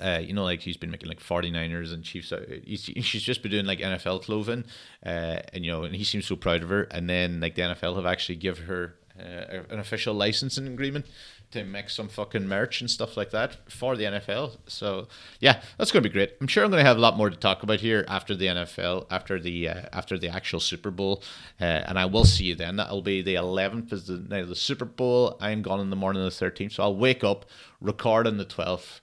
uh, 0.00 0.20
you 0.22 0.32
know, 0.32 0.44
like 0.44 0.60
she's 0.60 0.76
been 0.76 0.90
making 0.90 1.08
like 1.08 1.20
49ers 1.20 1.92
and 1.92 2.04
Chiefs. 2.04 2.32
Uh, 2.32 2.44
he's, 2.64 2.82
she's 2.82 3.22
just 3.22 3.42
been 3.42 3.50
doing 3.50 3.66
like 3.66 3.80
NFL 3.80 4.22
clothing, 4.22 4.64
uh, 5.04 5.40
and 5.52 5.64
you 5.64 5.70
know, 5.70 5.84
and 5.84 5.94
he 5.94 6.04
seems 6.04 6.26
so 6.26 6.36
proud 6.36 6.62
of 6.62 6.68
her. 6.68 6.82
And 6.84 7.08
then 7.08 7.40
like 7.40 7.54
the 7.54 7.62
NFL 7.62 7.96
have 7.96 8.06
actually 8.06 8.36
given 8.36 8.66
her 8.66 8.94
uh, 9.18 9.62
an 9.70 9.78
official 9.78 10.14
licensing 10.14 10.66
agreement 10.66 11.06
to 11.50 11.64
make 11.64 11.90
some 11.90 12.08
fucking 12.08 12.46
merch 12.46 12.80
and 12.80 12.88
stuff 12.88 13.16
like 13.16 13.30
that 13.30 13.70
for 13.70 13.96
the 13.96 14.04
NFL. 14.04 14.56
So 14.68 15.08
yeah, 15.40 15.60
that's 15.76 15.90
going 15.90 16.02
to 16.02 16.08
be 16.08 16.12
great. 16.12 16.34
I'm 16.40 16.46
sure 16.46 16.64
I'm 16.64 16.70
going 16.70 16.82
to 16.82 16.88
have 16.88 16.96
a 16.96 17.00
lot 17.00 17.16
more 17.16 17.28
to 17.28 17.36
talk 17.36 17.62
about 17.62 17.80
here 17.80 18.04
after 18.06 18.36
the 18.36 18.46
NFL, 18.46 19.06
after 19.10 19.40
the 19.40 19.68
uh, 19.68 19.82
after 19.92 20.16
the 20.18 20.28
actual 20.28 20.60
Super 20.60 20.90
Bowl, 20.90 21.22
uh, 21.60 21.64
and 21.64 21.98
I 21.98 22.06
will 22.06 22.24
see 22.24 22.44
you 22.44 22.54
then. 22.54 22.76
That'll 22.76 23.02
be 23.02 23.22
the 23.22 23.34
11th 23.34 23.92
is 23.92 24.06
the 24.06 24.18
night 24.18 24.42
of 24.42 24.48
the 24.48 24.54
Super 24.54 24.84
Bowl. 24.84 25.36
I'm 25.40 25.62
gone 25.62 25.80
in 25.80 25.90
the 25.90 25.96
morning 25.96 26.24
of 26.24 26.38
the 26.38 26.44
13th, 26.44 26.72
so 26.72 26.84
I'll 26.84 26.96
wake 26.96 27.24
up, 27.24 27.46
record 27.80 28.26
on 28.26 28.36
the 28.36 28.44
12th 28.44 29.00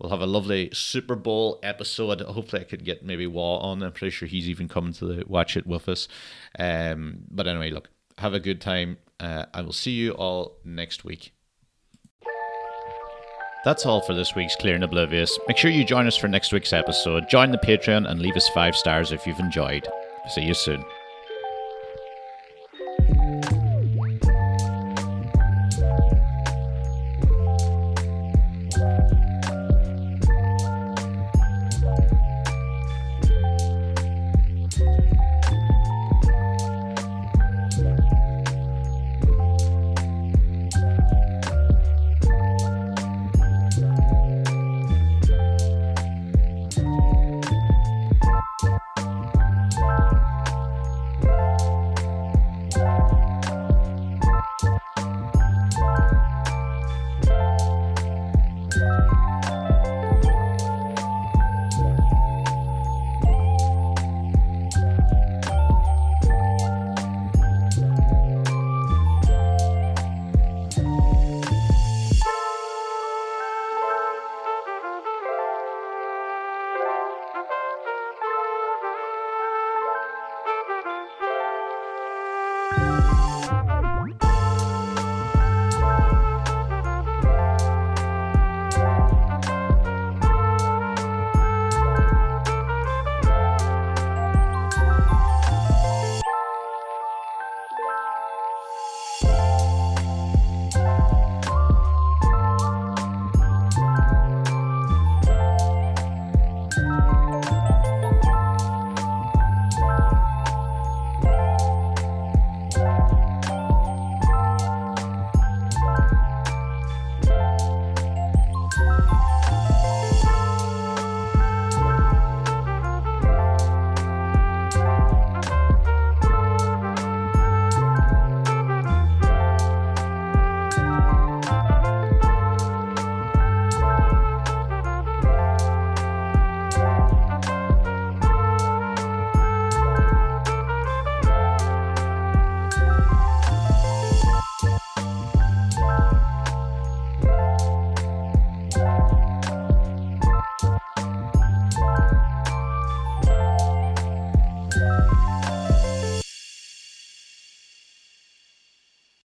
We'll 0.00 0.10
have 0.10 0.22
a 0.22 0.26
lovely 0.26 0.70
Super 0.72 1.14
Bowl 1.14 1.60
episode. 1.62 2.22
Hopefully, 2.22 2.62
I 2.62 2.64
could 2.64 2.84
get 2.84 3.04
maybe 3.04 3.26
Wall 3.26 3.60
on. 3.60 3.82
I'm 3.82 3.92
pretty 3.92 4.10
sure 4.10 4.26
he's 4.26 4.48
even 4.48 4.66
coming 4.66 4.94
to 4.94 5.04
the, 5.04 5.24
watch 5.26 5.56
it 5.58 5.66
with 5.66 5.88
us. 5.88 6.08
Um, 6.58 7.24
but 7.30 7.46
anyway, 7.46 7.70
look, 7.70 7.90
have 8.16 8.32
a 8.32 8.40
good 8.40 8.60
time. 8.62 8.96
Uh, 9.18 9.44
I 9.52 9.60
will 9.60 9.74
see 9.74 9.92
you 9.92 10.12
all 10.12 10.56
next 10.64 11.04
week. 11.04 11.32
That's 13.62 13.84
all 13.84 14.00
for 14.00 14.14
this 14.14 14.34
week's 14.34 14.56
Clear 14.56 14.74
and 14.74 14.84
Oblivious. 14.84 15.38
Make 15.46 15.58
sure 15.58 15.70
you 15.70 15.84
join 15.84 16.06
us 16.06 16.16
for 16.16 16.28
next 16.28 16.50
week's 16.50 16.72
episode. 16.72 17.28
Join 17.28 17.50
the 17.50 17.58
Patreon 17.58 18.10
and 18.10 18.20
leave 18.20 18.36
us 18.36 18.48
five 18.48 18.74
stars 18.74 19.12
if 19.12 19.26
you've 19.26 19.38
enjoyed. 19.38 19.86
See 20.28 20.42
you 20.42 20.54
soon. 20.54 20.82